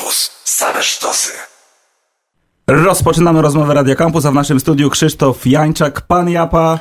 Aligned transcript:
Campus. 0.00 0.30
Same 0.44 0.82
sztosy. 0.82 1.32
Rozpoczynamy 2.66 3.42
rozmowę 3.42 3.74
Radio 3.74 3.96
Campus, 3.96 4.26
a 4.26 4.30
w 4.30 4.34
naszym 4.34 4.60
studiu 4.60 4.90
Krzysztof 4.90 5.46
Jańczak, 5.46 6.00
pan 6.00 6.30
Japa. 6.30 6.78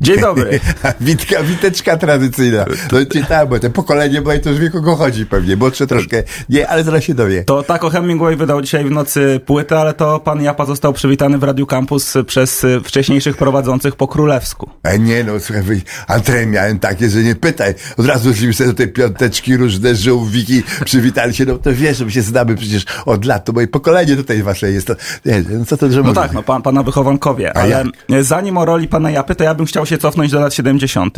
Dzień 0.00 0.20
dobry. 0.20 0.60
Witka, 1.00 1.42
witeczka 1.42 1.96
tradycyjna. 1.96 2.64
No 2.92 2.98
czytałem, 3.12 3.48
bo 3.48 3.58
te 3.58 3.70
pokolenie 3.70 4.20
moje 4.20 4.38
to 4.38 4.50
już 4.50 4.58
wie 4.58 4.70
kogo 4.70 4.96
chodzi 4.96 5.26
pewnie, 5.26 5.56
młodsze 5.56 5.86
troszkę. 5.86 6.22
Nie, 6.48 6.68
ale 6.68 6.84
zaraz 6.84 7.04
się 7.04 7.14
dowie. 7.14 7.44
To 7.44 7.62
tak 7.62 7.84
o 7.84 7.90
Hemingway 7.90 8.36
wydał 8.36 8.62
dzisiaj 8.62 8.84
w 8.84 8.90
nocy 8.90 9.40
płytę, 9.46 9.78
ale 9.80 9.94
to 9.94 10.20
pan 10.20 10.42
Japa 10.42 10.66
został 10.66 10.92
przywitany 10.92 11.38
w 11.38 11.42
Radio 11.42 11.66
Campus 11.66 12.14
przez 12.26 12.66
wcześniejszych 12.84 13.36
prowadzących 13.36 13.96
po 13.96 14.08
królewsku. 14.08 14.70
A 14.82 14.96
nie 14.96 15.24
no, 15.24 15.40
słuchaj, 15.40 15.62
Andrzej 16.06 16.46
miałem 16.46 16.78
takie, 16.78 17.08
że 17.10 17.22
nie 17.22 17.34
pytaj. 17.34 17.74
Od 17.96 18.06
razu 18.06 18.34
szliśmy 18.34 18.52
sobie 18.52 18.70
do 18.70 18.74
tej 18.76 18.88
piąteczki, 18.88 19.56
różne 19.56 19.94
żółwiki, 19.96 20.62
przywitali 20.84 21.34
się, 21.34 21.44
no 21.44 21.58
to 21.58 21.70
wiesz, 21.74 22.00
my 22.00 22.10
się 22.10 22.22
znamy 22.22 22.54
przecież 22.54 22.84
od 23.06 23.24
lat, 23.24 23.44
to 23.44 23.52
moje 23.52 23.68
pokolenie 23.68 24.16
tutaj 24.16 24.42
wasze 24.42 24.72
jest, 24.72 24.86
to 24.86 24.94
nie, 25.24 25.42
no 25.50 25.64
co 25.64 25.76
to, 25.76 25.90
że 25.90 25.96
No 25.96 26.02
mówię? 26.02 26.14
tak, 26.14 26.32
no 26.32 26.42
pan, 26.42 26.62
pana 26.62 26.82
wychowankowie, 26.82 27.56
A 27.56 27.60
ale 27.60 27.70
jak? 27.70 28.24
zanim 28.24 28.58
o 28.58 28.64
roli 28.64 28.88
pana 28.88 29.10
Japy, 29.10 29.34
to 29.34 29.44
ja 29.44 29.54
bym 29.54 29.66
chciał 29.66 29.85
się 29.86 29.98
cofnąć 29.98 30.32
do 30.32 30.40
lat 30.40 30.54
70., 30.54 31.16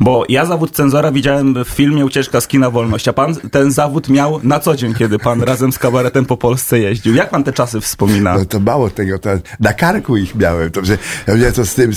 bo 0.00 0.24
ja 0.28 0.46
zawód 0.46 0.70
cenzora 0.70 1.12
widziałem 1.12 1.64
w 1.64 1.68
filmie 1.68 2.04
Ucieczka 2.04 2.40
z 2.40 2.48
kina 2.48 2.70
Wolność, 2.70 3.08
a 3.08 3.12
pan 3.12 3.34
ten 3.34 3.72
zawód 3.72 4.08
miał 4.08 4.40
na 4.42 4.60
co 4.60 4.76
dzień, 4.76 4.94
kiedy 4.94 5.18
pan 5.18 5.42
razem 5.42 5.72
z 5.72 5.78
kabaretem 5.78 6.26
po 6.26 6.36
Polsce 6.36 6.78
jeździł. 6.78 7.14
Jak 7.14 7.30
pan 7.30 7.44
te 7.44 7.52
czasy 7.52 7.80
wspomina? 7.80 8.38
No 8.38 8.44
to 8.44 8.60
mało 8.60 8.90
tego, 8.90 9.18
to 9.18 9.30
na 9.60 9.72
karku 9.72 10.16
ich 10.16 10.34
miałem, 10.34 10.70
to, 10.70 10.84
że 10.84 10.98
ja 11.38 11.52
to 11.52 11.64
z 11.64 11.74
tym, 11.74 11.92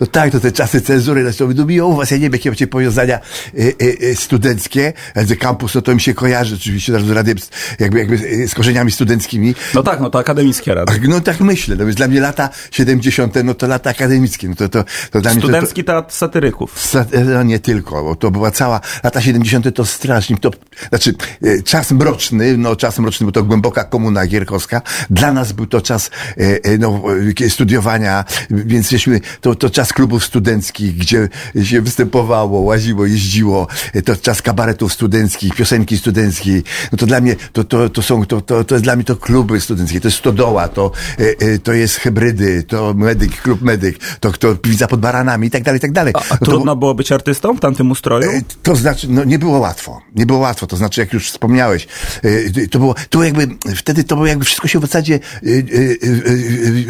no 0.00 0.06
tak, 0.06 0.32
to 0.32 0.40
te 0.40 0.52
czasy 0.52 0.80
cenzury, 0.80 1.22
zresztą 1.22 1.46
mówią 1.46 1.86
u 1.86 1.96
was, 1.96 2.10
ja 2.10 2.16
nie 2.16 2.22
wiem, 2.22 2.32
jakie 2.32 2.50
macie 2.50 2.66
powiązania 2.66 3.20
y, 3.54 3.74
y, 3.82 3.96
y, 4.02 4.16
studenckie, 4.16 4.92
że 5.26 5.36
kampus, 5.36 5.74
no 5.74 5.82
to 5.82 5.94
mi 5.94 6.00
się 6.00 6.14
kojarzy 6.14 6.54
oczywiście 6.54 7.00
z 7.00 7.10
radiem, 7.10 7.36
jakby, 7.80 7.98
jakby 7.98 8.48
z 8.48 8.54
korzeniami 8.54 8.90
studenckimi, 8.90 9.54
No 9.74 9.82
tak, 9.82 10.00
no 10.00 10.10
to 10.10 10.18
akademickie 10.18 10.74
rady. 10.74 11.00
No 11.08 11.20
tak 11.20 11.40
myślę, 11.40 11.76
no 11.76 11.84
więc 11.84 11.96
dla 11.96 12.08
mnie 12.08 12.20
lata 12.20 12.48
70. 12.70 13.34
no 13.44 13.54
to 13.54 13.66
lata 13.66 13.90
akademickie, 13.90 14.48
no 14.48 14.54
to, 14.54 14.68
to, 14.68 14.84
to 15.10 15.20
dla 15.20 15.32
mnie 15.32 15.42
to, 15.42 15.48
to, 15.52 15.56
Studencki 15.56 15.84
teatr 15.84 16.14
satyryków. 16.14 16.78
Sa- 16.78 17.04
No 17.34 17.42
nie 17.42 17.58
tylko, 17.58 18.02
bo 18.04 18.16
to 18.16 18.30
była 18.30 18.50
cała, 18.50 18.80
lata 19.04 19.20
70. 19.20 19.74
to 19.74 19.84
strasznie, 19.86 20.36
to, 20.38 20.50
znaczy 20.88 21.14
e, 21.42 21.62
czas 21.62 21.90
mroczny, 21.92 22.58
no 22.58 22.76
czas 22.76 22.98
mroczny, 22.98 23.26
bo 23.26 23.32
to 23.32 23.42
głęboka 23.44 23.84
komuna 23.84 24.26
gierkowska. 24.26 24.82
Dla 25.10 25.32
nas 25.32 25.52
był 25.52 25.66
to 25.66 25.80
czas 25.80 26.10
e, 26.38 26.64
e, 26.64 26.78
no, 26.78 27.02
e, 27.46 27.50
studiowania, 27.50 28.24
więc 28.50 28.90
żeśmy, 28.90 29.20
to, 29.40 29.54
to 29.54 29.70
czas 29.70 29.92
klubów 29.92 30.24
studenckich, 30.24 30.96
gdzie 30.96 31.28
się 31.62 31.80
występowało, 31.82 32.60
łaziło, 32.60 33.06
jeździło, 33.06 33.66
e, 33.94 34.02
to 34.02 34.16
czas 34.16 34.42
kabaretów 34.42 34.92
studenckich, 34.92 35.54
piosenki 35.54 35.98
studenckiej. 35.98 36.62
No 36.92 36.98
to 36.98 37.06
dla 37.06 37.20
mnie, 37.20 37.36
to, 37.52 37.64
to, 37.64 37.88
to 37.88 38.02
są, 38.02 38.26
to, 38.26 38.40
to, 38.40 38.64
to 38.64 38.74
jest 38.74 38.84
dla 38.84 38.96
mnie 38.96 39.04
to 39.04 39.16
kluby 39.16 39.60
studenckie, 39.60 40.00
to 40.00 40.08
jest 40.08 40.18
Stodoła, 40.18 40.68
to, 40.68 40.90
e, 41.18 41.22
e, 41.46 41.58
to 41.58 41.72
jest 41.72 41.96
Hybrydy, 41.96 42.62
to 42.62 42.94
Medyk, 42.94 43.42
Klub 43.42 43.62
Medyk, 43.62 43.98
to, 44.20 44.32
to 44.32 44.54
Piwnica 44.54 44.86
pod 44.86 45.00
Baranami 45.00 45.41
i 45.46 45.50
tak 45.50 45.62
dalej, 45.62 45.78
i 45.78 45.80
tak 45.80 45.92
dalej. 45.92 46.12
A, 46.16 46.34
a 46.34 46.36
to- 46.38 46.44
trudno 46.44 46.76
było 46.76 46.94
być 46.94 47.12
artystą 47.12 47.56
w 47.56 47.60
tamtym 47.60 47.90
ustroju? 47.90 48.30
E, 48.30 48.42
To 48.62 48.76
znaczy, 48.76 49.06
no 49.10 49.24
nie 49.24 49.38
było 49.38 49.58
łatwo. 49.58 50.02
Nie 50.14 50.26
było 50.26 50.38
łatwo. 50.38 50.66
To 50.66 50.76
znaczy, 50.76 51.00
jak 51.00 51.12
już 51.12 51.30
wspomniałeś, 51.30 51.88
e, 52.62 52.68
to 52.68 52.78
było, 52.78 52.94
to 53.10 53.22
jakby, 53.24 53.48
wtedy 53.76 54.04
to 54.04 54.14
było 54.14 54.26
jakby 54.26 54.44
wszystko 54.44 54.68
się 54.68 54.78
w 54.78 54.82
zasadzie 54.82 55.20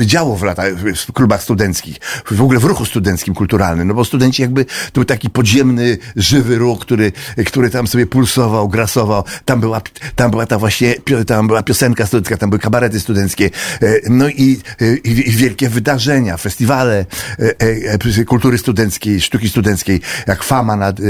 e, 0.00 0.06
działo 0.06 0.36
w 0.36 0.42
latach, 0.42 0.74
w 0.74 1.12
klubach 1.12 1.42
studenckich. 1.42 1.96
W 2.30 2.42
ogóle 2.42 2.58
w 2.60 2.64
ruchu 2.64 2.84
studenckim, 2.84 3.34
kulturalnym. 3.34 3.88
No 3.88 3.94
bo 3.94 4.04
studenci 4.04 4.42
jakby, 4.42 4.64
to 4.64 4.70
był 4.94 5.04
taki 5.04 5.30
podziemny, 5.30 5.98
żywy 6.16 6.58
ruch, 6.58 6.80
który, 6.80 7.12
który 7.46 7.70
tam 7.70 7.86
sobie 7.86 8.06
pulsował, 8.06 8.68
grasował. 8.68 9.24
Tam 9.44 9.60
była, 9.60 9.80
tam 10.16 10.30
była 10.30 10.46
ta 10.46 10.58
właśnie, 10.58 10.94
tam 11.26 11.46
była 11.46 11.62
piosenka 11.62 12.06
studencka, 12.06 12.36
tam 12.36 12.50
były 12.50 12.60
kabarety 12.60 13.00
studenckie. 13.00 13.50
No 14.10 14.28
i, 14.28 14.58
i, 15.04 15.28
i 15.28 15.30
wielkie 15.30 15.68
wydarzenia, 15.68 16.36
festiwale 16.36 17.06
e, 17.38 17.42
e, 17.42 17.92
e, 17.92 17.98
kultury 18.42 18.58
studenckiej, 18.58 19.20
sztuki 19.20 19.48
studenckiej, 19.48 20.00
jak 20.26 20.42
Fama 20.42 20.76
nad, 20.76 21.00
e, 21.00 21.02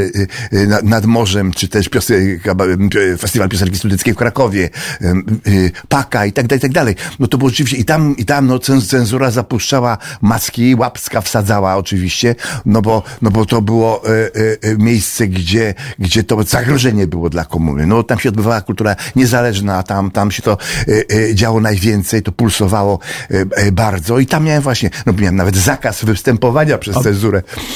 e, 0.52 0.66
nad, 0.66 0.84
nad 0.84 1.06
morzem, 1.06 1.52
czy 1.52 1.68
też 1.68 1.88
piose, 1.88 2.14
kaba- 2.44 2.64
e, 3.14 3.16
Festiwal 3.16 3.48
Piosenki 3.48 3.76
Studenckiej 3.76 4.14
w 4.14 4.16
Krakowie, 4.16 4.70
Paka 5.88 6.26
i 6.26 6.32
tak 6.32 6.46
dalej, 6.46 6.58
i 6.58 6.62
tak 6.62 6.72
dalej. 6.72 6.94
No 7.18 7.26
to 7.26 7.38
było 7.38 7.50
rzeczywiście, 7.50 7.76
i 7.76 7.84
tam, 7.84 8.16
i 8.16 8.24
tam 8.24 8.46
no, 8.46 8.58
cen- 8.58 8.86
cenzura 8.88 9.30
zapuszczała 9.30 9.98
maski, 10.20 10.74
łapska 10.74 11.20
wsadzała 11.20 11.76
oczywiście, 11.76 12.34
no 12.66 12.82
bo, 12.82 13.02
no 13.22 13.30
bo 13.30 13.46
to 13.46 13.62
było 13.62 14.02
miejsce, 14.78 15.28
gdzie, 15.28 15.74
gdzie 15.98 16.24
to 16.24 16.42
zagrożenie 16.42 17.06
było 17.06 17.30
dla 17.30 17.44
komuny. 17.44 17.86
No 17.86 18.02
tam 18.02 18.18
się 18.18 18.28
odbywała 18.28 18.60
kultura 18.60 18.96
niezależna, 19.16 19.82
tam, 19.82 20.10
tam 20.10 20.30
się 20.30 20.42
to 20.42 20.58
działo 21.34 21.60
najwięcej, 21.60 22.22
to 22.22 22.32
pulsowało 22.32 22.98
bardzo 23.72 24.18
i 24.18 24.26
tam 24.26 24.44
miałem 24.44 24.62
właśnie, 24.62 24.90
no 25.06 25.12
miałem 25.12 25.36
nawet 25.36 25.56
zakaz 25.56 26.04
występowania 26.04 26.78
przez 26.78 26.96
cenzurę. 27.04 27.21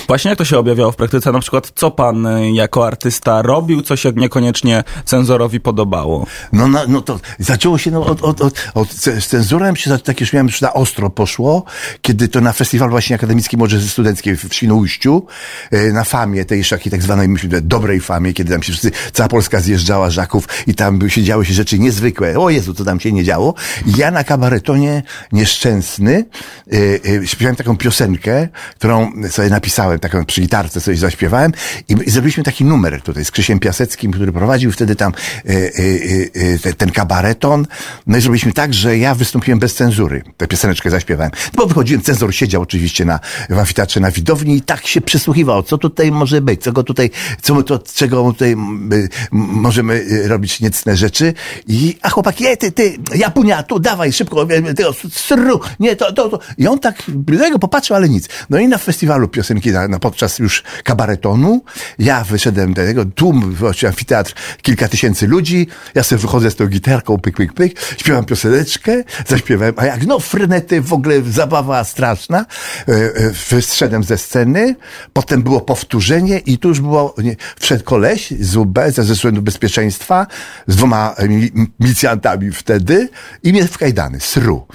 Właśnie 0.07 0.29
jak 0.29 0.39
to 0.39 0.45
się 0.45 0.59
objawiało 0.59 0.93
w 0.93 0.97
praktyce? 0.97 1.33
Na 1.33 1.41
przykład, 1.41 1.73
co 1.75 1.91
pan 1.91 2.27
y, 2.27 2.51
jako 2.51 2.87
artysta 2.87 3.43
robił, 3.43 3.83
co 3.83 3.97
się 3.97 4.12
niekoniecznie 4.17 4.84
cenzorowi 5.05 5.61
podobało? 5.61 6.27
No, 6.53 6.69
no, 6.69 6.81
no 6.89 7.03
to 7.03 7.21
zaczęło 7.39 7.79
się 7.79 7.91
no, 7.91 8.07
od, 8.07 8.23
od, 8.23 8.41
od, 8.41 8.55
od 8.75 8.93
z 8.93 9.27
cenzurą 9.27 9.75
się 9.75 9.99
tak 9.99 10.21
już 10.21 10.33
miałem 10.33 10.47
już 10.47 10.61
na 10.61 10.73
ostro 10.73 11.11
poszło, 11.11 11.65
kiedy 12.03 12.29
to 12.29 12.41
na 12.41 12.53
festiwal 12.53 12.91
właśnie 12.91 13.17
akademickim 13.17 13.59
Młodzieży 13.59 13.89
Studenckiej 13.89 14.37
w 14.37 14.55
Świnoujściu, 14.55 15.27
e, 15.71 15.93
na 15.93 16.05
famie 16.05 16.45
tej 16.45 16.65
takiej 16.65 16.91
tak 16.91 17.03
zwanej 17.03 17.28
myślę, 17.28 17.61
dobrej 17.61 18.01
famie, 18.01 18.33
kiedy 18.33 18.53
tam 18.53 18.63
się 18.63 18.73
wszyscy, 18.73 18.91
cała 19.13 19.28
Polska 19.28 19.61
zjeżdżała 19.61 20.11
żaków 20.11 20.49
i 20.67 20.75
tam 20.75 21.11
się 21.11 21.23
działy 21.23 21.45
się 21.45 21.55
rzeczy 21.55 21.78
niezwykłe. 21.78 22.39
O 22.39 22.51
Jezu, 22.51 22.75
co 22.75 22.84
tam 22.84 23.01
się 23.01 23.13
nie 23.13 23.25
działo. 23.25 23.55
Ja 23.97 24.11
na 24.11 24.25
kabaretonie 24.25 25.03
nieszczęsny 25.33 26.25
e, 26.73 26.77
e, 27.23 27.27
śpiewałem 27.27 27.57
taką 27.57 27.77
piosenkę, 27.77 28.49
którą 28.75 29.13
sobie 29.37 29.51
napisałem, 29.51 29.99
taką 29.99 30.25
przy 30.25 30.41
gitarce 30.41 30.81
coś 30.81 30.99
zaśpiewałem 30.99 31.53
i, 31.89 32.11
zrobiliśmy 32.11 32.45
taki 32.45 32.65
numer 32.65 33.03
tutaj 33.03 33.25
z 33.25 33.31
Krzysiem 33.31 33.59
Piaseckim, 33.59 34.13
który 34.13 34.33
prowadził 34.33 34.73
wtedy 34.73 34.97
tam 34.97 35.13
e, 35.13 35.51
e, 35.51 35.55
e, 35.55 36.55
e, 36.55 36.59
te- 36.59 36.73
ten 36.73 36.91
kabareton. 36.91 37.67
No 38.07 38.17
i 38.17 38.21
zrobiliśmy 38.21 38.53
tak, 38.53 38.75
że 38.75 38.99
ja 38.99 39.15
wystąpiłem 39.15 39.59
bez 39.59 39.75
cenzury. 39.75 40.23
Tę 40.37 40.47
pioseneczkę 40.47 40.91
zaśpiewałem. 40.91 41.33
No 41.55 41.63
bo 41.63 41.67
wychodziłem, 41.67 42.03
cenzor 42.03 42.35
siedział 42.35 42.63
oczywiście 42.63 43.05
na, 43.05 43.21
w 43.51 43.59
amfiteatrze 43.59 44.01
na 44.01 44.11
widowni 44.11 44.57
i 44.57 44.63
tak 44.63 44.87
się 44.87 45.01
przysłuchiwał, 45.01 45.63
co 45.63 45.79
tutaj 45.79 46.13
może 46.13 46.41
być, 46.41 46.63
co 46.63 46.73
go 46.73 46.83
tutaj, 46.83 47.11
co 47.43 47.55
my 47.55 47.65
to, 47.65 47.79
czego 47.79 48.23
tutaj 48.33 48.53
y, 48.93 49.09
możemy 49.33 49.95
y, 49.95 50.29
robić 50.29 50.61
niecne 50.61 50.97
rzeczy. 50.97 51.35
I, 51.69 51.97
a 52.03 52.09
chłopaki, 52.11 52.47
ej, 52.47 52.57
ty, 52.57 52.73
ty, 52.73 52.97
Japunia, 53.15 53.63
tu, 53.63 53.79
dawaj, 53.79 54.13
szybko, 54.13 54.43
e, 54.43 54.75
tego, 54.75 54.95
sru, 55.11 55.61
nie, 55.81 55.97
to, 55.97 56.13
to, 56.13 56.29
to. 56.29 56.39
I 56.59 56.67
on 56.67 56.79
tak, 56.79 57.03
tego 57.39 57.59
popatrzył, 57.59 57.97
ale 57.97 58.09
nic. 58.09 58.29
No 58.51 58.59
i 58.59 58.69
na 58.69 58.79
festiwalu 58.79 59.26
piosenki, 59.29 59.71
na, 59.71 59.89
na 59.89 59.99
podczas 59.99 60.39
już 60.39 60.63
kabaretonu, 60.85 61.65
ja 61.99 62.25
wyszedłem 62.25 62.75
do 62.75 62.83
tego, 62.83 63.05
tłum, 63.05 63.55
właśnie 63.55 63.89
amfiteatr, 63.89 64.35
kilka 64.63 64.89
tysięcy 64.89 65.27
ludzi, 65.27 65.69
ja 65.95 66.03
sobie 66.03 66.23
wychodzę 66.23 66.51
z 66.51 66.57
tą 66.57 66.67
gitarką, 66.67 67.19
pyk, 67.19 67.37
pyk, 67.37 67.53
pyk, 67.53 67.81
śpiewam 67.99 68.25
pioseneczkę, 68.25 69.03
zaśpiewałem, 69.27 69.75
a 69.77 69.87
jak, 69.87 70.07
no, 70.07 70.19
frynety, 70.19 70.81
w 70.81 70.93
ogóle 70.93 71.23
zabawa 71.23 71.85
straszna, 71.85 72.47
e, 72.89 72.93
e, 72.93 73.31
wyszedłem 73.51 74.05
ze 74.05 74.19
sceny, 74.19 74.77
potem 75.13 75.43
było 75.43 75.61
powtórzenie 75.61 76.39
i 76.39 76.59
tu 76.59 76.69
już 76.69 76.81
było, 76.81 77.15
nie, 77.19 77.37
wszedł 77.61 77.85
koleś 77.85 78.31
z 78.41 78.57
UB, 78.57 78.79
ze 78.89 79.03
względu 79.03 79.43
bezpieczeństwa, 79.43 80.27
z 80.67 80.77
dwoma 80.77 81.15
e, 81.17 81.29
mili- 81.29 81.67
milicjantami 81.81 82.53
wtedy 82.53 83.09
i 83.43 83.53
mnie 83.53 83.69
w 83.69 83.79
kajdany, 83.79 84.21
sru. 84.21 84.67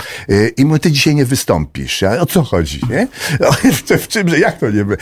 I 0.58 0.66
mówi, 0.66 0.80
ty 0.80 0.92
dzisiaj 0.92 1.16
nie 1.16 1.26
wystąpisz. 1.26 2.02
Ja, 2.02 2.20
o 2.20 2.26
co 2.26 2.44
chodzi, 2.44 2.82
nie? 2.90 3.08
W, 3.72 4.02
w 4.04 4.08
czym, 4.08 4.30
że 4.30 4.40
jak 4.42 4.60
to 4.60 4.70
nie 4.70 4.86
by? 4.86 4.98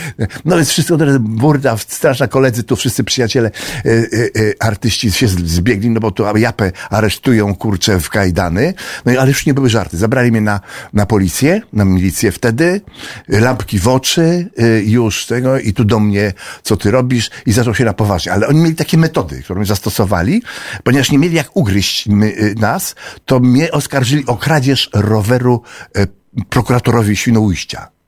No 0.46 0.56
więc 0.56 0.70
wszystko, 0.70 0.98
burda, 1.20 1.78
straszna 1.78 2.28
koledzy, 2.28 2.64
tu 2.64 2.76
wszyscy 2.76 3.04
przyjaciele, 3.04 3.52
e, 3.86 3.90
e, 3.90 3.96
e, 3.96 4.64
artyści 4.64 5.12
się 5.12 5.28
zbiegli, 5.28 5.90
no 5.90 6.00
bo 6.00 6.12
tu 6.12 6.24
japę 6.38 6.72
aresztują, 6.90 7.56
kurczę, 7.56 8.00
w 8.00 8.10
kajdany. 8.10 8.74
No 9.06 9.12
ale 9.20 9.28
już 9.28 9.46
nie 9.46 9.54
były 9.54 9.70
żarty. 9.70 9.98
Zabrali 9.98 10.32
mnie 10.32 10.42
na, 10.42 10.60
na 10.94 11.06
policję, 11.06 11.62
na 11.74 11.86
milicję 11.86 12.32
wtedy, 12.32 12.82
lampki 13.28 13.80
w 13.80 13.88
oczy, 13.88 14.50
e, 14.58 14.82
już 14.84 15.26
tego 15.26 15.60
i 15.60 15.74
tu 15.74 15.84
do 15.86 16.00
mnie, 16.00 16.34
co 16.64 16.78
ty 16.78 16.92
robisz 16.92 17.30
i 17.46 17.52
zaczął 17.52 17.76
się 17.76 17.86
na 17.86 17.94
poważnie. 17.94 18.32
Ale 18.32 18.48
oni 18.48 18.60
mieli 18.60 18.76
takie 18.76 18.98
metody, 18.98 19.42
które 19.44 19.66
zastosowali, 19.66 20.42
ponieważ 20.84 21.12
nie 21.12 21.18
mieli 21.18 21.36
jak 21.36 21.58
ugryźć 21.58 22.08
my, 22.08 22.36
e, 22.36 22.60
nas, 22.60 22.96
to 23.26 23.40
mnie 23.40 23.72
oskarżyli 23.72 24.26
o 24.26 24.38
kradzież 24.38 24.90
roweru 24.94 25.62
e, 25.96 26.08
prokuratorowi 26.50 27.16
Świnoujścia. 27.16 27.99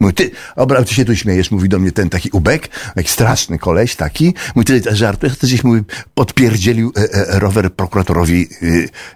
Mówi, 0.00 0.14
ty, 0.14 0.30
obra, 0.56 0.84
ty 0.84 0.94
się 0.94 1.04
tu 1.04 1.16
śmiejesz, 1.16 1.50
mówi 1.50 1.68
do 1.68 1.78
mnie 1.78 1.92
ten 1.92 2.10
taki 2.10 2.30
ubek, 2.32 2.68
taki 2.94 3.10
straszny 3.10 3.58
koleś 3.58 3.96
taki. 3.96 4.34
Mówi, 4.54 4.64
ty 4.64 4.80
też 4.80 4.98
żartujesz, 4.98 5.38
to 5.38 5.46
gdzieś 5.46 5.64
mówi, 5.64 5.80
podpierdzielił 6.14 6.92
e, 6.96 7.14
e, 7.14 7.38
rower 7.38 7.72
prokuratorowi 7.72 8.48
e, 8.62 8.66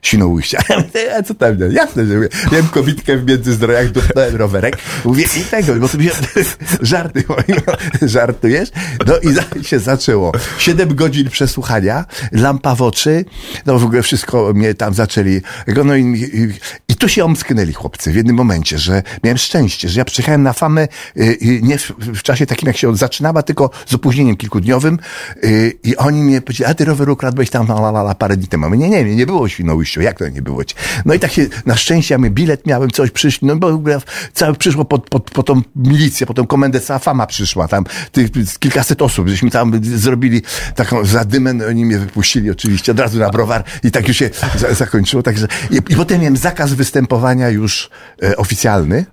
Świnoujścia. 0.02 0.58
Ja 0.69 0.76
mówię, 0.76 1.16
a 1.16 1.22
co 1.22 1.34
tam, 1.34 1.58
no, 1.58 1.66
jasne, 1.66 2.06
że 2.06 2.14
mówię, 2.14 2.28
miałem 2.52 2.69
kobitkę 2.69 3.16
w 3.16 3.26
międzyzdrojach, 3.26 3.90
dupnąłem 3.90 4.36
rowerek. 4.36 4.78
Mówię, 5.04 5.25
i 5.36 5.44
tego, 5.44 5.75
bo 5.75 5.88
sobie 5.88 6.10
żarty, 6.80 7.25
mówię, 7.28 7.60
żartujesz? 8.02 8.69
No 9.06 9.14
i 9.19 9.64
się 9.64 9.78
zaczęło. 9.78 10.32
Siedem 10.58 10.94
godzin 10.94 11.30
przesłuchania, 11.30 12.04
lampa 12.32 12.75
w 12.75 12.82
oczy, 12.82 13.25
no 13.66 13.78
w 13.78 13.84
ogóle 13.84 14.02
wszystko 14.02 14.52
mnie 14.54 14.75
tam 14.75 14.94
zaczęli, 14.94 15.40
no 15.84 15.96
i, 15.96 16.02
i, 16.02 16.48
i 16.92 16.94
tu 16.94 17.08
się 17.08 17.25
omsknęli 17.25 17.72
chłopcy 17.72 18.12
w 18.12 18.16
jednym 18.16 18.36
momencie, 18.36 18.78
że 18.78 19.02
miałem 19.25 19.38
szczęście, 19.38 19.88
że 19.88 20.00
ja 20.00 20.04
przyjechałem 20.04 20.42
na 20.42 20.52
famę 20.52 20.77
y, 21.16 21.60
nie 21.62 21.78
w, 21.78 21.92
w, 21.98 22.22
czasie 22.22 22.46
takim, 22.46 22.66
jak 22.66 22.76
się 22.76 22.96
zaczynała, 22.96 23.42
tylko 23.42 23.70
z 23.86 23.94
opóźnieniem 23.94 24.36
kilkudniowym 24.36 24.98
y, 25.44 25.78
i 25.84 25.96
oni 25.96 26.22
mnie 26.22 26.40
powiedzieli, 26.40 26.70
a 26.70 26.75
ty 26.75 26.84
rower 26.84 27.10
ukradłeś 27.10 27.50
tam 27.50 27.66
la, 27.66 27.90
la, 27.90 28.00
la, 28.00 28.14
parę 28.14 28.36
dni 28.36 28.48
temu. 28.48 28.75
Nie, 28.75 28.88
nie, 28.88 29.16
nie, 29.16 29.26
było 29.26 29.48
Świnoujściu, 29.48 30.00
jak 30.00 30.19
to 30.19 30.28
nie 30.28 30.42
było? 30.42 30.62
No 31.04 31.14
i 31.14 31.19
tak 31.19 31.32
się, 31.32 31.46
na 31.66 31.76
szczęście 31.76 32.14
ja 32.14 32.19
my 32.19 32.30
bilet 32.30 32.66
miałem, 32.66 32.90
coś 32.90 33.10
przyszli, 33.10 33.48
no 33.48 33.56
bo 33.56 33.78
w 33.78 34.02
całe 34.32 34.54
przyszło 34.54 34.84
pod, 34.84 35.10
pod, 35.10 35.30
pod 35.30 35.46
tą 35.46 35.62
milicję, 35.76 36.26
po 36.26 36.34
tą 36.34 36.46
komendę, 36.46 36.80
cała 36.80 36.98
fama 36.98 37.26
przyszła, 37.26 37.69
tam 37.69 37.84
tych, 38.12 38.30
kilkaset 38.58 39.02
osób, 39.02 39.28
żeśmy 39.28 39.50
tam 39.50 39.80
zrobili 39.82 40.42
taką 40.75 41.04
zadymę, 41.04 41.52
no, 41.52 41.66
oni 41.66 41.84
mnie 41.84 41.98
wypuścili 41.98 42.50
oczywiście 42.50 42.92
od 42.92 43.00
razu 43.00 43.19
na 43.19 43.30
browar 43.30 43.64
i 43.84 43.90
tak 43.90 44.08
już 44.08 44.16
się 44.16 44.30
za, 44.56 44.75
zakończyło, 44.75 45.22
także 45.22 45.46
i, 45.70 45.76
i 45.76 45.96
potem 45.96 46.20
miałem 46.20 46.36
zakaz 46.36 46.72
występowania 46.72 47.48
już 47.48 47.90
e, 48.22 48.36
oficjalny, 48.36 49.06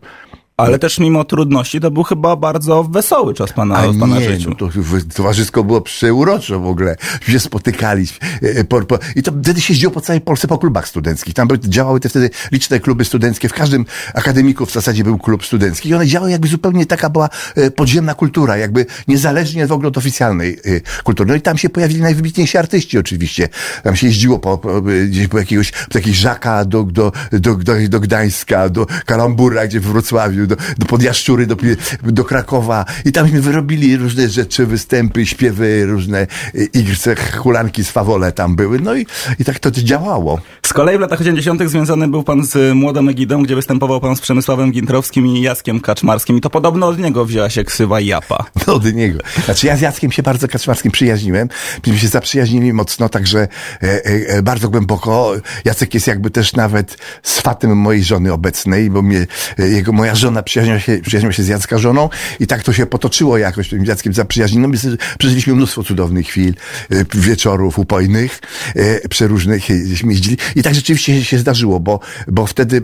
ale 0.58 0.80
też 0.80 1.00
mimo 1.00 1.24
trudności 1.24 1.80
to 1.80 1.92
był 1.92 2.04
chyba 2.04 2.36
bardzo 2.36 2.84
wesoły 2.84 3.34
czas 3.34 3.54
pana, 3.54 3.76
A 3.76 3.94
pana 4.00 4.20
nie, 4.20 4.30
życiu. 4.30 4.50
No 4.50 4.56
to 4.56 4.70
towarzysko 5.16 5.64
było 5.64 5.82
przeuroczo 5.82 6.60
w 6.60 6.68
ogóle. 6.68 6.96
Się 7.28 7.40
spotykaliśmy. 7.40 8.28
E, 8.42 8.64
po, 8.64 8.82
po, 8.82 9.00
I 9.16 9.24
to 9.24 9.32
wtedy 9.44 9.62
się 9.62 9.74
jeździło 9.74 9.92
po 9.92 10.02
całej 10.02 10.22
Polsce 10.22 10.48
po 10.48 10.58
klubach 10.58 10.88
studenckich. 10.88 11.34
Tam 11.34 11.48
działały 11.62 12.00
te 12.00 12.10
wtedy 12.10 12.30
liczne 12.52 12.80
kluby 12.80 13.06
studenckie. 13.06 13.50
W 13.50 13.54
każdym 13.54 13.86
akademiku 14.14 14.66
w 14.66 14.72
zasadzie 14.72 15.04
był 15.04 15.18
klub 15.18 15.46
studencki. 15.46 15.90
I 15.90 15.94
one 15.94 16.08
działały 16.08 16.32
jakby 16.32 16.48
zupełnie 16.48 16.86
taka 16.86 17.10
była 17.10 17.30
e, 17.56 17.72
podziemna 17.72 18.14
kultura, 18.14 18.58
jakby 18.58 18.86
niezależnie 19.08 19.68
w 19.68 19.72
ogóle 19.72 19.88
od 19.88 19.98
oficjalnej 19.98 20.60
e, 20.66 21.02
kultury. 21.04 21.30
No 21.30 21.36
i 21.36 21.42
tam 21.42 21.58
się 21.58 21.70
pojawili 21.70 22.02
najwybitniejsi 22.02 22.58
artyści 22.58 22.98
oczywiście. 22.98 23.50
Tam 23.84 23.96
się 23.96 24.08
jeździło 24.08 24.40
po, 24.40 24.58
po 24.58 24.82
gdzieś 24.82 25.28
po 25.28 25.40
jakiegoś, 25.40 25.72
po 25.72 25.98
jakiegoś 25.98 26.18
Żaka 26.18 26.66
do, 26.66 26.84
do, 26.84 27.12
do, 27.32 27.56
do, 27.56 27.74
do 27.90 28.00
Gdańska, 28.00 28.70
do 28.70 28.86
Kalambura, 29.06 29.68
gdzie 29.68 29.80
w 29.80 29.86
Wrocławiu, 29.86 30.45
do, 30.48 30.56
do 30.78 30.86
Podjaszczury, 30.86 31.48
do, 31.48 31.56
do 32.04 32.24
Krakowa 32.24 32.86
i 33.06 33.12
tamśmy 33.12 33.42
wyrobili 33.42 33.98
różne 33.98 34.30
rzeczy, 34.30 34.66
występy, 34.66 35.26
śpiewy, 35.26 35.86
różne 35.86 36.28
igrce, 36.74 37.16
hulanki 37.16 37.84
z 37.84 37.90
fawole 37.90 38.32
tam 38.32 38.56
były, 38.56 38.80
no 38.80 38.96
i, 38.96 39.06
i 39.40 39.46
tak 39.46 39.60
to 39.60 39.72
działało. 39.72 40.40
Z 40.66 40.74
kolei 40.74 40.98
w 40.98 41.02
latach 41.02 41.22
80. 41.22 41.70
związany 41.70 42.08
był 42.08 42.24
pan 42.24 42.46
z 42.46 42.76
Młodą 42.76 43.10
Egidą, 43.10 43.44
gdzie 43.44 43.56
występował 43.56 44.02
pan 44.02 44.16
z 44.16 44.22
Przemysławem 44.22 44.72
Gintrowskim 44.72 45.28
i 45.28 45.42
Jackiem 45.42 45.80
Kaczmarskim 45.80 46.38
i 46.38 46.42
to 46.42 46.50
podobno 46.50 46.88
od 46.88 47.00
niego 47.00 47.26
wzięła 47.26 47.50
się 47.50 47.64
ksywa 47.64 48.00
Japa. 48.00 48.46
No 48.68 48.74
od 48.74 48.94
niego. 48.94 49.20
Znaczy 49.46 49.68
ja 49.68 49.78
z 49.78 49.82
Jackiem 49.82 50.12
się 50.12 50.24
bardzo 50.24 50.48
Kaczmarskim 50.48 50.92
przyjaźniłem, 50.92 51.50
myśmy 51.86 52.00
się 52.00 52.08
zaprzyjaźnili 52.08 52.74
mocno, 52.74 53.10
także 53.10 53.48
e, 53.84 54.06
e, 54.06 54.42
bardzo 54.42 54.70
głęboko. 54.70 55.34
Jacek 55.66 55.94
jest 55.94 56.08
jakby 56.08 56.30
też 56.30 56.54
nawet 56.54 56.98
swatem 57.24 57.78
mojej 57.78 58.04
żony 58.04 58.34
obecnej, 58.34 58.90
bo 58.90 59.02
mnie, 59.02 59.28
e, 59.60 59.68
jego, 59.68 59.92
moja 59.92 60.16
żona 60.16 60.35
przyjaźniła 60.44 60.80
się, 60.80 60.98
przyjaźniła 60.98 61.34
się 61.34 61.44
z 61.44 61.48
Jacka 61.48 61.78
żoną 61.78 62.10
i 62.40 62.48
tak 62.48 62.64
to 62.64 62.74
się 62.74 62.86
potoczyło 62.86 63.38
jakoś 63.38 63.70
tym 63.70 63.86
Jackiem 63.86 64.14
zaprzyjaźnioną. 64.14 64.68
No, 64.68 64.80
przeżyliśmy 65.20 65.56
mnóstwo 65.56 65.84
cudownych 65.84 66.28
chwil, 66.28 66.54
e, 66.92 67.06
wieczorów 67.14 67.80
upojnych, 67.80 68.40
e, 68.76 69.10
przeróżnych, 69.10 69.64
żeśmy 69.86 70.12
jeździli 70.14 70.38
i 70.56 70.64
tak 70.64 70.76
rzeczywiście 70.76 71.26
się 71.26 71.38
zdarzyło, 71.38 71.80
bo, 71.80 72.00
bo 72.28 72.46
wtedy 72.46 72.82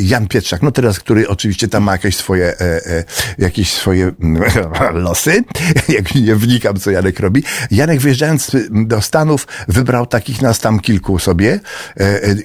Jan 0.00 0.28
Pietrzak, 0.28 0.62
no 0.62 0.70
teraz, 0.70 0.98
który 0.98 1.28
oczywiście 1.28 1.68
tam 1.68 1.82
ma 1.82 1.92
jakieś 1.92 2.16
swoje, 2.16 2.54
jakieś 3.38 3.72
swoje 3.72 4.12
losy, 4.92 5.44
jak 5.88 6.14
nie 6.14 6.36
wnikam, 6.36 6.76
co 6.76 6.90
Janek 6.90 7.20
robi. 7.20 7.42
Janek 7.70 8.00
wyjeżdżając 8.00 8.50
do 8.70 9.02
Stanów 9.02 9.46
wybrał 9.68 10.06
takich 10.06 10.42
nas 10.42 10.60
tam 10.60 10.80
kilku 10.80 11.18
sobie 11.18 11.60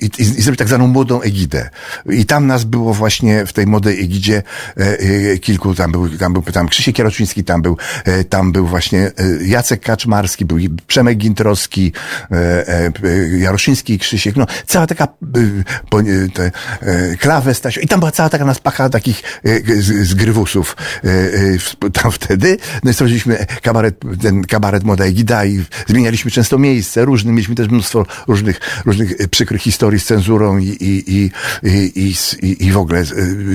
i, 0.01 0.05
i, 0.05 0.21
i 0.21 0.41
zrobił 0.41 0.57
tak 0.57 0.67
zwaną 0.67 0.87
młodą 0.87 1.21
egidę. 1.21 1.69
I 2.09 2.25
tam 2.25 2.47
nas 2.47 2.63
było 2.63 2.93
właśnie 2.93 3.45
w 3.45 3.53
tej 3.53 3.67
młodej 3.67 3.92
egidzie 3.93 4.43
kilku, 5.41 5.75
tam 5.75 5.91
był, 5.91 6.09
tam 6.09 6.33
był 6.33 6.41
tam 6.41 6.67
Krzysiek 6.67 6.97
Jaroczyński, 6.97 7.43
tam 7.43 7.61
był, 7.61 7.77
tam 8.29 8.51
był 8.51 8.67
właśnie 8.67 9.11
Jacek 9.45 9.81
Kaczmarski, 9.81 10.45
był 10.45 10.57
Przemek 10.87 11.17
Gintrowski, 11.17 11.93
Jaroszyński, 13.37 13.99
Krzysiek, 13.99 14.35
no 14.35 14.45
cała 14.65 14.87
taka 14.87 15.07
te, 16.33 16.51
klawę 17.19 17.53
Stasio. 17.53 17.81
I 17.81 17.87
tam 17.87 17.99
była 17.99 18.11
cała 18.11 18.29
taka 18.29 18.45
naspaka 18.45 18.89
takich 18.89 19.23
z, 19.79 20.07
z 20.07 20.13
grywusów. 20.13 20.75
Tam 21.93 22.11
wtedy. 22.11 22.57
No 22.83 22.91
i 22.91 22.93
stworzyliśmy 22.93 23.45
kabaret, 23.61 23.99
ten 24.21 24.43
kabaret 24.43 24.83
Młoda 24.83 25.05
Egida 25.05 25.45
i 25.45 25.63
zmienialiśmy 25.87 26.31
często 26.31 26.57
miejsce 26.57 27.05
różne, 27.05 27.31
mieliśmy 27.31 27.55
też 27.55 27.67
mnóstwo 27.67 28.05
różnych, 28.27 28.59
różnych 28.85 29.27
przykrych 29.31 29.61
historii 29.61 29.99
z 29.99 30.05
cenzurą 30.05 30.57
i, 30.57 30.67
i, 30.67 31.13
i, 31.15 31.31
i, 31.63 32.15
i, 32.41 32.65
i 32.65 32.71
w 32.71 32.77
ogóle 32.77 33.03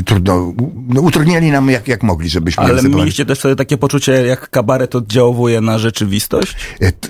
trudno, 0.05 0.28
no, 0.89 1.01
utrudniali 1.01 1.51
nam 1.51 1.71
jak, 1.71 1.89
jak 1.89 2.03
mogli, 2.03 2.29
żebyśmy... 2.29 2.65
Ale 2.65 2.83
mieliście 2.83 3.27
też 3.27 3.39
wtedy 3.39 3.57
takie 3.57 3.79
poczucie, 3.79 4.13
jak 4.13 4.51
kabaret 4.51 4.95
oddziałuje 4.95 5.61
na 5.61 5.79
rzeczywistość? 5.79 6.57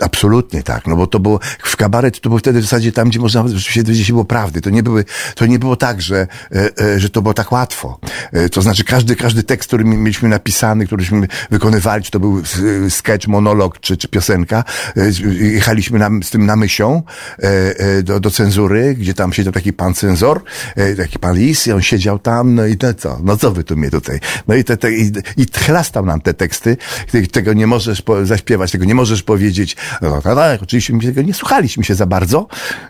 Absolutnie 0.00 0.62
tak, 0.62 0.86
no 0.86 0.96
bo 0.96 1.06
to 1.06 1.20
było, 1.20 1.40
w 1.62 1.76
kabaret 1.76 2.20
to 2.20 2.28
było 2.28 2.38
wtedy 2.38 2.60
w 2.60 2.62
zasadzie 2.62 2.92
tam, 2.92 3.08
gdzie 3.08 3.20
można 3.20 3.48
rzeczywiście 3.48 3.82
dowiedzieć 3.82 4.06
się 4.06 4.12
było 4.12 4.24
prawdy. 4.24 4.60
To 4.60 4.70
nie 4.70 4.82
były, 4.82 5.04
to 5.34 5.46
nie 5.46 5.58
było 5.58 5.76
tak, 5.76 6.02
że, 6.02 6.26
że 6.96 7.10
to 7.10 7.22
było 7.22 7.34
tak 7.34 7.52
łatwo. 7.52 8.00
To 8.52 8.62
znaczy 8.62 8.84
każdy, 8.84 9.16
każdy 9.16 9.42
tekst, 9.42 9.68
który 9.68 9.84
mieliśmy 9.84 10.28
napisany, 10.28 10.86
któryśmy 10.86 11.28
wykonywali, 11.50 12.04
czy 12.04 12.10
to 12.10 12.20
był 12.20 12.42
sketch, 12.88 13.28
monolog, 13.28 13.80
czy, 13.80 13.96
czy 13.96 14.08
piosenka, 14.08 14.64
jechaliśmy 15.40 15.98
na, 15.98 16.10
z 16.22 16.30
tym 16.30 16.46
na 16.46 16.56
myślą 16.56 17.02
do, 18.02 18.20
do 18.20 18.30
cenzury, 18.30 18.94
gdzie 18.94 19.14
tam 19.14 19.32
siedział 19.32 19.52
taki 19.52 19.72
pan 19.72 19.94
cenzor, 19.94 20.42
taki 20.96 21.18
pan 21.18 21.36
Lis 21.36 21.66
i 21.66 21.72
on 21.72 21.82
siedział 21.82 22.18
tam, 22.18 22.54
no 22.54 22.66
i 22.66 22.76
to 22.76 22.94
co? 22.94 23.07
No 23.22 23.36
co 23.36 23.50
wy 23.50 23.64
tu 23.64 23.76
mnie 23.76 23.90
tutaj? 23.90 24.20
No 24.48 24.54
i, 24.54 24.64
te, 24.64 24.76
te, 24.76 24.92
i, 24.92 25.12
i 25.36 25.46
chlastał 25.54 26.06
nam 26.06 26.20
te 26.20 26.34
teksty, 26.34 26.76
tego 27.32 27.52
nie 27.52 27.66
możesz 27.66 28.02
zaśpiewać, 28.22 28.72
tego 28.72 28.84
nie 28.84 28.94
możesz 28.94 29.22
powiedzieć. 29.22 29.76
No, 30.02 30.22
tak, 30.22 30.62
oczywiście 30.62 30.92
my 30.92 31.00
tego 31.00 31.22
nie 31.22 31.34
słuchaliśmy 31.34 31.84
się 31.84 31.94
za 31.94 32.06
bardzo, 32.06 32.46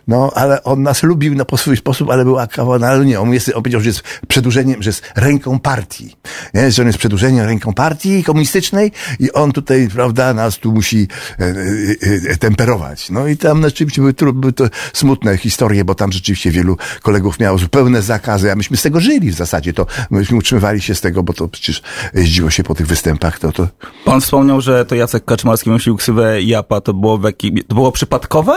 no 0.07 0.31
ale 0.35 0.63
on 0.63 0.83
nas 0.83 1.03
lubił 1.03 1.35
na 1.35 1.45
swój 1.57 1.77
sposób, 1.77 2.09
ale 2.09 2.25
był 2.25 2.39
akawa, 2.39 2.79
no, 2.79 3.21
on, 3.21 3.33
jest, 3.33 3.47
on 3.55 3.63
powiedział, 3.63 3.81
że 3.81 3.89
jest 3.89 4.03
przedłużeniem, 4.27 4.83
że 4.83 4.89
jest 4.89 5.03
ręką 5.15 5.59
partii, 5.59 6.15
nie? 6.53 6.71
że 6.71 6.81
on 6.81 6.87
jest 6.87 6.99
przedłużeniem 6.99 7.45
ręką 7.45 7.73
partii 7.73 8.23
komunistycznej 8.23 8.91
i 9.19 9.31
on 9.31 9.51
tutaj, 9.51 9.87
prawda, 9.93 10.33
nas 10.33 10.57
tu 10.57 10.71
musi 10.71 11.07
e, 11.39 11.45
e, 11.45 12.31
e, 12.31 12.37
temperować. 12.37 13.09
No 13.09 13.27
i 13.27 13.37
tam 13.37 13.63
rzeczywiście 13.63 14.01
były, 14.01 14.33
były 14.33 14.53
to 14.53 14.69
smutne 14.93 15.37
historie, 15.37 15.85
bo 15.85 15.95
tam 15.95 16.11
rzeczywiście 16.11 16.51
wielu 16.51 16.77
kolegów 17.01 17.39
miało 17.39 17.57
zupełne 17.57 18.01
zakazy, 18.01 18.51
a 18.51 18.55
myśmy 18.55 18.77
z 18.77 18.81
tego 18.81 18.99
żyli 18.99 19.31
w 19.31 19.35
zasadzie, 19.35 19.73
to 19.73 19.85
myśmy 20.09 20.37
utrzymywali 20.37 20.81
się 20.81 20.95
z 20.95 21.01
tego, 21.01 21.23
bo 21.23 21.33
to 21.33 21.47
przecież 21.47 21.81
jeździło 22.13 22.49
się 22.49 22.63
po 22.63 22.75
tych 22.75 22.87
występach, 22.87 23.39
to 23.39 23.51
to... 23.51 23.67
Pan 24.05 24.21
wspomniał, 24.21 24.61
że 24.61 24.85
to 24.85 24.95
Jacek 24.95 25.25
Kaczmarski 25.25 25.69
nosił 25.69 25.97
ksywę 25.97 26.41
Japa, 26.41 26.81
to 26.81 26.93
było, 26.93 27.17
w 27.17 27.23
jakim, 27.23 27.57
to 27.67 27.75
było 27.75 27.91
przypadkowe? 27.91 28.53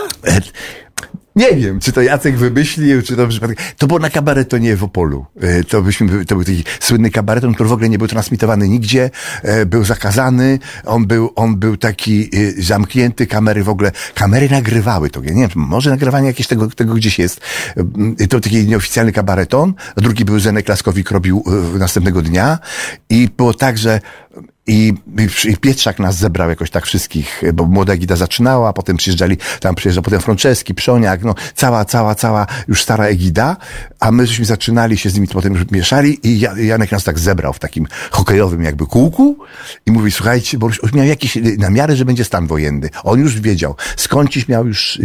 Nie 1.37 1.57
wiem, 1.57 1.81
czy 1.81 1.93
to 1.93 2.03
Jacek 2.03 2.37
wymyślił, 2.37 3.03
czy 3.03 3.17
to 3.17 3.29
przypadek. 3.29 3.59
To 3.79 3.87
było 3.87 3.99
na 3.99 4.11
kabaretonie 4.11 4.77
w 4.77 4.85
Opolu. 4.85 5.27
To, 5.69 5.83
byśmy, 5.83 6.25
to 6.25 6.35
był 6.35 6.45
taki 6.45 6.65
słynny 6.81 7.11
kabareton, 7.11 7.55
który 7.55 7.69
w 7.69 7.73
ogóle 7.73 7.89
nie 7.89 7.99
był 7.99 8.09
transmitowany 8.09 8.69
nigdzie, 8.69 9.11
był 9.67 9.85
zakazany, 9.85 10.59
on 10.85 11.07
był, 11.07 11.33
on 11.37 11.57
był 11.57 11.77
taki 11.77 12.31
zamknięty, 12.59 13.27
kamery 13.27 13.65
w 13.65 13.69
ogóle, 13.69 13.93
kamery 14.15 14.49
nagrywały 14.51 15.11
to. 15.11 15.23
Ja 15.23 15.33
nie 15.33 15.49
wiem, 15.49 15.51
może 15.55 15.91
nagrywanie 15.91 16.27
jakieś 16.27 16.47
tego, 16.47 16.69
tego 16.69 16.95
gdzieś 16.95 17.19
jest. 17.19 17.41
To 18.31 18.41
taki 18.41 18.67
nieoficjalny 18.67 19.13
kabareton, 19.13 19.75
drugi 19.97 20.25
był 20.25 20.41
Zenek 20.41 20.69
Laskowik 20.69 21.11
robił 21.11 21.45
następnego 21.79 22.23
dnia 22.23 22.59
i 23.11 23.29
było 23.37 23.55
tak, 23.55 23.79
że 23.79 24.01
i, 24.67 24.95
i 25.45 25.57
Pietrzak 25.57 25.99
nas 25.99 26.17
zebrał 26.17 26.49
jakoś 26.49 26.71
tak 26.71 26.87
wszystkich, 26.87 27.43
bo 27.55 27.65
młoda 27.65 27.97
Gida 27.97 28.17
zaczynała, 28.17 28.73
potem 28.73 28.97
przyjeżdżali, 28.97 29.37
tam 29.61 29.75
przyjeżdżał 29.75 30.03
potem 30.03 30.21
Franceski, 30.21 30.75
Przoniak, 30.75 31.25
no 31.25 31.35
cała, 31.55 31.85
cała, 31.85 32.15
cała 32.15 32.47
już 32.69 32.83
stara 32.83 33.05
Egida, 33.05 33.57
a 34.01 34.13
my 34.13 34.27
żeśmy 34.27 34.45
zaczynali 34.45 34.99
się 34.99 35.11
z 35.11 35.15
nimi 35.15 35.29
potem 35.29 35.55
już 35.55 35.71
mieszali 35.71 36.29
i 36.29 36.41
Janek 36.57 36.93
nas 36.93 37.05
tak 37.05 37.19
zebrał 37.19 37.53
w 37.53 37.59
takim 37.59 37.87
hokejowym 38.11 38.63
jakby 38.63 38.87
kółku 38.87 39.37
i 39.87 39.91
mówi, 39.91 40.11
słuchajcie, 40.11 40.59
bo 40.59 40.67
już 40.67 40.93
miał 40.93 41.07
jakieś 41.07 41.39
namiary, 41.59 41.97
że 41.97 42.05
będzie 42.05 42.25
stan 42.25 42.47
wojenny. 42.47 42.89
On 43.05 43.21
już 43.21 43.41
wiedział, 43.41 43.77
skądś 43.97 44.49
miał 44.49 44.67
już 44.67 44.99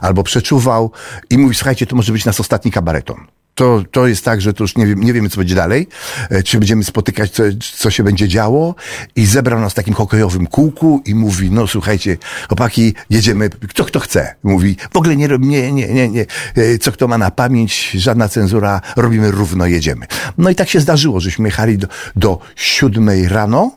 albo 0.00 0.22
przeczuwał 0.22 0.90
i 1.30 1.38
mówi, 1.38 1.54
słuchajcie, 1.54 1.86
to 1.86 1.96
może 1.96 2.12
być 2.12 2.24
nas 2.24 2.40
ostatni 2.40 2.70
kabareton. 2.70 3.35
To, 3.56 3.82
to 3.90 4.06
jest 4.06 4.24
tak, 4.24 4.40
że 4.40 4.52
to 4.52 4.64
już 4.64 4.76
nie, 4.76 4.86
wiem, 4.86 5.00
nie 5.00 5.12
wiemy, 5.12 5.28
co 5.28 5.36
będzie 5.36 5.54
dalej, 5.54 5.88
e, 6.30 6.42
czy 6.42 6.58
będziemy 6.58 6.84
spotykać, 6.84 7.30
co, 7.30 7.42
co 7.76 7.90
się 7.90 8.02
będzie 8.02 8.28
działo 8.28 8.74
i 9.16 9.26
zebrał 9.26 9.60
nas 9.60 9.72
w 9.72 9.76
takim 9.76 9.94
hokejowym 9.94 10.46
kółku 10.46 11.02
i 11.04 11.14
mówi, 11.14 11.50
no 11.50 11.66
słuchajcie, 11.66 12.16
chłopaki, 12.48 12.94
jedziemy, 13.10 13.50
kto 13.50 13.84
kto 13.84 14.00
chce. 14.00 14.34
Mówi, 14.42 14.76
w 14.94 14.96
ogóle 14.96 15.16
nie, 15.16 15.28
nie, 15.28 15.72
nie, 15.72 15.88
nie, 15.88 16.08
nie, 16.08 16.26
e, 16.54 16.78
co 16.78 16.92
kto 16.92 17.08
ma 17.08 17.18
na 17.18 17.30
pamięć, 17.30 17.90
żadna 17.90 18.28
cenzura, 18.28 18.80
robimy 18.96 19.30
równo, 19.30 19.66
jedziemy. 19.66 20.06
No 20.38 20.50
i 20.50 20.54
tak 20.54 20.68
się 20.68 20.80
zdarzyło, 20.80 21.20
żeśmy 21.20 21.48
jechali 21.48 21.78
do, 21.78 21.86
do 22.16 22.38
siódmej 22.56 23.28
rano, 23.28 23.72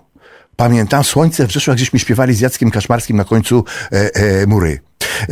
pamiętam, 0.55 1.03
słońce 1.03 1.47
wzeszło, 1.47 1.71
jak 1.71 1.79
żeśmy 1.79 1.99
śpiewali 1.99 2.33
z 2.33 2.39
Jackiem 2.39 2.71
Kaszmarskim 2.71 3.17
na 3.17 3.23
końcu 3.23 3.65
e, 3.91 4.15
e, 4.15 4.47
mury. 4.47 4.88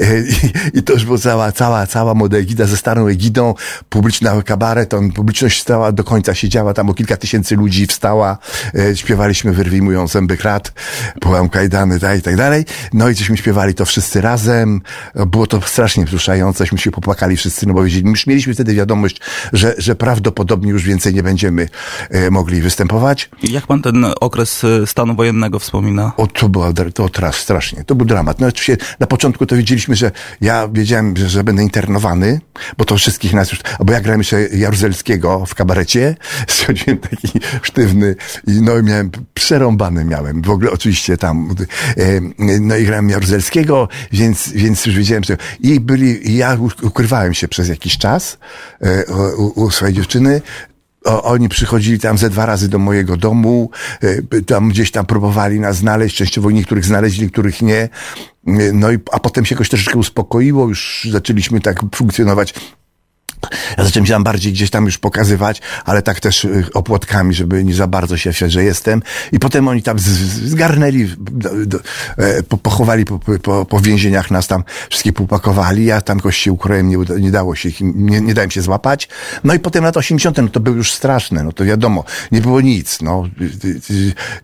I, 0.74 0.78
I 0.78 0.84
to 0.84 0.94
już 0.94 1.06
była 1.06 1.18
cała, 1.18 1.52
cała, 1.52 1.88
cała 1.88 2.14
młoda 2.14 2.38
egida 2.38 2.66
ze 2.66 2.78
starą 2.78 3.08
egidą, 3.08 3.54
publiczna 3.90 4.42
kabaret, 4.42 4.94
on, 4.94 5.12
publiczność 5.12 5.62
stała 5.62 5.92
do 5.92 6.04
końca, 6.04 6.36
siedziała 6.36 6.74
tam 6.74 6.90
o 6.90 6.94
kilka 6.94 7.18
tysięcy 7.18 7.56
ludzi, 7.56 7.88
wstała, 7.88 8.38
e, 8.76 8.96
śpiewaliśmy 8.96 9.54
wyrwijmują 9.54 10.08
zęby 10.08 10.38
krat, 10.38 10.74
połam 11.22 11.50
kajdany, 11.50 12.00
tak, 12.00 12.20
i 12.20 12.22
tak 12.22 12.36
dalej. 12.36 12.66
No 12.94 13.10
i 13.10 13.16
żeśmy 13.16 13.38
śpiewali 13.38 13.74
to 13.74 13.86
wszyscy 13.86 14.22
razem, 14.22 14.82
było 15.16 15.48
to 15.48 15.62
strasznie 15.62 16.06
wzruszająceśmy 16.06 16.78
się 16.78 16.92
popłakali 16.92 17.38
wszyscy, 17.38 17.68
no 17.68 17.74
bo 17.74 17.84
wiedzieli, 17.84 18.10
już 18.10 18.28
mieliśmy 18.28 18.54
wtedy 18.54 18.74
wiadomość, 18.74 19.22
że, 19.54 19.76
że 19.78 19.96
prawdopodobnie 19.96 20.72
już 20.72 20.84
więcej 20.84 21.14
nie 21.14 21.24
będziemy 21.24 21.70
e, 22.10 22.32
mogli 22.32 22.62
występować. 22.62 23.30
I 23.44 23.52
jak 23.52 23.68
pan 23.68 23.82
ten 23.82 24.06
okres 24.20 24.64
e, 24.64 24.88
stanu 24.88 25.16
wojennego 25.16 25.60
wspomina? 25.60 26.12
O, 26.18 26.28
to 26.28 26.50
było, 26.50 26.74
to 26.94 27.10
teraz 27.10 27.36
strasznie, 27.36 27.84
to 27.84 27.96
był 27.96 28.06
dramat. 28.06 28.40
No 28.40 28.48
oczywiście 28.48 28.78
na 29.00 29.08
początku 29.08 29.46
to 29.46 29.56
wiedzieliśmy, 29.78 29.96
że 29.96 30.12
ja 30.42 30.68
wiedziałem, 30.68 31.18
że, 31.18 31.30
że 31.30 31.44
będę 31.44 31.64
internowany, 31.64 32.40
bo 32.78 32.86
to 32.86 32.98
wszystkich 32.98 33.34
nas 33.34 33.52
już, 33.52 33.62
bo 33.80 33.94
ja 33.94 34.02
grałem 34.02 34.20
jeszcze 34.20 34.48
Jaruzelskiego 34.48 35.46
w 35.46 35.56
kabarecie, 35.56 36.16
schodziłem 36.48 36.98
taki 36.98 37.40
sztywny 37.62 38.16
i 38.48 38.62
no 38.62 38.78
i 38.78 38.84
miałem, 38.84 39.12
przerąbany 39.34 40.06
miałem, 40.06 40.42
w 40.42 40.50
ogóle 40.50 40.72
oczywiście 40.72 41.18
tam, 41.18 41.56
e, 41.98 42.04
no 42.60 42.76
i 42.76 42.86
grałem 42.86 43.10
Jaruzelskiego, 43.10 43.88
więc, 44.12 44.50
więc 44.50 44.86
już 44.86 44.96
wiedziałem, 44.96 45.24
że 45.24 45.38
i 45.60 45.80
byli, 45.80 46.38
ja 46.38 46.58
ukrywałem 46.82 47.34
się 47.34 47.48
przez 47.48 47.70
jakiś 47.70 47.98
czas 47.98 48.38
e, 48.82 49.06
u, 49.38 49.64
u 49.64 49.72
swojej 49.72 49.96
dziewczyny, 49.96 50.42
o, 51.08 51.24
oni 51.24 51.50
przychodzili 51.50 52.00
tam 52.00 52.18
ze 52.18 52.30
dwa 52.30 52.46
razy 52.46 52.70
do 52.70 52.80
mojego 52.80 53.18
domu, 53.18 53.70
e, 54.04 54.42
tam 54.42 54.70
gdzieś 54.70 54.92
tam 54.92 55.06
próbowali 55.06 55.60
nas 55.60 55.78
znaleźć, 55.78 56.18
częściowo 56.18 56.52
niektórych 56.52 56.86
znaleźli, 56.86 57.24
niektórych 57.24 57.62
nie. 57.62 57.80
E, 57.80 57.90
no 58.74 58.92
i, 58.92 58.98
a 59.12 59.20
potem 59.20 59.46
się 59.46 59.56
jakoś 59.56 59.70
troszeczkę 59.70 60.00
uspokoiło, 60.00 60.68
już 60.68 61.08
zaczęliśmy 61.12 61.62
tak 61.62 61.80
funkcjonować 61.96 62.54
ja 63.78 63.90
się 63.90 64.06
tam 64.06 64.24
bardziej 64.24 64.54
gdzieś 64.54 64.70
tam 64.70 64.86
już 64.86 64.98
pokazywać, 64.98 65.62
ale 65.86 66.02
tak 66.02 66.20
też 66.20 66.46
y, 66.46 66.66
opłotkami, 66.74 67.34
żeby 67.34 67.64
nie 67.64 67.74
za 67.74 67.88
bardzo 67.88 68.18
się 68.18 68.32
że 68.48 68.64
jestem. 68.64 69.02
I 69.32 69.40
potem 69.40 69.68
oni 69.68 69.82
tam 69.84 70.00
zgarnęli, 70.46 71.16
e, 72.18 72.44
pochowali 72.44 73.06
po, 73.06 73.20
po, 73.20 73.66
po 73.66 73.80
więzieniach 73.80 74.32
nas 74.32 74.48
tam, 74.48 74.64
wszystkie 74.90 75.14
półpakowali. 75.14 75.86
Ja 75.86 76.02
tam 76.02 76.18
jakoś 76.18 76.38
się 76.38 76.52
ukrojem, 76.52 76.90
nie, 76.90 76.98
nie 77.20 77.32
dało 77.32 77.56
się, 77.56 77.70
nie, 77.82 78.22
nie 78.22 78.34
dałem 78.34 78.52
się 78.52 78.62
złapać. 78.62 79.10
No 79.44 79.54
i 79.54 79.60
potem 79.60 79.84
lata 79.84 80.00
80. 80.00 80.38
no 80.38 80.48
to 80.48 80.60
były 80.60 80.78
już 80.78 80.92
straszne, 80.92 81.44
no 81.44 81.52
to 81.52 81.66
wiadomo, 81.66 82.04
nie 82.32 82.42
było 82.42 82.62
nic, 82.62 83.02
no. 83.02 83.24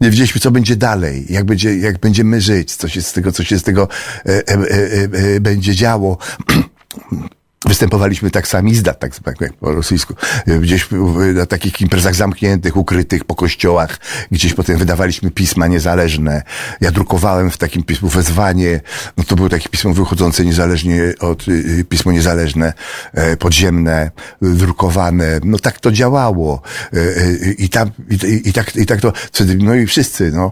Nie 0.02 0.10
wiedzieliśmy, 0.10 0.42
co 0.42 0.52
będzie 0.52 0.76
dalej, 0.76 1.26
jak 1.30 1.46
będzie, 1.46 1.78
jak 1.78 2.00
będziemy 2.00 2.42
żyć, 2.42 2.76
co 2.76 2.88
się 2.88 3.02
z 3.02 3.14
tego, 3.14 3.32
co 3.32 3.44
się 3.44 3.60
z 3.60 3.64
tego 3.64 3.88
e, 4.26 4.30
e, 4.30 4.54
e, 4.54 5.36
e 5.36 5.40
będzie 5.40 5.76
działo. 5.76 6.18
Występowaliśmy 7.65 8.32
tak 8.32 8.48
sami 8.48 8.75
zdat, 8.75 9.00
tak 9.00 9.41
jak 9.41 9.53
po 9.53 9.72
rosyjsku, 9.72 10.13
gdzieś 10.62 10.88
na 11.34 11.46
takich 11.46 11.82
imprezach 11.82 12.15
zamkniętych, 12.15 12.77
ukrytych 12.77 13.25
po 13.25 13.36
kościołach, 13.36 14.00
gdzieś 14.32 14.53
potem 14.53 14.77
wydawaliśmy 14.77 15.32
pisma 15.32 15.67
niezależne. 15.67 16.43
Ja 16.82 16.91
drukowałem 16.91 17.51
w 17.51 17.58
takim 17.58 17.84
pismu 17.84 18.10
wezwanie, 18.10 18.82
no 19.17 19.24
to 19.24 19.36
było 19.36 19.50
takie 19.50 19.70
pismo 19.70 19.93
wychodzące 19.93 20.46
niezależnie 20.46 21.13
od, 21.20 21.48
y, 21.48 21.51
y, 21.51 21.86
pismo 21.86 22.12
niezależne, 22.12 22.74
e, 23.13 23.38
podziemne, 23.38 24.12
drukowane, 24.41 25.39
no 25.43 25.60
tak 25.60 25.79
to 25.79 25.91
działało. 25.91 26.62
E, 26.93 26.98
e, 26.98 27.51
I 27.58 27.70
tam, 27.70 27.91
i, 28.10 28.50
i 28.50 28.53
tak, 28.53 28.75
i 28.75 28.86
tak 28.86 29.01
to, 29.01 29.13
no 29.58 29.75
i 29.75 29.86
wszyscy, 29.86 30.32
no. 30.32 30.51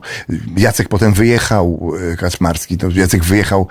Jacek 0.57 0.89
potem 0.89 1.13
wyjechał, 1.13 1.91
Kaczmarski, 2.17 2.77
no 2.83 2.89
Jacek 2.95 3.23
wyjechał, 3.23 3.67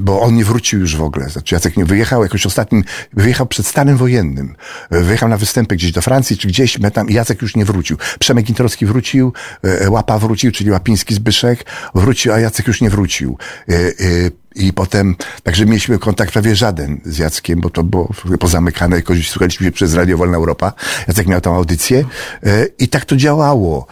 bo 0.00 0.20
on 0.20 0.36
nie 0.36 0.44
wrócił 0.44 0.80
już 0.80 0.96
w 0.96 1.02
ogóle. 1.02 1.30
Znaczy 1.30 1.54
Jacek 1.54 1.76
nie 1.76 1.84
wyjechał 1.84 2.22
jakoś 2.22 2.46
ostatnio 2.46 2.59
ostatnim, 2.60 2.84
wyjechał 3.12 3.46
przed 3.46 3.66
stanem 3.66 3.96
wojennym. 3.96 4.56
Wyjechał 4.90 5.28
na 5.28 5.36
występy 5.36 5.76
gdzieś 5.76 5.92
do 5.92 6.02
Francji, 6.02 6.36
czy 6.38 6.48
gdzieś, 6.48 6.78
tam 6.94 7.10
Jacek 7.10 7.42
już 7.42 7.56
nie 7.56 7.64
wrócił. 7.64 7.96
Przemek 8.18 8.48
Intorowski 8.48 8.86
wrócił, 8.86 9.32
e, 9.62 9.90
Łapa 9.90 10.18
wrócił, 10.18 10.52
czyli 10.52 10.70
Łapiński 10.70 11.14
Zbyszek 11.14 11.66
wrócił, 11.94 12.32
a 12.32 12.40
Jacek 12.40 12.66
już 12.66 12.80
nie 12.80 12.90
wrócił. 12.90 13.38
E, 13.68 13.74
e, 13.74 13.90
I 14.54 14.72
potem, 14.72 15.16
także 15.42 15.66
mieliśmy 15.66 15.98
kontakt 15.98 16.32
prawie 16.32 16.56
żaden 16.56 17.00
z 17.04 17.18
Jackiem, 17.18 17.60
bo 17.60 17.70
to 17.70 17.82
było 17.84 18.14
pozamykane, 18.40 18.96
jakoś 18.96 19.30
słuchaliśmy 19.30 19.66
się 19.66 19.72
przez 19.72 19.94
Radio 19.94 20.18
Wolna 20.18 20.36
Europa. 20.36 20.72
Jacek 21.08 21.26
miał 21.26 21.40
tam 21.40 21.54
audycję 21.54 22.04
i 22.78 22.88
tak 22.88 23.04
to 23.04 23.16
działało. 23.16 23.86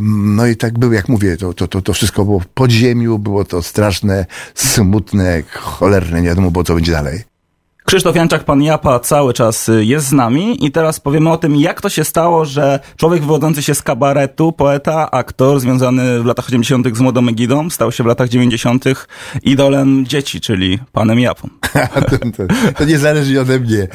No 0.00 0.46
i 0.46 0.56
tak 0.56 0.78
było, 0.78 0.92
jak 0.92 1.08
mówię, 1.08 1.36
to, 1.36 1.54
to, 1.54 1.68
to, 1.68 1.82
to 1.82 1.92
wszystko 1.92 2.24
było 2.24 2.40
w 2.40 2.46
podziemiu, 2.46 3.18
było 3.18 3.44
to 3.44 3.62
straszne, 3.62 4.26
smutne, 4.54 5.42
cholerne, 5.50 6.22
nie 6.22 6.28
wiadomo 6.28 6.50
było, 6.50 6.64
co 6.64 6.74
będzie 6.74 6.92
dalej. 6.92 7.31
Krzysztof 7.92 8.16
Janczak, 8.16 8.44
pan 8.44 8.62
Japa, 8.62 9.00
cały 9.00 9.32
czas 9.32 9.68
y, 9.68 9.84
jest 9.84 10.06
z 10.06 10.12
nami 10.12 10.66
i 10.66 10.70
teraz 10.70 11.00
powiemy 11.00 11.30
o 11.30 11.36
tym, 11.36 11.56
jak 11.56 11.80
to 11.80 11.88
się 11.88 12.04
stało, 12.04 12.44
że 12.44 12.80
człowiek 12.96 13.20
wywodzący 13.20 13.62
się 13.62 13.74
z 13.74 13.82
kabaretu, 13.82 14.52
poeta, 14.52 15.10
aktor, 15.10 15.60
związany 15.60 16.22
w 16.22 16.26
latach 16.26 16.46
80. 16.46 16.96
z 16.96 17.00
Młodą 17.00 17.28
Egidą, 17.28 17.70
stał 17.70 17.92
się 17.92 18.04
w 18.04 18.06
latach 18.06 18.28
90. 18.28 18.84
idolem 19.42 20.06
dzieci, 20.06 20.40
czyli 20.40 20.78
panem 20.92 21.20
Japą. 21.20 21.48
to, 22.10 22.18
to, 22.18 22.54
to, 22.78 22.84
nie 22.84 22.98
zależy 22.98 23.40
ode 23.40 23.60
mnie. 23.60 23.88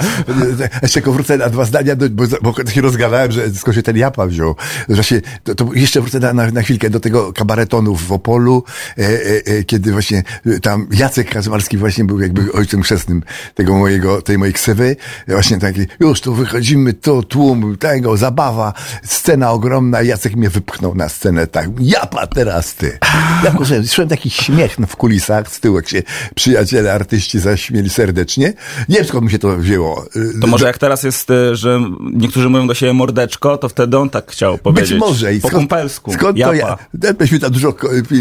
Jeszcze 0.81 0.93
tylko 0.93 1.11
wrócę 1.11 1.37
na 1.37 1.49
dwa 1.49 1.65
zdania, 1.65 1.95
bo, 1.95 2.23
bo 2.41 2.71
się 2.71 2.81
rozgadałem, 2.81 3.31
że 3.31 3.49
skąd 3.49 3.75
się 3.75 3.83
ten 3.83 3.97
Japa 3.97 4.27
wziął. 4.27 4.55
Że 4.89 5.21
to, 5.43 5.55
to 5.55 5.73
jeszcze 5.73 6.01
wrócę 6.01 6.19
na, 6.19 6.33
na, 6.33 6.51
na, 6.51 6.61
chwilkę 6.61 6.89
do 6.89 6.99
tego 6.99 7.33
kabaretonu 7.33 7.95
w 7.95 8.11
Opolu, 8.11 8.63
e, 8.97 9.01
e, 9.01 9.07
e, 9.45 9.63
kiedy 9.63 9.91
właśnie 9.91 10.23
tam 10.61 10.87
Jacek 10.91 11.29
Kaczmarski 11.29 11.77
właśnie 11.77 12.05
był 12.05 12.19
jakby 12.19 12.51
ojcem 12.51 12.81
chrzestnym 12.81 13.23
tego 13.55 13.86
mojego, 13.87 14.21
tej 14.21 14.37
mojej 14.37 14.53
ksywy. 14.53 14.95
Właśnie 15.27 15.59
taki, 15.59 15.81
już 15.99 16.21
tu 16.21 16.33
wychodzimy, 16.33 16.93
to 16.93 17.23
tłum, 17.23 17.77
tego, 17.77 18.17
zabawa, 18.17 18.73
scena 19.03 19.51
ogromna. 19.51 20.01
Jacek 20.01 20.35
mnie 20.35 20.49
wypchnął 20.49 20.95
na 20.95 21.09
scenę 21.09 21.47
tak, 21.47 21.69
japa 21.79 22.27
teraz 22.27 22.75
ty. 22.75 22.97
Ja 23.43 23.55
słyszałem 23.67 24.09
taki 24.09 24.29
śmiech 24.29 24.75
w 24.87 24.95
kulisach 24.95 25.49
z 25.49 25.59
tyłu, 25.59 25.75
jak 25.75 25.89
się 25.89 26.03
przyjaciele, 26.35 26.93
artyści 26.93 27.39
zaśmieli 27.39 27.89
serdecznie. 27.89 28.53
Nie 28.89 28.95
wiem, 28.95 29.05
skąd 29.05 29.25
mi 29.25 29.31
się 29.31 29.39
to 29.39 29.57
wzięło. 29.57 30.05
To 30.41 30.47
może 30.47 30.67
jak 30.67 30.77
teraz 30.77 31.03
jest, 31.03 31.29
y, 31.29 31.55
że 31.55 31.81
niektórzy 32.13 32.49
mówią 32.49 32.67
do 32.67 32.73
siebie 32.73 32.93
mordeczko, 32.93 33.57
to 33.57 33.69
wtedy 33.69 33.97
on 33.97 34.09
tak 34.09 34.31
chciał 34.31 34.57
powiedzieć. 34.57 34.89
Być 34.89 34.99
może. 34.99 35.33
I 35.33 35.41
po 35.41 35.47
skąd, 35.47 35.61
kumpelsku. 35.61 36.13
Skąd 36.13 36.37
japa. 36.37 36.51
to 36.51 36.57
ja? 36.57 36.77
Myśmy 37.19 37.39
tam 37.39 37.51
dużo 37.51 37.73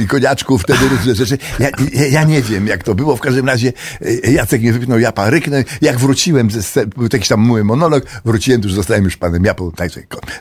koniaczków, 0.08 0.62
wtedy 0.62 0.88
różne 0.88 1.14
rzeczy. 1.14 1.38
Ja, 1.58 1.68
ja, 1.92 2.06
ja, 2.06 2.24
nie 2.24 2.42
wiem, 2.42 2.66
jak 2.66 2.82
to 2.82 2.94
było. 2.94 3.16
W 3.16 3.20
każdym 3.20 3.46
razie 3.46 3.72
y, 4.02 4.32
Jacek 4.32 4.60
mnie 4.60 4.72
wypchnął 4.72 4.98
japa, 4.98 5.30
ryknę 5.46 5.64
jak 5.80 5.98
wróciłem, 5.98 6.48
był 6.96 7.08
jakiś 7.12 7.28
tam 7.28 7.40
mój 7.40 7.64
monolog, 7.64 8.04
wróciłem, 8.24 8.62
już 8.62 8.74
zostałem 8.74 9.04
już 9.04 9.16
panem 9.16 9.44
Japą, 9.44 9.72
tak, 9.72 9.90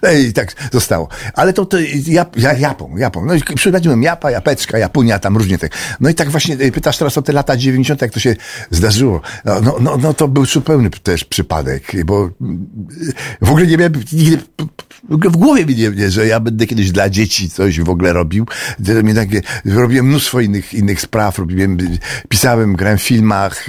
no 0.03 0.11
i 0.11 0.33
tak 0.33 0.53
zostało. 0.71 1.07
Ale 1.33 1.53
to, 1.53 1.65
to 1.65 1.77
ja, 2.07 2.25
ja, 2.37 2.53
Japą, 2.53 2.97
Japą. 2.97 3.25
No 3.25 3.33
i 3.33 3.41
przyprowadziłem 3.41 4.03
Japa, 4.03 4.31
Japeczka, 4.31 4.77
Japunia, 4.77 5.19
tam 5.19 5.37
różnie 5.37 5.57
tak. 5.57 5.71
No 5.99 6.09
i 6.09 6.13
tak 6.13 6.29
właśnie 6.29 6.55
y, 6.61 6.71
pytasz 6.71 6.97
teraz 6.97 7.17
o 7.17 7.21
te 7.21 7.33
lata 7.33 7.57
90., 7.57 8.01
jak 8.01 8.11
to 8.11 8.19
się 8.19 8.35
zdarzyło. 8.71 9.21
No, 9.45 9.61
no, 9.61 9.77
no, 9.79 9.97
no 9.97 10.13
to 10.13 10.27
był 10.27 10.45
zupełny 10.45 10.89
też 10.89 11.23
przypadek, 11.23 12.05
bo 12.05 12.29
w 13.41 13.49
ogóle 13.49 13.67
nie 13.67 13.77
miałem 13.77 13.93
nigdy 14.13 14.39
w 15.09 15.37
głowie 15.37 15.65
mi 15.65 15.75
nie, 15.75 15.89
nie, 15.89 16.11
że 16.11 16.27
ja 16.27 16.39
będę 16.39 16.67
kiedyś 16.67 16.91
dla 16.91 17.09
dzieci 17.09 17.49
coś 17.49 17.79
w 17.81 17.89
ogóle 17.89 18.13
robił. 18.13 18.45
Robiłem 19.65 20.05
mnóstwo 20.05 20.39
innych, 20.39 20.73
innych 20.73 21.01
spraw, 21.01 21.39
robiłem, 21.39 21.77
pisałem, 22.29 22.75
grałem 22.75 22.97
w 22.97 23.01
filmach, 23.01 23.67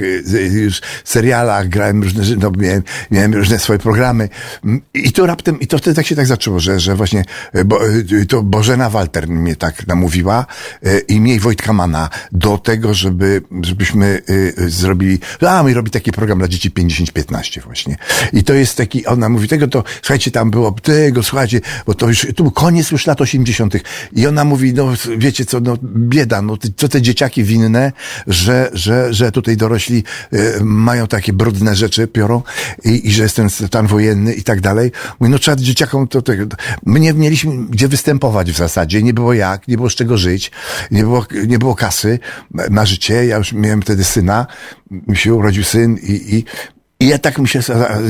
już 0.53 0.81
serialach, 1.05 1.26
grałem 1.69 2.03
różne, 2.03 2.25
no, 2.37 2.53
miałem, 2.59 2.83
miałem 3.11 3.35
różne 3.35 3.59
swoje 3.59 3.79
programy. 3.79 4.29
I 4.95 5.13
to 5.13 5.27
raptem, 5.27 5.61
i 5.61 5.67
to 5.67 5.79
wtedy 5.79 5.97
tak 5.97 6.07
się 6.07 6.17
tak 6.17 6.27
zaczęło, 6.27 6.61
że, 6.61 6.81
że 6.81 6.95
właśnie, 6.95 7.25
e, 7.53 7.65
bo, 7.65 7.81
e, 7.87 8.27
to 8.29 8.43
Bożena 8.43 8.91
Walter 8.91 9.29
mnie 9.29 9.57
tak 9.57 9.87
namówiła 9.87 10.47
e, 10.83 10.99
i 10.99 11.21
mnie 11.21 11.35
i 11.35 11.41
Wojtka 11.41 11.73
Mana 11.73 12.09
do 12.33 12.59
tego, 12.59 12.95
żeby, 12.95 13.43
żebyśmy 13.63 14.23
zrobili, 14.67 15.19
a 15.49 15.63
my 15.63 15.75
robi 15.75 15.91
taki 15.91 16.13
program 16.13 16.39
dla 16.39 16.49
dzieci 16.49 16.71
50-15 16.71 17.63
właśnie. 17.63 17.97
I 18.33 18.45
to 18.45 18.55
jest 18.55 18.77
taki, 18.77 19.07
ona 19.07 19.29
mówi 19.29 19.49
tego, 19.49 19.69
to 19.69 19.85
słuchajcie, 20.03 20.31
tam 20.31 20.51
było 20.51 20.73
tego, 20.73 21.23
słuchajcie, 21.23 21.61
bo 21.87 21.95
to 21.95 22.09
już, 22.09 22.27
tu 22.37 22.43
był 22.43 22.53
koniec 22.53 22.91
już 22.91 23.07
lat 23.07 23.21
80. 23.21 23.75
I 24.13 24.27
ona 24.27 24.45
mówi, 24.45 24.75
no 24.75 24.93
wiecie 25.19 25.45
co, 25.45 25.61
no 25.61 25.77
bieda, 25.83 26.43
no 26.43 26.57
co 26.77 26.89
te 26.89 27.03
dzieciaki 27.03 27.45
winne, 27.45 27.93
że, 28.27 28.71
że, 28.73 29.15
że 29.15 29.33
tutaj 29.33 29.57
dorośli 29.57 30.05
mają 30.61 31.07
tak 31.07 31.16
takie 31.17 31.33
brudne 31.33 31.77
rzeczy 31.77 32.07
piorą 32.07 32.43
i, 32.85 33.09
i 33.09 33.13
że 33.13 33.23
jest 33.23 33.37
ten 33.37 33.51
stan 33.51 33.87
wojenny 33.87 34.35
i 34.35 34.43
tak 34.43 34.61
dalej. 34.61 34.93
Mówię, 35.21 35.31
no 35.31 35.39
trzeba 35.39 35.57
dzieciakom 35.57 36.09
to, 36.09 36.23
to, 36.23 36.33
my 36.87 37.01
nie 37.01 37.13
mieliśmy 37.13 37.67
gdzie 37.67 37.89
występować 37.89 38.53
w 38.53 38.57
zasadzie, 38.57 39.03
nie 39.03 39.15
było 39.15 39.33
jak, 39.33 39.69
nie 39.69 39.77
było 39.77 39.91
z 39.91 39.95
czego 39.95 40.17
żyć, 40.17 40.51
nie 40.91 41.03
było, 41.03 41.27
nie 41.47 41.59
było 41.59 41.75
kasy 41.75 42.19
na 42.71 42.87
życie, 42.87 43.27
ja 43.27 43.37
już 43.37 43.53
miałem 43.53 43.83
wtedy 43.83 44.05
syna, 44.05 44.47
mi 44.91 45.17
się 45.17 45.35
urodził 45.35 45.65
syn 45.65 45.97
i, 46.03 46.35
i 46.37 46.45
i 47.01 47.07
ja 47.07 47.19
tak 47.19 47.39
mi 47.39 47.49
się, 47.49 47.61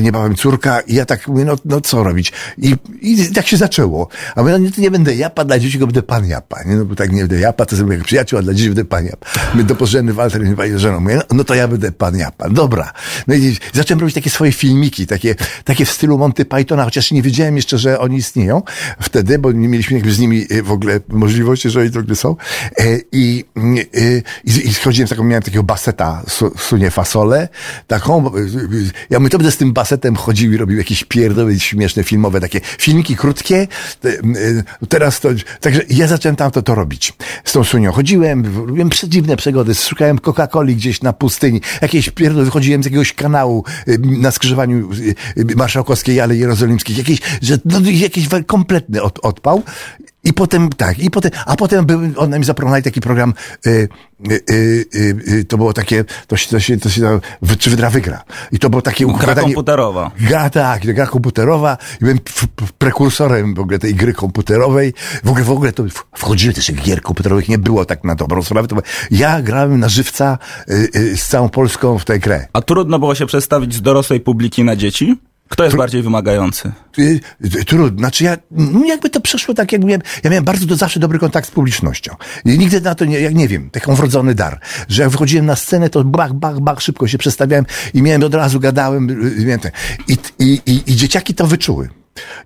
niebawem 0.02 0.34
córka, 0.34 0.80
i 0.80 0.94
ja 0.94 1.04
tak 1.04 1.28
mówię, 1.28 1.44
no, 1.44 1.56
no 1.64 1.80
co 1.80 2.04
robić? 2.04 2.32
I, 2.58 2.74
I 3.00 3.32
tak 3.32 3.46
się 3.46 3.56
zaczęło. 3.56 4.08
A 4.34 4.42
mówię, 4.42 4.52
no 4.52 4.58
nie, 4.58 4.70
nie 4.78 4.90
będę 4.90 5.14
japa, 5.14 5.44
dla 5.44 5.58
dzieci 5.58 5.78
go 5.78 5.86
będę 5.86 6.02
pan 6.02 6.26
japa, 6.26 6.62
nie? 6.62 6.76
No 6.76 6.84
bo 6.84 6.94
tak 6.94 7.12
nie 7.12 7.20
będę 7.20 7.40
japa, 7.40 7.66
to 7.66 7.76
sobie 7.76 7.96
jak 7.96 8.04
przyjaciół, 8.04 8.38
a 8.38 8.42
dla 8.42 8.54
dzieci 8.54 8.68
będę 8.68 8.84
pan 8.84 9.04
japa. 9.04 9.26
My 9.54 9.64
do 9.64 9.74
pożeny 9.74 10.12
Walter 10.12 10.44
mi 10.44 10.56
pani 10.56 10.78
żoną, 10.78 11.00
mówię, 11.00 11.16
no, 11.16 11.22
no 11.36 11.44
to 11.44 11.54
ja 11.54 11.68
będę 11.68 11.92
pan 11.92 12.16
japa. 12.16 12.48
Dobra. 12.48 12.92
No 13.26 13.34
i 13.34 13.56
zacząłem 13.72 14.00
robić 14.00 14.14
takie 14.14 14.30
swoje 14.30 14.52
filmiki, 14.52 15.06
takie, 15.06 15.34
takie 15.64 15.84
w 15.84 15.90
stylu 15.90 16.18
Monty 16.18 16.44
Pythona, 16.44 16.84
chociaż 16.84 17.10
nie 17.10 17.22
wiedziałem 17.22 17.56
jeszcze, 17.56 17.78
że 17.78 17.98
oni 17.98 18.16
istnieją 18.16 18.62
wtedy, 19.00 19.38
bo 19.38 19.52
nie 19.52 19.68
mieliśmy 19.68 19.96
jakby 19.96 20.12
z 20.12 20.18
nimi 20.18 20.46
e, 20.50 20.62
w 20.62 20.72
ogóle 20.72 21.00
możliwości, 21.08 21.70
że 21.70 21.80
oni 21.80 21.90
w 21.90 21.96
ogóle 21.96 22.16
są. 22.16 22.36
E, 22.78 22.84
I, 23.12 23.44
e, 23.56 23.62
i, 24.44 24.68
i 24.68 24.74
schodziłem 24.74 25.08
taką, 25.08 25.24
miałem 25.24 25.42
takiego 25.42 25.62
baseta, 25.62 26.22
sunie 26.58 26.90
fasole, 26.90 27.48
taką, 27.86 28.30
ja 29.10 29.20
my 29.20 29.30
to 29.30 29.38
będę 29.38 29.50
z 29.50 29.56
tym 29.56 29.72
basetem 29.72 30.16
chodził 30.16 30.52
i 30.52 30.56
robił 30.56 30.78
jakieś 30.78 31.04
pierdoły 31.04 31.60
śmieszne 31.60 32.04
filmowe, 32.04 32.40
takie 32.40 32.60
filmiki 32.78 33.16
krótkie. 33.16 33.68
Teraz 34.88 35.20
to, 35.20 35.28
także 35.60 35.82
ja 35.90 36.06
zacząłem 36.06 36.36
tam 36.36 36.50
to, 36.50 36.62
to 36.62 36.74
robić. 36.74 37.12
Z 37.44 37.52
tą 37.52 37.64
Sunią 37.64 37.92
chodziłem, 37.92 38.56
robiłem 38.66 38.88
przedziwne 38.88 39.36
przygody, 39.36 39.74
szukałem 39.74 40.18
Coca-Coli 40.18 40.74
gdzieś 40.74 41.02
na 41.02 41.12
pustyni, 41.12 41.60
jakieś 41.82 42.10
pierdoły, 42.10 42.44
wychodziłem 42.44 42.82
z 42.82 42.86
jakiegoś 42.86 43.12
kanału 43.12 43.64
na 44.00 44.30
skrzyżowaniu 44.30 44.90
Marszałkowskiej 45.56 46.20
Alei 46.20 46.38
Jerozolimskiej, 46.38 46.96
jakieś, 46.96 47.20
że, 47.42 47.58
no, 47.64 47.80
jakiś 47.90 48.28
kompletny 48.46 49.02
od, 49.02 49.18
odpał. 49.22 49.62
I 50.26 50.32
potem, 50.32 50.68
tak, 50.68 50.98
i 50.98 51.10
potem, 51.10 51.30
a 51.46 51.56
potem 51.56 51.86
był, 51.86 52.00
one 52.16 52.38
mi 52.38 52.44
zaproponowali 52.44 52.82
taki 52.82 53.00
program, 53.00 53.34
y, 53.66 53.88
y, 54.30 54.42
y, 54.50 55.16
y, 55.28 55.44
to 55.44 55.56
było 55.56 55.72
takie, 55.72 56.04
to 56.26 56.36
się, 56.36 56.48
to 56.48 56.60
się, 56.60 56.76
to 56.78 56.88
się, 56.88 57.20
czy 57.58 57.70
wydra 57.70 57.90
wygra. 57.90 58.24
I 58.52 58.58
to 58.58 58.70
było 58.70 58.82
takie 58.82 59.06
układanie. 59.06 59.34
Gra 59.34 59.42
komputerowa. 59.42 60.10
Gra, 60.20 60.50
tak, 60.50 60.86
gra 60.94 61.06
komputerowa. 61.06 61.78
I 62.00 62.04
byłem 62.04 62.18
prekursorem 62.78 63.54
w 63.54 63.60
ogóle 63.60 63.78
tej 63.78 63.94
gry 63.94 64.12
komputerowej. 64.12 64.94
W 65.24 65.28
ogóle, 65.28 65.44
w 65.44 65.50
ogóle 65.50 65.72
to 65.72 65.84
wchodziły 66.16 66.54
też 66.54 66.72
gier 66.72 67.02
komputerowych, 67.02 67.48
nie 67.48 67.58
było 67.58 67.84
tak 67.84 68.04
na 68.04 68.14
dobrą 68.14 68.42
sprawę. 68.42 68.68
To 68.68 68.76
ja 69.10 69.42
grałem 69.42 69.80
na 69.80 69.88
żywca 69.88 70.38
y, 70.70 70.88
y, 70.96 71.16
z 71.16 71.26
całą 71.26 71.48
Polską 71.48 71.98
w 71.98 72.04
tę 72.04 72.18
grę. 72.18 72.46
A 72.52 72.62
trudno 72.62 72.98
było 72.98 73.14
się 73.14 73.26
przedstawić 73.26 73.74
z 73.74 73.82
dorosłej 73.82 74.20
publiki 74.20 74.64
na 74.64 74.76
dzieci? 74.76 75.16
Kto 75.48 75.64
jest 75.64 75.76
bardziej 75.76 76.02
wymagający? 76.02 76.72
Trudno. 77.66 77.98
Znaczy 77.98 78.24
ja, 78.24 78.36
no 78.50 78.84
jakby 78.84 79.10
to 79.10 79.20
przeszło 79.20 79.54
tak, 79.54 79.72
jak 79.72 79.84
miałem, 79.84 80.02
ja 80.24 80.30
miałem 80.30 80.44
bardzo 80.44 80.66
do, 80.66 80.76
zawsze 80.76 81.00
dobry 81.00 81.18
kontakt 81.18 81.48
z 81.48 81.50
publicznością. 81.50 82.16
I 82.44 82.58
nigdy 82.58 82.80
na 82.80 82.94
to 82.94 83.04
nie, 83.04 83.20
jak 83.20 83.34
nie 83.34 83.48
wiem, 83.48 83.70
taką 83.70 83.94
wrodzony 83.94 84.34
dar, 84.34 84.60
że 84.88 85.02
jak 85.02 85.10
wychodziłem 85.10 85.46
na 85.46 85.56
scenę, 85.56 85.90
to 85.90 86.04
bach, 86.04 86.32
bach, 86.32 86.60
bach, 86.60 86.82
szybko 86.82 87.08
się 87.08 87.18
przestawiałem 87.18 87.66
i 87.94 88.02
miałem 88.02 88.22
od 88.22 88.34
razu, 88.34 88.60
gadałem, 88.60 89.32
i, 90.08 90.18
i, 90.38 90.60
i, 90.66 90.82
i 90.86 90.96
dzieciaki 90.96 91.34
to 91.34 91.46
wyczuły. 91.46 91.88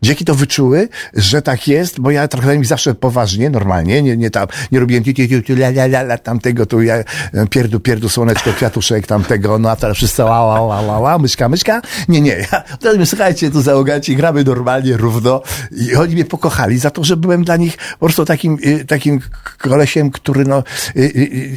Dzięki 0.03 0.25
to 0.25 0.35
wyczuły, 0.35 0.89
że 1.15 1.43
tak 1.43 1.69
jest, 1.69 2.01
bo 2.01 2.11
ja 2.11 2.29
trochę 2.29 2.59
mi 2.59 2.65
zawsze 2.65 2.95
poważnie, 2.95 3.51
normalnie, 3.51 4.03
nie, 4.03 4.17
nie 4.17 4.31
tam, 4.31 4.47
nie 4.73 4.81
robiłem 4.81 5.05
ti, 5.05 5.15
ti, 5.15 5.29
ti, 5.29 5.43
ti, 5.43 5.53
la, 5.53 5.69
la, 5.69 5.85
la, 5.85 6.01
la, 6.01 6.19
tamtego, 6.19 6.67
tu 6.67 6.83
ja, 6.83 6.95
e, 6.95 7.05
pierdu, 7.51 7.81
pierdu, 7.81 8.09
słoneczko, 8.09 8.53
kwiatuszek, 8.53 9.07
tamtego, 9.07 9.59
no 9.59 9.71
a 9.71 9.77
teraz 9.77 9.97
wszyscy 9.97 10.25
ła, 10.25 10.45
ła, 10.45 10.61
ła, 10.61 10.81
ła, 10.81 10.99
ła, 10.99 11.19
myszka, 11.19 11.49
myszka. 11.49 11.83
Nie, 12.09 12.21
nie, 12.21 12.37
ja, 12.53 12.63
teraz 12.81 12.95
mówię, 12.95 13.07
słuchajcie, 13.07 13.51
tu 13.51 13.63
załogaci, 13.63 14.17
gramy 14.17 14.45
normalnie, 14.45 14.97
równo 14.97 15.43
i 15.71 15.95
oni 15.95 16.15
mnie 16.15 16.25
pokochali 16.25 16.79
za 16.79 16.91
to, 16.91 17.05
że 17.05 17.17
byłem 17.17 17.45
dla 17.45 17.57
nich 17.57 17.77
po 17.77 18.07
prostu 18.07 18.25
takim, 18.25 18.59
y, 18.65 18.85
takim 18.85 19.21
kolesiem, 19.59 20.11
który 20.11 20.45
no, 20.45 20.63
y, 20.97 21.01
y, 21.01 21.09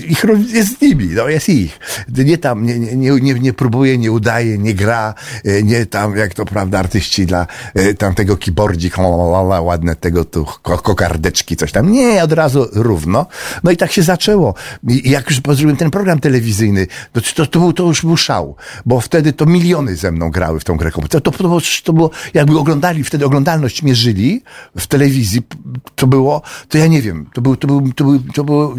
ich 0.07 0.25
jest 0.53 0.77
z 0.77 0.81
nimi, 0.81 1.05
no, 1.05 1.29
jest 1.29 1.49
ich. 1.49 1.79
Nie 2.17 2.37
tam, 2.37 2.65
nie, 2.65 2.79
nie, 2.79 3.11
nie, 3.11 3.33
nie 3.33 3.53
próbuje, 3.53 3.97
nie 3.97 4.11
udaje, 4.11 4.57
nie 4.57 4.73
gra, 4.73 5.13
nie 5.63 5.85
tam, 5.85 6.17
jak 6.17 6.33
to 6.33 6.45
prawda, 6.45 6.79
artyści 6.79 7.25
dla 7.25 7.47
tamtego 8.03 8.37
keyboardzik, 8.37 8.95
ładne 9.61 9.95
tego 9.95 10.25
tu 10.25 10.45
kokardeczki, 10.65 11.55
coś 11.55 11.71
tam. 11.71 11.91
Nie, 11.91 12.23
od 12.23 12.31
razu 12.31 12.67
równo. 12.71 13.25
No 13.63 13.71
i 13.71 13.77
tak 13.77 13.91
się 13.91 14.03
zaczęło. 14.03 14.53
I 14.87 15.09
jak 15.09 15.29
już 15.29 15.41
zrobiłem 15.45 15.77
ten 15.77 15.91
program 15.91 16.19
telewizyjny, 16.19 16.87
to, 17.13 17.21
to, 17.35 17.45
to, 17.45 17.59
był, 17.59 17.73
to 17.73 17.83
już 17.83 18.01
był 18.01 18.17
szał, 18.17 18.55
bo 18.85 18.99
wtedy 18.99 19.33
to 19.33 19.45
miliony 19.45 19.95
ze 19.95 20.11
mną 20.11 20.31
grały 20.31 20.59
w 20.59 20.63
tą 20.63 20.77
grę 20.77 20.91
komputerową. 20.91 21.31
To, 21.31 21.37
to, 21.37 21.43
było, 21.43 21.59
to 21.83 21.93
było, 21.93 22.09
jakby 22.33 22.59
oglądali, 22.59 23.03
wtedy 23.03 23.25
oglądalność 23.25 23.83
mierzyli 23.83 24.43
w 24.77 24.87
telewizji, 24.87 25.41
to 25.95 26.07
było, 26.07 26.41
to 26.69 26.77
ja 26.77 26.87
nie 26.87 27.01
wiem, 27.01 27.29
to 27.33 27.41
był, 27.41 27.55
to 27.55 27.67
był, 27.67 27.93
to 27.93 28.03
był, 28.03 28.19
to 28.19 28.43
było 28.43 28.75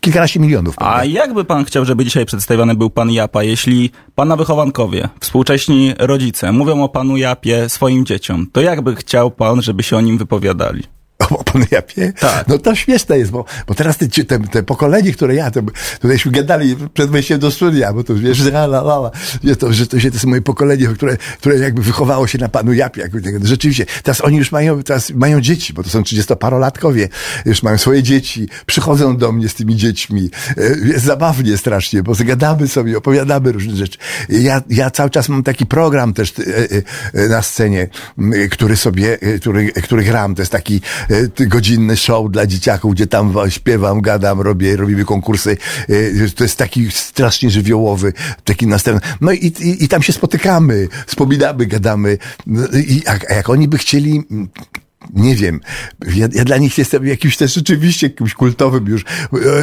kilkanaście 0.00 0.40
milionów. 0.40 0.74
A 0.78 1.04
jakby 1.04 1.44
pan 1.44 1.64
chciał, 1.64 1.84
żeby 1.84 2.04
dzisiaj 2.04 2.26
przedstawiony 2.26 2.74
był 2.74 2.90
pan 2.90 3.10
Japa, 3.10 3.42
jeśli 3.42 3.90
pana 4.14 4.36
wychowankowie, 4.36 5.08
współcześni 5.20 5.94
rodzice 5.98 6.52
mówią 6.52 6.82
o 6.82 6.88
panu 6.88 7.16
Japie 7.16 7.68
swoim 7.68 8.06
dzieciom, 8.06 8.46
to 8.52 8.60
jakby 8.60 8.96
chciał 8.96 9.30
pan, 9.30 9.62
żeby 9.62 9.82
się 9.82 9.96
o 9.96 10.00
nim 10.00 10.18
wypowiadali? 10.18 10.82
o 11.30 11.44
pan 11.44 11.64
Japie? 11.70 12.12
Tak. 12.20 12.48
No 12.48 12.58
to 12.58 12.74
śmieszne 12.74 13.18
jest, 13.18 13.30
bo, 13.30 13.44
bo 13.66 13.74
teraz 13.74 13.96
te, 13.96 14.08
te, 14.08 14.38
te 14.38 14.62
pokolenie, 14.62 15.12
które 15.12 15.34
ja, 15.34 15.50
to, 15.50 15.60
tudajśmy 16.00 16.32
gadali 16.32 16.76
przed 16.94 17.10
wejściem 17.10 17.40
do 17.40 17.50
studia, 17.50 17.92
bo 17.92 18.04
to 18.04 18.14
wiesz, 18.14 18.40
la, 18.40 18.64
la, 18.64 18.78
la, 18.78 19.10
że 19.44 19.56
to, 19.56 19.72
że 19.72 19.86
to, 19.86 20.00
się, 20.00 20.10
to 20.10 20.14
jest 20.14 20.26
moje 20.26 20.42
pokolenie, 20.42 20.86
które, 20.86 21.16
które 21.16 21.58
jakby 21.58 21.82
wychowało 21.82 22.26
się 22.26 22.38
na 22.38 22.48
panu 22.48 22.72
Japie. 22.72 23.08
Rzeczywiście, 23.42 23.86
teraz 24.02 24.20
oni 24.20 24.36
już 24.36 24.52
mają, 24.52 24.82
teraz 24.82 25.10
mają 25.10 25.40
dzieci, 25.40 25.72
bo 25.72 25.82
to 25.82 25.90
są 25.90 26.02
trzydziestoparolatkowie, 26.02 27.08
już 27.44 27.62
mają 27.62 27.78
swoje 27.78 28.02
dzieci, 28.02 28.48
przychodzą 28.66 29.16
do 29.16 29.32
mnie 29.32 29.48
z 29.48 29.54
tymi 29.54 29.76
dziećmi. 29.76 30.30
E, 30.56 30.88
jest 30.88 31.04
zabawnie 31.04 31.58
strasznie, 31.58 32.02
bo 32.02 32.14
zagadamy 32.14 32.68
sobie, 32.68 32.98
opowiadamy 32.98 33.52
różne 33.52 33.76
rzeczy. 33.76 33.98
Ja, 34.28 34.62
ja 34.70 34.90
cały 34.90 35.10
czas 35.10 35.28
mam 35.28 35.42
taki 35.42 35.66
program 35.66 36.14
też 36.14 36.32
e, 36.38 36.42
e, 37.14 37.28
na 37.28 37.42
scenie, 37.42 37.88
który 38.50 38.76
sobie, 38.76 39.18
który, 39.40 39.72
który 39.72 40.04
gram, 40.04 40.34
to 40.34 40.42
jest 40.42 40.52
taki 40.52 40.80
godzinny 41.46 41.96
show 41.96 42.30
dla 42.30 42.46
dzieciaków, 42.46 42.94
gdzie 42.94 43.06
tam 43.06 43.34
śpiewam, 43.48 44.00
gadam, 44.00 44.40
robię, 44.40 44.76
robimy 44.76 45.04
konkursy. 45.04 45.56
E, 45.88 46.28
to 46.28 46.44
jest 46.44 46.56
taki 46.56 46.90
strasznie 46.90 47.50
żywiołowy, 47.50 48.12
taki 48.44 48.66
następny. 48.66 49.10
No 49.20 49.32
i, 49.32 49.46
i, 49.46 49.84
i 49.84 49.88
tam 49.88 50.02
się 50.02 50.12
spotykamy, 50.12 50.88
wspominamy, 51.06 51.66
gadamy. 51.66 52.18
No 52.46 52.62
I, 52.72 53.02
a, 53.06 53.18
a 53.30 53.34
jak 53.34 53.50
oni 53.50 53.68
by 53.68 53.78
chcieli 53.78 54.24
nie 55.14 55.36
wiem, 55.36 55.60
ja, 56.14 56.28
ja, 56.32 56.44
dla 56.44 56.56
nich 56.56 56.78
jestem 56.78 57.06
jakimś 57.06 57.36
też 57.36 57.54
rzeczywiście 57.54 58.06
jakimś 58.06 58.34
kultowym 58.34 58.86
już 58.86 59.04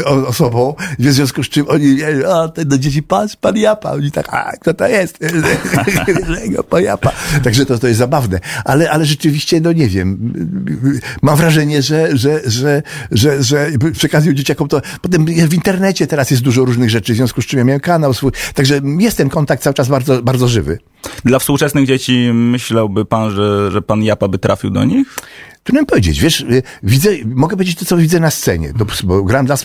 e, 0.02 0.06
osobą, 0.06 0.76
w 1.00 1.12
związku 1.12 1.44
z 1.44 1.50
czym 1.50 1.66
oni, 1.70 1.98
a 2.34 2.48
ten 2.48 2.68
do 2.68 2.78
dzieci, 2.78 3.04
patrz, 3.04 3.36
pan 3.36 3.58
Japa, 3.58 3.92
oni 3.92 4.12
tak, 4.12 4.34
a 4.34 4.52
kto 4.52 4.74
to 4.74 4.88
jest? 4.88 5.20
pan 6.70 6.84
Japa. 6.84 7.12
Także 7.44 7.66
to, 7.66 7.80
to 7.80 7.88
jest 7.88 8.00
zabawne. 8.00 8.40
Ale, 8.66 8.92
ale 8.92 9.06
rzeczywiście, 9.06 9.62
no 9.62 9.72
nie 9.72 9.88
wiem, 9.88 10.34
mam 11.22 11.38
wrażenie, 11.38 11.82
że, 11.82 12.18
że, 12.18 12.42
że, 12.46 12.84
że, 13.12 13.44
że 13.44 13.72
przekazują 13.94 14.34
dzieciakom 14.34 14.68
to, 14.68 14.82
potem 15.02 15.26
w 15.26 15.54
internecie 15.54 16.08
teraz 16.08 16.32
jest 16.32 16.44
dużo 16.44 16.66
różnych 16.66 16.90
rzeczy, 16.90 17.14
w 17.14 17.16
związku 17.16 17.42
z 17.42 17.46
czym 17.46 17.60
ja 17.60 17.66
miałem 17.66 17.82
kanał 17.82 18.14
swój, 18.14 18.32
także 18.54 18.82
jest 19.00 19.18
ten 19.18 19.30
kontakt 19.30 19.64
cały 19.64 19.74
czas 19.74 19.88
bardzo, 19.88 20.24
bardzo 20.24 20.48
żywy. 20.48 20.80
Dla 21.26 21.40
współczesnych 21.40 21.88
dzieci 21.88 22.30
myślałby 22.34 23.06
pan, 23.06 23.32
że, 23.32 23.72
że 23.72 23.82
pan 23.82 24.04
Japa 24.04 24.28
by 24.28 24.38
trafił 24.38 24.70
do 24.70 24.86
nich? 24.86 25.16
Trudno 25.68 25.86
powiedzieć, 25.86 26.20
wiesz, 26.20 26.42
y, 26.42 26.64
widzę, 26.84 27.10
mogę 27.26 27.56
powiedzieć 27.56 27.80
to, 27.80 27.86
co 27.86 27.98
widzę 27.98 28.20
na 28.20 28.32
scenie, 28.32 28.74
bo 29.04 29.24
gram 29.24 29.46
dla, 29.46 29.56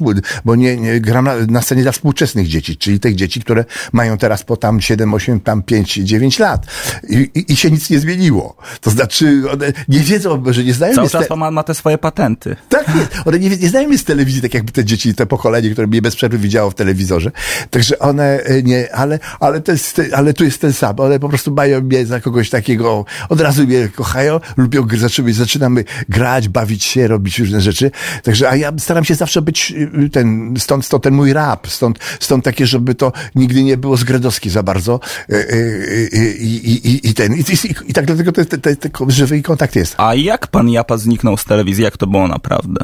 bo 0.45 0.55
nie, 0.57 0.77
nie 0.77 1.01
gram 1.01 1.25
na, 1.25 1.35
na, 1.49 1.63
scenie 1.63 1.83
dla 1.83 1.93
współczesnych 1.93 2.49
dzieci, 2.49 2.77
czyli 2.77 3.01
tych 3.01 3.15
dzieci, 3.15 3.41
które 3.41 3.65
mają 3.93 4.19
teraz 4.19 4.43
po 4.43 4.57
tam 4.57 4.81
7, 4.81 5.15
8, 5.15 5.41
tam 5.41 5.63
5, 5.63 5.95
9 5.95 6.39
lat 6.39 6.67
i, 7.09 7.31
i, 7.35 7.53
i 7.53 7.57
się 7.57 7.71
nic 7.71 7.91
nie 7.91 7.99
zmieniło. 7.99 8.57
To 8.81 8.91
znaczy, 8.91 9.43
one 9.53 9.73
nie 9.89 10.01
wiedzą, 10.01 10.43
że 10.51 10.65
nie 10.65 10.75
znają 10.75 10.95
Cały 10.95 11.11
czas 11.11 11.29
te... 11.29 11.37
ma, 11.37 11.51
ma 11.51 11.63
te 11.63 11.75
swoje 11.75 11.99
patenty. 11.99 12.57
Tak 12.69 12.97
jest. 12.97 13.09
One 13.25 13.39
nie, 13.39 13.51
nie 13.51 13.69
znają 13.69 13.89
mnie 13.89 13.99
z 13.99 14.05
telewizji, 14.05 14.43
tak 14.43 14.55
jakby 14.55 14.73
te 14.73 14.85
dzieci, 14.85 15.15
te 15.15 15.27
pokolenie, 15.27 15.71
które 15.71 15.87
mnie 15.87 16.03
bez 16.03 16.17
przerwy 16.17 16.39
widziało 16.39 16.71
w 16.71 16.75
telewizorze. 16.75 17.31
Także 17.71 17.99
one 17.99 18.41
y, 18.51 18.63
nie, 18.63 18.95
ale, 18.95 19.19
ale, 19.41 19.61
to 19.61 19.73
jest, 19.73 20.01
ale 20.13 20.35
tu 20.35 20.45
jest 20.45 20.61
ten 20.61 20.73
sam. 20.73 21.01
One 21.01 21.21
po 21.21 21.29
prostu 21.29 21.55
mają 21.55 21.81
mnie 21.81 22.07
za 22.07 22.21
kogoś 22.21 22.51
takiego, 22.51 23.05
od 23.29 23.41
razu 23.41 23.67
mnie 23.67 23.89
kochają, 23.89 24.41
lubią 24.57 24.83
gry, 24.83 24.99
zaczynamy, 24.99 25.35
zaczynamy 25.35 25.85
grać, 26.09 26.49
bawić 26.49 26.85
się, 26.85 27.09
robić 27.09 27.39
różne 27.39 27.61
rzeczy. 27.61 27.91
Także, 28.23 28.51
a 28.51 28.57
ja 28.57 28.73
staram 28.79 29.05
się 29.05 29.15
zawsze 29.15 29.43
być 29.43 29.75
y, 30.05 30.11
ten, 30.11 30.55
stąd 30.59 30.89
to 30.89 30.99
ten 30.99 31.15
mój 31.15 31.33
rap, 31.33 31.69
stąd, 31.69 31.99
stąd 32.21 32.45
takie, 32.45 32.67
żeby 32.67 32.95
to 32.95 33.13
nigdy 33.35 33.63
nie 33.63 33.77
było 33.77 33.97
zgredowski 33.97 34.51
za 34.51 34.63
bardzo 34.63 35.01
y, 35.31 35.35
y, 35.35 36.37
i, 36.41 36.71
i, 36.71 36.89
i, 36.89 37.09
i 37.09 37.15
ten, 37.15 37.35
i, 37.35 37.45
i, 37.89 37.93
tak 37.93 38.07
dlatego 38.07 38.33
ten, 38.33 38.47
ten, 38.47 38.61
ten, 38.61 38.77
ten 38.77 39.11
żywy 39.11 39.43
kontakt 39.43 39.77
jest. 39.77 39.95
A 39.99 40.15
jak 40.15 40.47
pan 40.47 40.69
Japa 40.69 40.97
zniknął 40.97 41.37
z 41.37 41.45
telewizji? 41.45 41.85
Jak 41.85 41.97
to 41.97 42.07
było 42.07 42.29
naprawdę? 42.29 42.81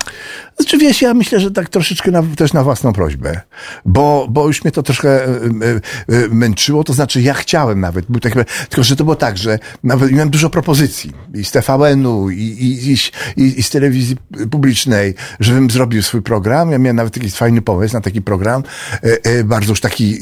Znaczy 0.59 0.79
wiesz, 0.79 1.03
ja 1.03 1.15
myślę, 1.15 1.41
że 1.41 1.51
tak 1.51 1.69
troszeczkę 1.69 2.11
na, 2.11 2.23
też 2.23 2.53
na 2.53 2.65
własną 2.65 2.93
prośbę, 2.93 3.41
bo, 3.85 4.27
bo 4.31 4.47
już 4.47 4.65
mnie 4.65 4.73
to 4.73 4.83
troszkę 4.83 5.21
męczyło, 6.31 6.85
to 6.85 6.93
znaczy 6.93 7.23
ja 7.23 7.35
chciałem 7.35 7.81
nawet, 7.81 8.07
był 8.09 8.21
tak, 8.21 8.33
tylko 8.69 8.85
że 8.85 8.97
to 8.97 9.05
było 9.05 9.17
tak, 9.17 9.39
że 9.39 9.59
nawet 9.85 10.13
miałem 10.13 10.31
dużo 10.31 10.51
propozycji 10.51 11.13
i 11.35 11.45
z 11.45 11.51
TVN-u, 11.51 12.31
i, 12.31 12.43
i, 12.43 12.91
i, 12.91 12.97
i 13.37 13.63
z 13.63 13.71
telewizji 13.71 14.17
publicznej, 14.51 15.15
żebym 15.41 15.71
zrobił 15.71 16.03
swój 16.03 16.23
program. 16.23 16.71
Ja 16.71 16.79
miałem 16.79 16.97
nawet 16.97 17.15
taki 17.15 17.31
fajny 17.31 17.63
pomysł 17.63 17.95
na 17.95 18.01
taki 18.01 18.23
program, 18.23 18.63
bardzo 19.45 19.73
już 19.73 19.81
taki 19.81 20.19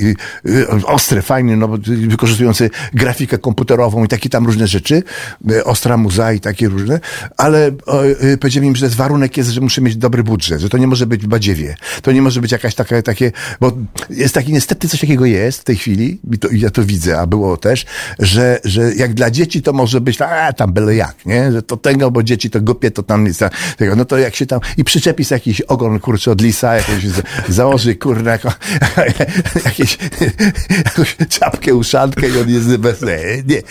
ostry, 0.85 1.23
fajny, 1.23 1.57
no, 1.57 1.69
wykorzystujący 2.09 2.71
grafikę 2.95 3.39
komputerową 3.39 4.05
i 4.05 4.09
takie 4.09 4.29
tam 4.29 4.47
różne 4.47 4.67
rzeczy, 4.67 5.03
ostra 5.65 5.97
muza 5.97 6.33
i 6.33 6.41
takie 6.41 6.69
różne, 6.69 7.01
ale 7.37 7.73
powiedziałem 8.41 8.69
im, 8.69 8.77
że 8.77 8.89
warunek 8.89 9.37
jest, 9.37 9.51
że 9.51 9.61
muszę 9.61 9.81
mieć 9.81 9.97
dobry 9.97 10.23
budżet, 10.23 10.61
że 10.61 10.69
to 10.69 10.79
nie 10.79 10.87
może 10.87 11.07
być 11.07 11.27
badziewie, 11.27 11.75
to 12.03 12.13
nie 12.13 12.23
może 12.23 12.41
być 12.41 12.53
jakaś 12.53 12.75
taka, 12.75 13.03
takie, 13.03 13.33
bo 13.61 13.73
jest 14.11 14.35
taki, 14.35 14.53
niestety 14.53 14.89
coś 14.89 15.01
takiego 15.01 15.27
jest 15.27 15.61
w 15.61 15.65
tej 15.65 15.77
chwili, 15.77 16.21
i 16.33 16.39
to, 16.39 16.49
ja 16.53 16.71
to 16.71 16.85
widzę, 16.85 17.21
a 17.21 17.27
było 17.27 17.57
też, 17.57 17.87
że, 18.19 18.61
że 18.65 18.95
jak 18.95 19.15
dla 19.15 19.31
dzieci 19.31 19.63
to 19.63 19.73
może 19.73 20.01
być, 20.01 20.21
a 20.21 20.53
tam 20.53 20.73
byle 20.73 20.95
jak, 20.95 21.27
nie, 21.27 21.53
że 21.53 21.63
to 21.63 21.77
tego, 21.77 22.11
bo 22.11 22.23
dzieci 22.23 22.51
to 22.51 22.56
głupie, 22.61 22.91
to 22.91 23.03
tam 23.03 23.27
jest 23.27 23.45
tego, 23.77 23.97
no 23.97 24.05
to 24.05 24.19
jak 24.19 24.37
się 24.37 24.47
tam, 24.47 24.61
i 24.77 24.85
przyczepi 24.85 25.25
sobie 25.25 25.37
jakiś 25.37 25.61
ogon, 25.61 26.01
kurczę, 26.01 26.31
od 26.31 26.41
lisa, 26.41 26.75
jakąś 26.75 27.05
założy, 27.49 27.95
kurde, 27.95 28.31
jako, 28.31 28.53
jakieś, 29.65 29.99
jakąś 30.85 31.17
czapkę, 31.29 31.75
uszankę 31.75 32.29
i 32.29 32.41
on 32.41 32.49
jest 32.49 32.77
bez, 32.77 33.03
nie, 33.03 33.43
nie, 33.47 33.63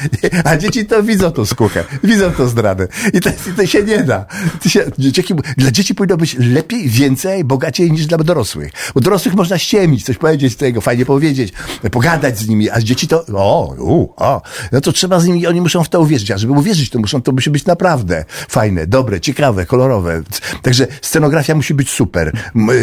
a 0.45 0.57
dzieci 0.57 0.85
to 0.85 1.03
widzą 1.03 1.31
tą 1.31 1.45
skórkę, 1.45 1.83
widzą 2.03 2.31
to 2.31 2.47
zdradę 2.47 2.87
i 3.13 3.21
to, 3.21 3.29
to 3.57 3.65
się 3.65 3.83
nie 3.83 4.03
da. 4.03 4.25
Się, 4.67 4.85
dzieci, 4.97 5.33
dla 5.57 5.71
dzieci 5.71 5.95
powinno 5.95 6.17
być 6.17 6.35
lepiej, 6.39 6.89
więcej, 6.89 7.43
bogaciej 7.43 7.91
niż 7.91 8.05
dla 8.05 8.17
dorosłych. 8.17 8.71
Bo 8.95 9.01
dorosłych 9.01 9.35
można 9.35 9.57
ściemić, 9.57 10.05
coś 10.05 10.17
powiedzieć 10.17 10.55
tego, 10.55 10.81
fajnie 10.81 11.05
powiedzieć, 11.05 11.53
pogadać 11.91 12.39
z 12.39 12.47
nimi, 12.47 12.69
a 12.69 12.81
dzieci 12.81 13.07
to, 13.07 13.25
o, 13.33 13.75
u, 13.79 14.13
o, 14.17 14.41
no 14.71 14.81
to 14.81 14.91
trzeba 14.91 15.19
z 15.19 15.25
nimi, 15.25 15.47
oni 15.47 15.61
muszą 15.61 15.83
w 15.83 15.89
to 15.89 16.01
uwierzyć, 16.01 16.31
a 16.31 16.37
żeby 16.37 16.53
uwierzyć, 16.53 16.89
to 16.89 16.99
muszą, 16.99 17.21
to 17.21 17.31
musi 17.31 17.49
być 17.49 17.65
naprawdę 17.65 18.25
fajne, 18.49 18.74
dobre, 18.87 19.21
ciekawe, 19.21 19.65
kolorowe. 19.65 20.21
Także 20.61 20.87
scenografia 21.01 21.55
musi 21.55 21.73
być 21.73 21.89
super, 21.89 22.31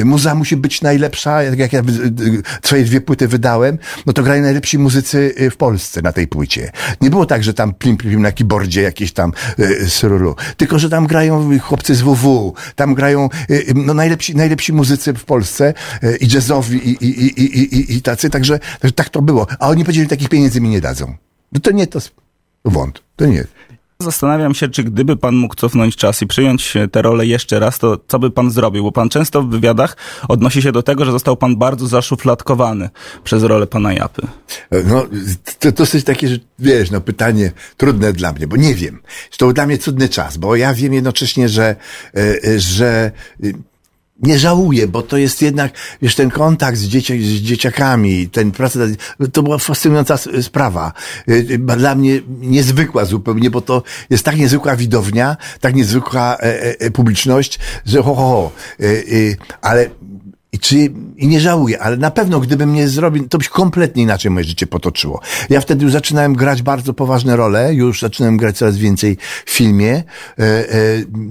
muza 0.05 0.35
musi 0.35 0.57
być 0.57 0.83
najlepsza, 0.83 1.43
jak 1.43 1.73
ja 1.73 1.83
swoje 2.63 2.85
dwie 2.85 3.01
płyty 3.01 3.29
wydałem, 3.29 3.79
no 4.07 4.13
to 4.13 4.23
grają 4.23 4.43
najlepsi 4.43 4.79
muzycy 4.79 5.35
y, 5.41 5.51
w 5.51 5.57
Polsce 5.57 6.03
na 6.03 6.13
tej 6.13 6.29
płycie. 6.29 6.73
Nie 7.01 7.11
było 7.11 7.27
tak, 7.27 7.45
że 7.45 7.55
tam 7.55 7.75
plim, 7.75 7.97
plim 7.97 8.23
na 8.23 8.33
keyboardzie 8.33 8.83
jakieś 8.83 9.13
tam 9.13 9.33
y, 9.59 9.91
srulu, 9.91 10.37
tylko, 10.57 10.79
że 10.79 10.91
tam 10.91 11.07
grają 11.07 11.59
chłopcy 11.59 11.95
z 11.95 12.01
WW, 12.01 12.55
tam 12.77 12.95
grają 12.95 13.29
y, 13.51 13.55
y, 13.55 13.75
no, 13.75 13.95
najlepsi, 13.95 14.37
najlepsi 14.37 14.73
muzycy 14.73 15.15
w 15.15 15.25
Polsce 15.25 15.75
y, 16.05 16.17
i 16.17 16.29
jazzowi 16.29 16.89
i, 16.89 17.05
i, 17.05 17.41
i, 17.41 17.77
i, 17.77 17.97
i 17.97 18.03
tacy, 18.03 18.31
także, 18.31 18.59
także 18.59 18.93
tak 18.93 19.09
to 19.09 19.23
było. 19.23 19.47
A 19.59 19.69
oni 19.69 19.85
powiedzieli, 19.85 20.09
takich 20.09 20.29
pieniędzy 20.29 20.61
mi 20.61 20.69
nie 20.69 20.81
dadzą. 20.81 21.15
No 21.53 21.61
to 21.61 21.71
nie, 21.71 21.87
to 21.87 22.01
wąt, 22.65 23.03
to 23.17 23.27
nie. 23.27 23.45
Zastanawiam 23.99 24.55
się, 24.55 24.69
czy 24.69 24.85
gdyby 24.85 25.17
pan 25.17 25.35
mógł 25.37 25.55
cofnąć 25.55 25.97
czas 25.97 26.23
i 26.23 26.27
przyjąć 26.27 26.75
tę 26.93 27.03
rolę 27.03 27.27
jeszcze 27.27 27.61
raz, 27.61 27.79
to 27.79 27.99
co 28.09 28.19
by 28.19 28.31
pan 28.31 28.51
zrobił? 28.51 28.83
Bo 28.83 28.93
pan 28.93 29.09
często 29.09 29.43
w 29.43 29.49
wywiadach 29.49 29.97
odnosi 30.29 30.63
się 30.63 30.73
do 30.73 30.83
tego, 30.83 31.05
że 31.05 31.13
został 31.13 31.37
pan 31.37 31.57
bardzo 31.57 31.87
zaszufladkowany 31.87 32.91
przez 33.25 33.43
rolę 33.43 33.67
pana 33.67 33.93
Japy. 33.93 34.23
No, 34.85 35.07
to 35.59 35.73
dosyć 35.73 36.05
takie, 36.05 36.29
że 36.29 36.37
wiesz, 36.59 36.91
no 36.91 37.01
pytanie 37.01 37.53
trudne 37.77 38.13
dla 38.13 38.33
mnie, 38.33 38.47
bo 38.47 38.57
nie 38.57 38.75
wiem. 38.75 39.03
To 39.39 39.47
był 39.47 39.53
dla 39.53 39.67
mnie 39.67 39.79
trudny 39.79 40.09
czas, 40.09 40.37
bo 40.37 40.57
ja 40.57 40.75
wiem 40.75 40.95
jednocześnie, 40.95 41.49
że, 41.49 41.77
e, 42.15 42.45
e, 42.45 42.61
że 42.61 43.13
nie 44.23 44.39
żałuję, 44.39 44.89
bo 44.89 45.03
to 45.03 45.17
jest 45.17 45.43
jednak, 45.43 45.73
wiesz, 46.03 46.15
ten 46.15 46.31
kontakt 46.31 46.79
z, 46.79 46.85
dzieci, 46.85 47.25
z 47.25 47.41
dzieciakami, 47.41 48.29
ten 48.29 48.51
praca, 48.51 48.81
to 49.33 49.43
była 49.43 49.59
fascynująca 49.59 50.17
sprawa. 50.43 50.93
Y, 51.29 51.33
y, 51.33 51.59
dla 51.59 51.95
mnie 51.95 52.21
niezwykła 52.41 53.05
zupełnie, 53.05 53.51
bo 53.51 53.61
to 53.61 53.83
jest 54.11 54.25
tak 54.25 54.37
niezwykła 54.37 54.77
widownia, 54.77 55.37
tak 55.61 55.75
niezwykła 55.75 56.37
e, 56.39 56.43
e, 56.43 56.81
e 56.81 56.91
publiczność, 56.91 57.59
że 57.87 58.03
ho, 58.03 58.15
ho, 58.15 58.29
ho. 58.29 58.51
E, 58.81 58.87
ale 59.63 59.91
i, 60.53 60.59
czy, 60.59 60.77
I 61.17 61.29
nie 61.29 61.41
żałuję, 61.41 61.83
ale 61.83 61.97
na 61.97 62.11
pewno 62.11 62.41
gdybym 62.41 62.73
nie 62.73 62.89
zrobił, 62.89 63.29
to 63.29 63.39
by 63.39 63.45
się 63.45 63.51
kompletnie 63.51 64.03
inaczej 64.03 64.31
moje 64.31 64.45
życie 64.45 64.67
potoczyło. 64.67 65.21
Ja 65.51 65.61
wtedy 65.61 65.85
już 65.85 65.93
zaczynałem 65.93 66.35
grać 66.35 66.63
bardzo 66.63 66.95
poważne 66.95 67.37
role, 67.37 67.75
już 67.75 68.01
zaczynałem 68.01 68.37
grać 68.37 68.59
coraz 68.59 68.77
więcej 68.77 69.17
w 69.47 69.51
filmie. 69.51 69.95
E, 69.95 70.03
e, 70.39 70.65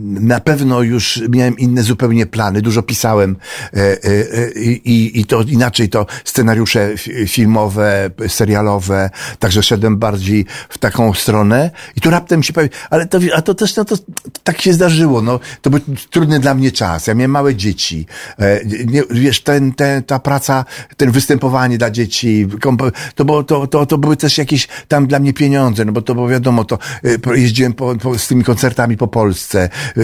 na 0.03 0.39
pewno 0.39 0.81
już 0.81 1.21
miałem 1.29 1.57
inne 1.57 1.83
zupełnie 1.83 2.25
plany, 2.25 2.61
dużo 2.61 2.83
pisałem 2.83 3.37
e, 3.73 3.97
i, 4.85 5.19
i 5.19 5.25
to 5.25 5.41
inaczej 5.41 5.89
to 5.89 6.05
scenariusze 6.25 6.89
filmowe, 7.27 8.09
serialowe, 8.27 9.09
także 9.39 9.63
szedłem 9.63 9.97
bardziej 9.97 10.45
w 10.69 10.77
taką 10.77 11.13
stronę 11.13 11.71
i 11.95 12.01
tu 12.01 12.09
raptem 12.09 12.43
się 12.43 12.53
pojawił, 12.53 12.77
ale 12.89 13.07
to, 13.07 13.19
a 13.35 13.41
to 13.41 13.53
też, 13.53 13.75
no 13.75 13.85
to 13.85 13.95
tak 14.43 14.61
się 14.61 14.73
zdarzyło, 14.73 15.21
no, 15.21 15.39
to 15.61 15.69
był 15.69 15.79
trudny 16.09 16.39
dla 16.39 16.53
mnie 16.53 16.71
czas, 16.71 17.07
ja 17.07 17.13
miałem 17.13 17.31
małe 17.31 17.55
dzieci, 17.55 18.05
nie, 18.85 19.03
wiesz, 19.11 19.41
ten, 19.41 19.73
ten, 19.73 20.03
ta 20.03 20.19
praca, 20.19 20.65
ten 20.97 21.11
występowanie 21.11 21.77
dla 21.77 21.91
dzieci, 21.91 22.47
to, 23.15 23.25
było, 23.25 23.43
to, 23.43 23.67
to, 23.67 23.85
to 23.85 23.97
były 23.97 24.17
też 24.17 24.37
jakieś 24.37 24.67
tam 24.87 25.07
dla 25.07 25.19
mnie 25.19 25.33
pieniądze, 25.33 25.85
no 25.85 25.91
bo 25.91 26.01
to 26.01 26.15
było 26.15 26.27
wiadomo, 26.27 26.63
to 26.65 26.77
y, 27.05 27.39
jeździłem 27.39 27.73
po, 27.73 27.95
po, 27.95 28.19
z 28.19 28.27
tymi 28.27 28.43
koncertami 28.43 28.97
po 28.97 29.07
Polsce, 29.07 29.69
y, 29.97 30.01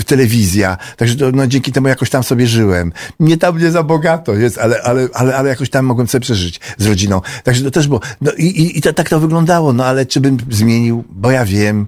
y, 0.00 0.04
telewizja, 0.04 0.76
także 0.96 1.16
to, 1.16 1.32
no, 1.32 1.46
dzięki 1.46 1.72
temu 1.72 1.88
jakoś 1.88 2.10
tam 2.10 2.22
sobie 2.22 2.46
żyłem. 2.46 2.92
Nie 3.20 3.36
tam 3.36 3.58
nie 3.58 3.70
za 3.70 3.82
bogato 3.82 4.34
jest, 4.34 4.58
ale, 4.58 4.82
ale, 4.82 5.08
ale, 5.14 5.36
ale 5.36 5.48
jakoś 5.48 5.70
tam 5.70 5.84
mogłem 5.84 6.08
sobie 6.08 6.22
przeżyć 6.22 6.60
z 6.78 6.86
rodziną. 6.86 7.20
Także 7.44 7.64
to 7.64 7.70
też 7.70 7.88
było. 7.88 8.00
No 8.20 8.32
i, 8.32 8.44
i, 8.44 8.78
i 8.78 8.82
to, 8.82 8.92
tak 8.92 9.08
to 9.08 9.20
wyglądało, 9.20 9.72
no 9.72 9.84
ale 9.84 10.06
czy 10.06 10.20
bym 10.20 10.36
zmienił, 10.50 11.04
bo 11.10 11.30
ja 11.30 11.44
wiem, 11.44 11.86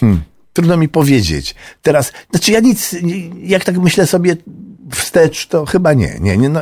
hmm, 0.00 0.20
trudno 0.52 0.76
mi 0.76 0.88
powiedzieć. 0.88 1.54
Teraz, 1.82 2.12
znaczy 2.30 2.52
ja 2.52 2.60
nic, 2.60 2.96
jak 3.42 3.64
tak 3.64 3.78
myślę 3.78 4.06
sobie, 4.06 4.36
wstecz, 5.10 5.46
to 5.46 5.66
chyba 5.66 5.92
nie, 5.92 6.16
nie, 6.20 6.36
nie, 6.36 6.48
no, 6.48 6.60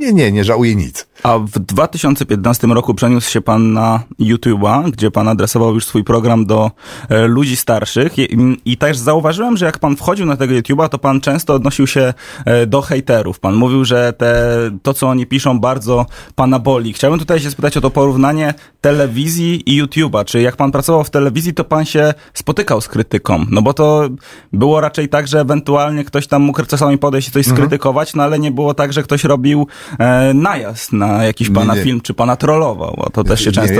nie, 0.00 0.12
nie, 0.12 0.32
nie 0.32 0.44
żałuję 0.44 0.74
nic. 0.74 1.06
A 1.22 1.38
w 1.38 1.58
2015 1.58 2.66
roku 2.66 2.94
przeniósł 2.94 3.30
się 3.30 3.40
pan 3.40 3.72
na 3.72 4.02
YouTube'a, 4.20 4.90
gdzie 4.90 5.10
pan 5.10 5.28
adresował 5.28 5.74
już 5.74 5.84
swój 5.84 6.04
program 6.04 6.46
do 6.46 6.70
e, 7.08 7.26
ludzi 7.26 7.56
starszych 7.56 8.18
I, 8.18 8.56
i 8.64 8.76
też 8.76 8.98
zauważyłem, 8.98 9.56
że 9.56 9.66
jak 9.66 9.78
pan 9.78 9.96
wchodził 9.96 10.26
na 10.26 10.36
tego 10.36 10.54
YouTube'a, 10.54 10.88
to 10.88 10.98
pan 10.98 11.20
często 11.20 11.54
odnosił 11.54 11.86
się 11.86 12.14
e, 12.44 12.66
do 12.66 12.82
hejterów. 12.82 13.40
Pan 13.40 13.54
mówił, 13.54 13.84
że 13.84 14.12
te, 14.12 14.44
to, 14.82 14.94
co 14.94 15.08
oni 15.08 15.26
piszą, 15.26 15.60
bardzo 15.60 16.06
pana 16.34 16.58
boli. 16.58 16.92
Chciałbym 16.92 17.20
tutaj 17.20 17.40
się 17.40 17.50
spytać 17.50 17.76
o 17.76 17.80
to 17.80 17.90
porównanie 17.90 18.54
telewizji 18.80 19.76
i 19.76 19.82
YouTube'a. 19.82 20.24
Czy 20.24 20.40
jak 20.40 20.56
pan 20.56 20.72
pracował 20.72 21.04
w 21.04 21.10
telewizji, 21.10 21.54
to 21.54 21.64
pan 21.64 21.84
się 21.84 22.14
spotykał 22.34 22.80
z 22.80 22.88
krytyką? 22.88 23.46
No 23.50 23.62
bo 23.62 23.72
to 23.72 24.08
było 24.52 24.80
raczej 24.80 25.08
tak, 25.08 25.28
że 25.28 25.40
ewentualnie 25.40 26.04
ktoś 26.04 26.26
tam 26.26 26.42
mógł 26.42 26.62
czasami 26.62 26.98
podejść 26.98 27.28
i 27.28 27.30
coś 27.30 27.46
mhm. 27.46 27.56
skrytykować, 27.56 28.14
no 28.14 28.22
ale 28.22 28.38
nie 28.38 28.50
było 28.50 28.74
tak, 28.74 28.92
że 28.92 29.02
ktoś 29.02 29.24
robił 29.24 29.66
e, 29.98 30.34
najazd 30.34 30.92
na 30.92 31.24
jakiś 31.24 31.50
pana 31.50 31.74
nie, 31.74 31.82
film, 31.82 32.00
czy 32.00 32.14
pana 32.14 32.36
trollował, 32.36 33.02
a 33.06 33.10
to 33.10 33.24
też 33.24 33.44
się 33.44 33.52
często 33.52 33.74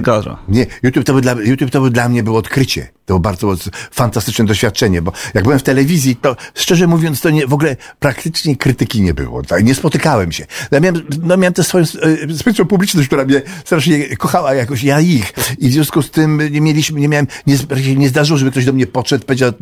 zdarza. 0.00 0.38
Nie, 0.48 0.66
YouTube 0.82 1.04
to, 1.04 1.12
był 1.12 1.20
dla, 1.20 1.32
YouTube 1.32 1.70
to 1.70 1.80
był 1.80 1.90
dla 1.90 2.08
mnie 2.08 2.22
było 2.22 2.38
odkrycie. 2.38 2.82
To 2.82 3.14
było 3.14 3.20
bardzo 3.20 3.54
fantastyczne 3.90 4.44
doświadczenie, 4.44 5.02
bo 5.02 5.12
jak 5.34 5.44
byłem 5.44 5.58
w 5.58 5.62
telewizji, 5.62 6.16
to 6.16 6.36
szczerze 6.54 6.86
mówiąc, 6.86 7.20
to 7.20 7.30
nie, 7.30 7.46
w 7.46 7.52
ogóle 7.52 7.76
praktycznie 7.98 8.56
krytyki 8.56 9.02
nie 9.02 9.14
było. 9.14 9.42
Tak? 9.42 9.64
Nie 9.64 9.74
spotykałem 9.74 10.32
się. 10.32 10.46
Ja 10.70 10.80
miałem, 10.80 11.02
no, 11.22 11.36
miałem 11.36 11.54
tę 11.54 11.64
swoją 11.64 11.84
e, 11.84 12.34
specjalną 12.34 12.68
publiczność, 12.68 13.06
która 13.06 13.24
mnie 13.24 13.42
strasznie 13.64 14.16
kochała 14.16 14.54
jakoś, 14.54 14.82
ja 14.82 15.00
ich. 15.00 15.32
I 15.58 15.68
w 15.68 15.72
związku 15.72 16.02
z 16.02 16.10
tym 16.10 16.42
nie 16.50 16.60
mieliśmy, 16.60 17.00
nie 17.00 17.08
miałem, 17.08 17.26
nie, 17.46 17.56
nie 17.96 18.08
zdarzyło, 18.08 18.38
żeby 18.38 18.50
ktoś 18.50 18.64
do 18.64 18.72
mnie 18.72 18.86
podszedł, 18.86 19.24
powiedział, 19.24 19.52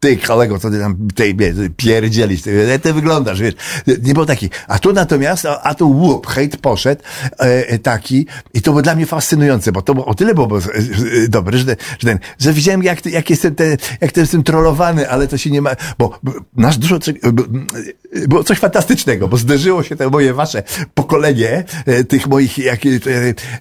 ty 0.00 0.16
kolego, 0.16 0.58
co 0.58 0.70
ty 0.70 0.78
tam 0.78 1.08
tej, 1.14 1.36
pierdzielisz, 1.76 2.42
ty, 2.42 2.78
ty 2.82 2.92
wyglądasz, 2.92 3.40
wiesz. 3.40 3.54
Nie 4.02 4.14
było 4.14 4.26
taki. 4.26 4.50
A 4.68 4.78
tu 4.78 4.92
natomiast, 4.92 5.23
a, 5.30 5.62
a 5.62 5.74
tu 5.74 5.90
łup, 5.90 6.26
hejt 6.26 6.56
poszedł 6.56 7.02
e, 7.40 7.68
e, 7.68 7.78
taki 7.78 8.26
i 8.54 8.62
to 8.62 8.70
było 8.70 8.82
dla 8.82 8.94
mnie 8.94 9.06
fascynujące, 9.06 9.72
bo 9.72 9.82
to 9.82 9.94
było, 9.94 10.06
o 10.06 10.14
tyle 10.14 10.34
było 10.34 10.58
e, 10.58 10.60
e, 11.24 11.28
dobre, 11.28 11.58
że, 11.58 11.76
że, 11.98 12.08
ten, 12.08 12.18
że 12.38 12.52
widziałem 12.52 12.82
jak 12.82 13.06
jak, 13.06 13.30
jestem 13.30 13.54
te, 13.54 13.76
jak 14.00 14.16
jestem 14.16 14.42
trollowany, 14.42 15.10
ale 15.10 15.28
to 15.28 15.38
się 15.38 15.50
nie 15.50 15.62
ma, 15.62 15.70
bo, 15.98 16.18
bo 16.22 16.32
nasz 16.56 16.78
dużo, 16.78 16.98
bo, 17.32 17.42
było 18.28 18.44
coś 18.44 18.58
fantastycznego, 18.58 19.28
bo 19.28 19.36
zderzyło 19.36 19.82
się 19.82 19.96
to 19.96 20.10
moje 20.10 20.34
wasze 20.34 20.62
pokolenie, 20.94 21.64
e, 21.86 22.04
tych 22.04 22.26
moich, 22.26 22.58
jak, 22.58 22.86
e, 22.86 22.88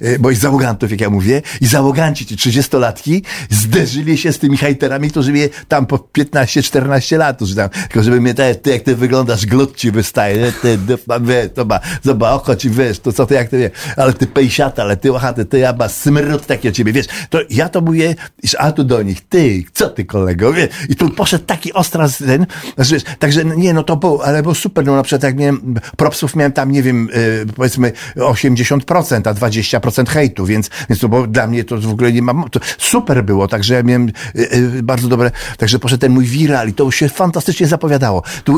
e, 0.01 0.19
moich 0.19 0.37
załogantów, 0.37 0.91
jak 0.91 1.01
ja 1.01 1.09
mówię, 1.09 1.41
i 1.61 1.67
załoganci, 1.67 2.25
ci 2.25 2.35
30-latki, 2.35 3.21
zderzyli 3.49 4.17
się 4.17 4.33
z 4.33 4.39
tymi 4.39 4.57
hejterami, 4.57 5.09
którzy 5.09 5.31
mnie 5.31 5.49
tam 5.67 5.85
po 5.85 5.97
15-14 5.97 7.17
lat, 7.17 7.41
że 7.41 7.55
tam, 7.55 7.69
tylko 7.69 8.03
żeby 8.03 8.21
mnie, 8.21 8.33
ty, 8.33 8.71
jak 8.71 8.81
ty 8.81 8.95
wyglądasz, 8.95 9.45
glut 9.45 9.75
ci 9.75 9.91
wystaje, 9.91 10.51
ty, 10.61 10.79
wie, 11.21 11.49
to 11.49 11.65
ma, 11.65 11.79
zobacz, 12.03 12.33
oko 12.33 12.55
ci 12.55 12.69
wiesz, 12.69 12.99
to 12.99 13.13
co 13.13 13.25
ty, 13.25 13.35
jak 13.35 13.49
ty 13.49 13.57
wie, 13.57 13.71
ale 13.97 14.13
ty 14.13 14.27
pejsiata, 14.27 14.83
ale 14.83 14.97
ty 14.97 15.11
łachaty, 15.11 15.45
ty 15.45 15.59
jaba, 15.59 15.89
smród 15.89 16.45
taki 16.45 16.69
o 16.69 16.71
ciebie, 16.71 16.93
wiesz, 16.93 17.05
to 17.29 17.39
ja 17.49 17.69
to 17.69 17.81
mówię, 17.81 18.15
a 18.57 18.71
tu 18.71 18.83
do 18.83 19.01
nich, 19.01 19.21
ty, 19.21 19.63
co 19.73 19.89
ty 19.89 20.05
kolego, 20.05 20.53
wie, 20.53 20.67
i 20.89 20.95
tu 20.95 21.09
poszedł 21.09 21.45
taki 21.45 21.73
ostras 21.73 22.17
ten, 22.17 22.45
że, 22.77 23.01
także 23.19 23.45
nie, 23.45 23.73
no 23.73 23.83
to 23.83 23.97
było, 23.97 24.25
ale 24.25 24.42
było 24.43 24.55
super, 24.55 24.85
no 24.85 24.95
na 24.95 25.03
przykład 25.03 25.23
jak 25.23 25.37
miałem, 25.37 25.75
propsów 25.97 26.35
miałem 26.35 26.51
tam, 26.51 26.71
nie 26.71 26.83
wiem, 26.83 27.09
yy, 27.13 27.45
powiedzmy 27.55 27.91
80%, 28.15 29.29
a 29.29 29.33
20% 29.33 30.09
hejtu, 30.09 30.45
więc, 30.45 30.69
więc 30.89 31.01
to 31.01 31.09
było 31.09 31.27
dla 31.27 31.47
mnie 31.47 31.63
to 31.63 31.77
w 31.77 31.91
ogóle 31.91 32.11
nie 32.11 32.21
mam, 32.21 32.43
super 32.77 33.25
było, 33.25 33.47
także 33.47 33.73
ja 33.73 33.83
miałem 33.83 34.11
yy, 34.35 34.47
yy, 34.75 34.83
bardzo 34.83 35.07
dobre, 35.07 35.31
także 35.57 35.79
poszedł 35.79 36.01
ten 36.01 36.11
mój 36.11 36.25
viral 36.25 36.69
i 36.69 36.73
to 36.73 36.91
się 36.91 37.09
fantastycznie 37.09 37.67
zapowiadało. 37.67 38.23
Tu, 38.43 38.57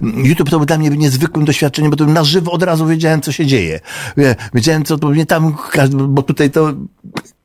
YouTube 0.00 0.50
to 0.50 0.56
był 0.56 0.66
dla 0.66 0.78
mnie 0.78 0.90
niezwykłym 0.90 1.44
doświadczeniem, 1.44 1.90
bo 1.90 1.96
to 1.96 2.06
na 2.06 2.24
żywo 2.24 2.52
od 2.52 2.62
razu 2.62 2.86
wiedziałem, 2.86 3.20
co 3.20 3.32
się 3.32 3.46
dzieje. 3.46 3.80
Wiedziałem, 4.54 4.84
co 4.84 4.98
to 4.98 5.08
mnie 5.08 5.26
tam, 5.26 5.56
bo 6.08 6.22
tutaj 6.22 6.50
to 6.50 6.72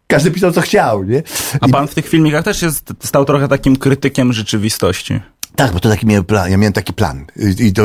każdy 0.08 0.32
pisał, 0.32 0.52
co 0.52 0.62
chciał, 0.62 1.04
nie? 1.04 1.24
A 1.62 1.68
pan 1.68 1.88
w 1.88 1.96
tych 1.96 2.08
filmikach 2.08 2.44
też 2.44 2.62
jest, 2.62 2.94
stał 3.00 3.26
trochę 3.26 3.48
takim 3.48 3.76
krytykiem 3.76 4.34
rzeczywistości. 4.34 5.22
Tak, 5.56 5.74
bo 5.74 5.80
to 5.80 5.90
taki 5.90 6.06
miałem 6.06 6.24
plan, 6.24 6.52
ja 6.52 6.58
miałem 6.58 6.74
taki 6.74 6.94
plan. 6.94 7.26
I 7.60 7.74
to, 7.74 7.84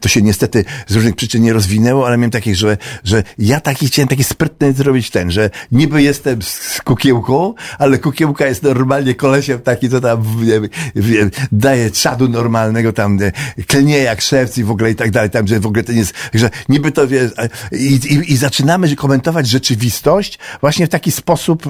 to 0.00 0.08
się 0.08 0.22
niestety 0.22 0.64
z 0.86 0.94
różnych 0.94 1.16
przyczyn 1.16 1.42
nie 1.42 1.52
rozwinęło, 1.52 2.06
ale 2.06 2.16
miałem 2.16 2.30
taki, 2.30 2.54
że, 2.54 2.76
że 3.04 3.22
ja 3.38 3.60
taki 3.60 3.86
chciałem 3.86 4.08
taki 4.08 4.24
sprytny 4.24 4.72
zrobić 4.72 5.10
ten, 5.10 5.30
że 5.30 5.50
niby 5.72 6.02
jestem 6.02 6.42
z 6.42 6.80
kukiełką, 6.84 7.54
ale 7.78 7.98
kukiełka 7.98 8.46
jest 8.46 8.62
normalnie 8.62 9.14
kolesiem 9.14 9.60
taki, 9.60 9.90
co 9.90 10.00
tam 10.00 10.24
wiem, 10.96 11.30
daje 11.52 11.90
czadu 11.90 12.28
normalnego, 12.28 12.92
tam 12.92 13.18
klnie 13.66 13.98
jak 13.98 14.20
szewc 14.20 14.58
i 14.58 14.64
w 14.64 14.70
ogóle 14.70 14.90
i 14.90 14.94
tak 14.94 15.10
dalej, 15.10 15.30
tam, 15.30 15.46
że 15.46 15.60
w 15.60 15.66
ogóle 15.66 15.82
nie 15.88 15.94
jest, 15.94 16.14
że 16.34 16.50
niby 16.68 16.92
to 16.92 17.08
wiesz, 17.08 17.32
i, 17.72 17.94
i, 17.94 18.32
i 18.32 18.36
zaczynamy 18.36 18.96
komentować 18.96 19.48
rzeczywistość 19.48 20.38
właśnie 20.60 20.86
w 20.86 20.88
taki 20.88 21.12
sposób, 21.12 21.66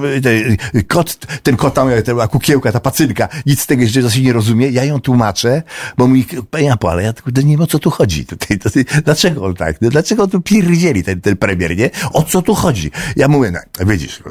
kot, 0.87 1.17
ten 1.43 1.57
kot 1.57 1.73
tam, 1.73 1.89
ta 2.05 2.27
kukiełka, 2.27 2.71
ta 2.71 2.79
pacynka, 2.79 3.29
nic 3.45 3.61
z 3.61 3.65
tego 3.65 3.81
jeszcze 3.81 4.11
się 4.11 4.21
nie 4.21 4.33
rozumie, 4.33 4.69
ja 4.69 4.83
ją 4.83 5.01
tłumaczę, 5.01 5.36
bo 5.97 6.07
mówi, 6.07 6.25
ja 6.59 6.77
ale 6.89 7.03
ja 7.03 7.13
kurde, 7.13 7.43
nie 7.43 7.51
wiem 7.51 7.61
o 7.61 7.67
co 7.67 7.79
tu 7.79 7.89
chodzi 7.89 8.25
tutaj. 8.25 8.59
To, 8.59 8.69
dlaczego 9.05 9.45
on 9.45 9.55
tak? 9.55 9.81
No, 9.81 9.89
dlaczego 9.89 10.27
tu 10.27 10.41
pierdzieli 10.41 11.03
ten, 11.03 11.21
ten 11.21 11.37
premier, 11.37 11.77
nie? 11.77 11.89
O 12.13 12.23
co 12.23 12.41
tu 12.41 12.55
chodzi? 12.55 12.91
Ja 13.15 13.27
mówię, 13.27 13.51
no, 13.51 13.85
widzisz, 13.85 14.23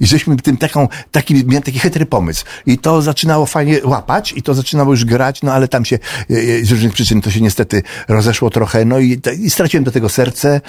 i 0.00 0.06
żeśmy 0.06 0.36
tym 0.36 0.56
taką, 0.56 0.88
taki, 1.10 1.34
miałem 1.46 1.62
taki 1.62 1.78
chytry 1.78 2.06
pomysł. 2.06 2.44
I 2.66 2.78
to 2.78 3.02
zaczynało 3.02 3.46
fajnie 3.46 3.80
łapać 3.84 4.32
i 4.36 4.42
to 4.42 4.54
zaczynało 4.54 4.90
już 4.90 5.04
grać, 5.04 5.42
no 5.42 5.52
ale 5.52 5.68
tam 5.68 5.84
się 5.84 5.98
e, 6.30 6.34
e, 6.34 6.64
z 6.64 6.70
różnych 6.70 6.92
przyczyn 6.92 7.20
to 7.20 7.30
się 7.30 7.40
niestety 7.40 7.82
rozeszło 8.08 8.50
trochę, 8.50 8.84
no 8.84 8.98
i, 8.98 9.20
i 9.40 9.50
straciłem 9.50 9.84
do 9.84 9.90
tego 9.90 10.08
serce. 10.08 10.60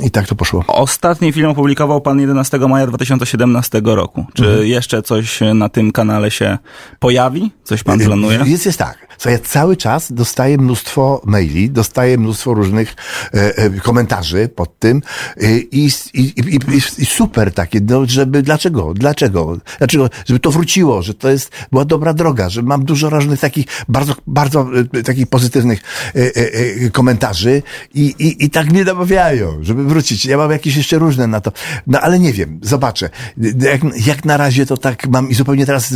I 0.00 0.10
tak 0.10 0.26
to 0.26 0.34
poszło. 0.34 0.64
Ostatni 0.66 1.32
film 1.32 1.50
opublikował 1.50 2.00
pan 2.00 2.20
11 2.20 2.58
maja 2.58 2.86
2017 2.86 3.80
roku. 3.84 4.26
Czy 4.34 4.46
mhm. 4.46 4.66
jeszcze 4.66 5.02
coś 5.02 5.40
na 5.54 5.68
tym 5.68 5.92
kanale 5.92 6.30
się 6.30 6.58
pojawi? 6.98 7.50
Coś 7.64 7.82
pan 7.82 7.98
planuje? 7.98 8.38
Jest, 8.46 8.66
jest 8.66 8.78
tak. 8.78 9.12
Co 9.18 9.30
ja 9.30 9.38
cały 9.38 9.76
czas 9.76 10.12
dostaję 10.12 10.58
mnóstwo 10.58 11.22
maili, 11.24 11.70
dostaję 11.70 12.18
mnóstwo 12.18 12.54
różnych 12.54 12.94
e, 13.34 13.56
e, 13.56 13.70
komentarzy 13.70 14.48
pod 14.48 14.78
tym 14.78 15.02
e, 15.36 15.58
i, 15.58 15.90
i, 16.14 16.20
i, 16.20 16.60
i, 16.98 17.06
super 17.06 17.54
takie, 17.54 17.80
no, 17.80 18.02
żeby, 18.06 18.42
dlaczego, 18.42 18.94
dlaczego, 18.94 19.56
dlaczego, 19.78 20.10
żeby 20.26 20.40
to 20.40 20.50
wróciło, 20.50 21.02
że 21.02 21.14
to 21.14 21.30
jest, 21.30 21.50
była 21.72 21.84
dobra 21.84 22.14
droga, 22.14 22.48
że 22.48 22.62
mam 22.62 22.84
dużo 22.84 23.10
różnych 23.10 23.40
takich 23.40 23.66
bardzo, 23.88 24.14
bardzo 24.26 24.66
e, 24.94 25.02
takich 25.02 25.26
pozytywnych 25.26 25.80
e, 26.14 26.18
e, 26.36 26.90
komentarzy 26.90 27.62
i, 27.94 28.14
i, 28.18 28.44
i 28.44 28.50
tak 28.50 28.70
mnie 28.70 28.84
namawiają, 28.84 29.58
żeby 29.60 29.81
wrócić. 29.88 30.24
Ja 30.24 30.36
mam 30.36 30.50
jakieś 30.50 30.76
jeszcze 30.76 30.98
różne 30.98 31.26
na 31.26 31.40
to, 31.40 31.52
no 31.86 32.00
ale 32.00 32.18
nie 32.18 32.32
wiem, 32.32 32.60
zobaczę. 32.62 33.10
Jak, 33.58 33.80
jak 34.06 34.24
na 34.24 34.36
razie 34.36 34.66
to 34.66 34.76
tak 34.76 35.06
mam 35.08 35.30
i 35.30 35.34
zupełnie 35.34 35.66
teraz 35.66 35.94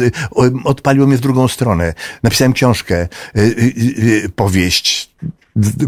odpaliło 0.64 1.06
mnie 1.06 1.16
w 1.16 1.20
drugą 1.20 1.48
stronę. 1.48 1.94
Napisałem 2.22 2.52
książkę, 2.52 3.06
Y, 3.36 3.40
y, 3.40 4.24
y, 4.24 4.28
powieść 4.28 5.10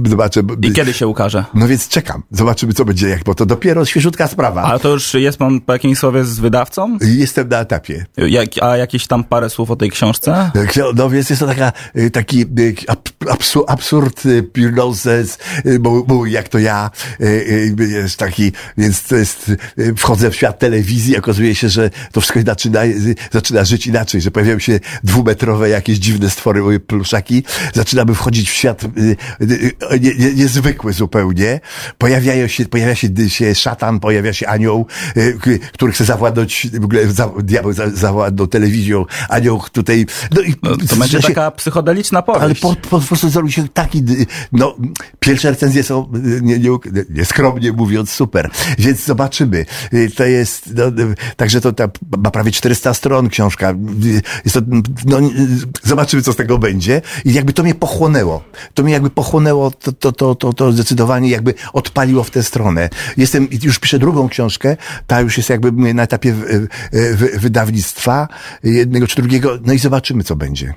Zobaczę. 0.08 0.42
I 0.62 0.72
kiedy 0.72 0.92
się 0.92 1.06
ukaże? 1.06 1.44
No 1.54 1.68
więc 1.68 1.88
czekam. 1.88 2.22
Zobaczymy, 2.30 2.72
co 2.72 2.84
będzie, 2.84 3.08
jak, 3.08 3.24
bo 3.24 3.34
to 3.34 3.46
dopiero 3.46 3.84
świeżutka 3.84 4.28
sprawa. 4.28 4.62
Ale 4.62 4.80
to 4.80 4.88
już 4.88 5.14
jest 5.14 5.38
pan 5.38 5.60
po 5.60 5.72
jakimś 5.72 5.98
słowie 5.98 6.24
z 6.24 6.38
wydawcą? 6.38 6.98
Jestem 7.00 7.48
na 7.48 7.58
etapie. 7.58 8.06
Jak, 8.16 8.48
a 8.60 8.76
jakieś 8.76 9.06
tam 9.06 9.24
parę 9.24 9.50
słów 9.50 9.70
o 9.70 9.76
tej 9.76 9.90
książce? 9.90 10.50
No 10.94 11.10
więc 11.10 11.30
jest 11.30 11.40
to 11.40 11.46
taka, 11.46 11.72
y, 11.96 12.10
taki 12.10 12.40
y, 12.40 12.74
absur, 13.30 13.64
absurd, 13.68 14.26
y, 14.26 14.72
nonsense, 14.76 15.38
bo, 15.80 16.02
bo 16.02 16.26
jak 16.26 16.48
to 16.48 16.58
ja, 16.58 16.90
jest 17.78 18.16
taki, 18.16 18.52
więc 18.78 19.02
to 19.02 19.16
jest, 19.16 19.52
wchodzę 19.96 20.30
w 20.30 20.36
świat 20.36 20.58
telewizji, 20.58 21.18
okazuje 21.18 21.54
się, 21.54 21.68
że 21.68 21.90
to 22.12 22.20
wszystko 22.20 22.40
zaczyna, 22.46 22.80
zaczyna 23.32 23.64
żyć 23.64 23.86
inaczej, 23.86 24.20
że 24.20 24.30
pojawiają 24.30 24.58
się 24.58 24.80
dwumetrowe 25.04 25.68
jakieś 25.68 25.98
dziwne 25.98 26.30
stwory, 26.30 26.62
moje 26.62 26.80
pluszaki, 26.80 27.42
zaczynamy 27.74 28.14
wchodzić 28.14 28.50
w 28.50 28.52
świat 28.52 28.84
nie, 30.00 30.14
nie, 30.14 30.34
niezwykły 30.34 30.92
zupełnie. 30.92 31.60
Pojawiają 31.98 32.48
się, 32.48 32.64
pojawia 32.64 32.94
się, 32.94 33.08
się 33.28 33.54
szatan, 33.54 34.00
pojawia 34.00 34.32
się 34.32 34.46
anioł, 34.48 34.86
y, 35.16 35.58
który 35.72 35.92
chce 35.92 36.04
zawładnąć, 36.04 36.66
w 36.80 36.84
ogóle 36.84 37.06
za, 37.06 37.30
diabeł 37.42 37.72
za, 37.72 37.90
zawładnął 37.90 38.46
telewizją, 38.46 39.04
anioł 39.28 39.62
tutaj. 39.72 40.06
No, 40.34 40.40
i, 40.40 40.54
no, 40.62 40.76
to 40.76 40.96
będzie 40.96 41.22
się, 41.22 41.28
taka 41.28 41.50
psychodeliczna 41.50 42.22
powieść. 42.22 42.44
Ale 42.44 42.54
po, 42.54 42.74
po, 42.88 43.00
po 43.00 43.06
prostu 43.06 43.28
zrobił 43.28 43.52
się 43.52 43.68
taki, 43.68 44.02
no, 44.52 44.76
pierwsze 45.20 45.50
recenzje 45.50 45.82
są, 45.82 46.12
nie, 46.42 46.58
nie, 46.58 46.70
nieskromnie 47.10 47.72
mówiąc, 47.72 48.10
super. 48.10 48.50
Więc 48.78 49.04
zobaczymy. 49.04 49.66
Y, 49.94 50.10
to 50.16 50.24
jest, 50.24 50.70
no, 50.74 50.84
także 51.36 51.60
to 51.60 51.72
ta, 51.72 51.88
ma 52.18 52.30
prawie 52.30 52.50
400 52.50 52.94
stron 52.94 53.28
książka. 53.28 53.74
Jest 54.44 54.54
to, 54.54 54.60
no, 55.06 55.18
zobaczymy, 55.82 56.22
co 56.22 56.32
z 56.32 56.36
tego 56.36 56.58
będzie. 56.58 57.02
I 57.24 57.32
jakby 57.32 57.52
to 57.52 57.62
mnie 57.62 57.74
pochłonęło. 57.74 58.44
To 58.74 58.82
mnie 58.82 58.92
jakby 58.92 59.10
pochłonęło 59.10 59.47
pochłonęło 59.48 59.70
to, 59.70 59.92
to, 59.92 60.12
to, 60.12 60.34
to, 60.34 60.52
to 60.52 60.72
zdecydowanie 60.72 61.30
jakby 61.30 61.54
odpaliło 61.72 62.24
w 62.24 62.30
tę 62.30 62.42
stronę. 62.42 62.88
Jestem, 63.16 63.48
już 63.62 63.78
piszę 63.78 63.98
drugą 63.98 64.28
książkę, 64.28 64.76
ta 65.06 65.20
już 65.20 65.36
jest 65.36 65.50
jakby 65.50 65.94
na 65.94 66.02
etapie 66.02 66.34
wydawnictwa 67.38 68.28
jednego 68.62 69.06
czy 69.06 69.16
drugiego, 69.16 69.58
no 69.64 69.72
i 69.72 69.78
zobaczymy, 69.78 70.24
co 70.24 70.36
będzie. 70.36 70.74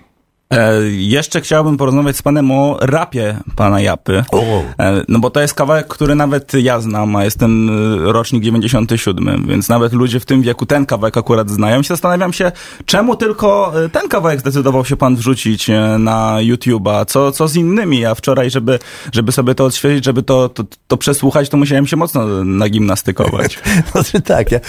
E, 0.51 0.81
jeszcze 0.91 1.41
chciałbym 1.41 1.77
porozmawiać 1.77 2.17
z 2.17 2.21
panem 2.21 2.51
o 2.51 2.77
rapie 2.81 3.37
pana 3.55 3.81
Japy. 3.81 4.23
O. 4.31 4.63
E, 4.79 5.03
no 5.07 5.19
bo 5.19 5.29
to 5.29 5.41
jest 5.41 5.53
kawałek, 5.53 5.87
który 5.87 6.15
nawet 6.15 6.53
ja 6.53 6.81
znam, 6.81 7.15
a 7.15 7.23
jestem 7.23 7.69
e, 7.69 8.11
rocznik 8.11 8.43
97, 8.43 9.45
więc 9.47 9.69
nawet 9.69 9.93
ludzie 9.93 10.19
w 10.19 10.25
tym 10.25 10.41
wieku 10.41 10.65
ten 10.65 10.85
kawałek 10.85 11.17
akurat 11.17 11.49
znają. 11.49 11.81
I 11.81 11.83
zastanawiam 11.83 12.33
się, 12.33 12.51
czemu 12.85 13.15
tylko 13.15 13.73
ten 13.91 14.09
kawałek 14.09 14.39
zdecydował 14.39 14.85
się 14.85 14.97
pan 14.97 15.15
wrzucić 15.15 15.69
na 15.99 16.37
YouTube'a? 16.41 17.05
Co, 17.05 17.31
co 17.31 17.47
z 17.47 17.55
innymi? 17.55 17.99
Ja 17.99 18.15
wczoraj, 18.15 18.49
żeby, 18.49 18.79
żeby 19.11 19.31
sobie 19.31 19.55
to 19.55 19.65
odświeżyć, 19.65 20.05
żeby 20.05 20.23
to, 20.23 20.49
to, 20.49 20.63
to 20.87 20.97
przesłuchać, 20.97 21.49
to 21.49 21.57
musiałem 21.57 21.87
się 21.87 21.97
mocno 21.97 22.25
nagimnastykować. 22.45 23.59
Znaczy 23.91 24.21
tak, 24.31 24.51
ja, 24.51 24.59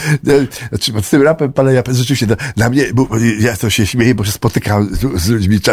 znaczy, 0.68 0.92
z 1.02 1.10
tym 1.10 1.22
rapem 1.22 1.52
pana 1.52 1.72
Japy 1.72 1.94
rzeczywiście, 1.94 2.26
no, 2.26 2.36
dla 2.56 2.70
mnie, 2.70 2.84
bo 2.94 3.08
ja 3.40 3.56
to 3.56 3.70
się 3.70 3.86
śmieję, 3.86 4.14
bo 4.14 4.24
się 4.24 4.32
spotykam 4.32 4.88
z, 4.94 5.22
z 5.22 5.28
ludźmi 5.28 5.60
czasem 5.60 5.71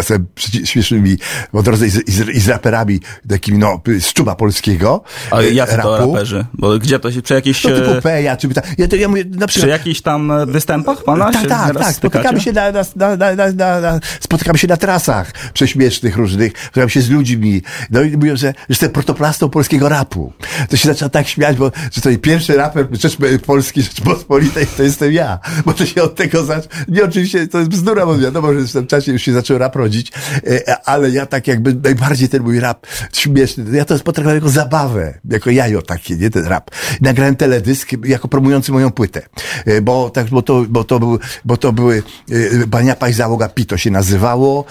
śmiesznymi 0.64 1.18
po 1.52 1.64
drodze 1.64 1.88
i 1.88 1.90
z, 1.90 2.08
i, 2.10 2.12
z, 2.12 2.30
i 2.30 2.40
z 2.40 2.48
raperami 2.48 3.00
takimi, 3.30 3.58
no, 3.58 3.82
z 4.00 4.14
czuba 4.14 4.36
polskiego. 4.36 5.04
A 5.32 5.42
jacy 5.42 5.78
rapu. 5.78 5.90
to 5.90 5.98
raperzy? 5.98 6.46
Bo 6.54 6.80
gdzie 6.80 7.00
to 7.00 7.12
się, 7.12 7.22
przy 7.22 7.34
jakichś... 7.34 7.62
To 7.62 7.70
typu 7.70 8.02
Peja, 8.02 8.38
czy 8.38 8.50
tak. 8.50 8.68
Ja, 8.78 8.88
to, 8.88 8.96
ja 8.96 9.08
mówię, 9.08 9.24
na 9.24 9.48
przykład... 9.48 9.50
Przy 9.50 9.68
jakichś 9.68 10.02
tam 10.02 10.32
e, 10.32 10.46
występach 10.46 11.04
pana 11.04 11.32
Tak, 11.32 11.48
tak, 11.48 11.78
tak. 11.78 11.96
Spotykamy 11.96 12.42
się 12.42 12.52
na, 12.52 12.72
na, 12.72 13.16
na, 13.18 13.36
na, 13.36 13.82
na, 13.82 14.00
spotykamy 14.20 14.58
się 14.58 14.68
na 14.68 14.78
trasach 14.78 15.32
prześmiesznych 15.54 16.18
różnych, 16.18 16.52
spotykamy 16.58 16.90
się 16.90 17.02
z 17.02 17.10
ludźmi. 17.10 17.62
No 17.92 18.02
i 18.02 18.18
mówią, 18.18 18.36
że, 18.36 18.48
że 18.48 18.54
jestem 18.70 18.90
protoplastą 18.90 19.50
polskiego 19.50 19.90
rapu. 19.90 20.34
To 20.70 20.78
się 20.78 20.88
zaczyna 20.88 21.10
tak 21.10 21.28
śmiać, 21.28 21.58
bo 21.58 21.72
że 21.92 22.02
to 22.02 22.10
pierwszy 22.22 22.56
raper 22.56 22.88
Rzecz, 22.92 23.18
Polski 23.46 23.82
Rzeczpospolitej 23.82 24.68
to 24.78 24.84
jestem 24.84 25.14
ja. 25.14 25.40
Bo 25.66 25.74
to 25.74 25.86
się 25.86 26.04
od 26.04 26.16
tego 26.16 26.44
zaczyna. 26.44 26.76
Nie, 26.88 27.04
oczywiście 27.04 27.48
to 27.48 27.58
jest 27.58 27.70
bzdura, 27.70 28.06
bo 28.06 28.18
wiadomo, 28.18 28.54
że 28.54 28.60
w 28.60 28.72
tym 28.72 28.88
czasie 28.88 29.12
już 29.12 29.22
się 29.22 29.34
zaczął 29.34 29.58
rap 29.58 29.76
chodzić, 29.90 30.12
e, 30.48 30.88
ale 30.88 31.10
ja 31.10 31.26
tak 31.26 31.48
jakby 31.48 31.74
najbardziej 31.84 32.30
ten 32.30 32.44
mój 32.44 32.60
rap 32.60 32.88
śmieszny, 33.14 33.78
ja 33.78 33.86
to 33.86 34.00
potraktowałem 34.00 34.36
jako 34.36 34.50
zabawę, 34.50 35.20
jako 35.30 35.50
jajo 35.50 35.82
takie, 35.82 36.16
nie 36.16 36.30
ten 36.30 36.46
rap. 36.46 36.72
Nagrałem 37.02 37.36
teledysk 37.36 37.90
jako 38.06 38.28
promujący 38.28 38.72
moją 38.72 38.92
płytę, 38.92 39.22
e, 39.66 39.82
bo 39.82 40.10
tak, 40.10 40.28
bo 40.28 40.42
to, 40.42 40.66
bo 40.70 40.84
to 40.84 41.00
był, 41.00 41.20
bo 41.46 41.58
to 41.58 41.74
były 41.74 42.04
e, 42.32 42.68
Baniapa 42.68 43.10
i 43.10 43.14
Załoga 43.14 43.50
Pito 43.50 43.78
się 43.78 43.92
nazywało, 43.92 44.66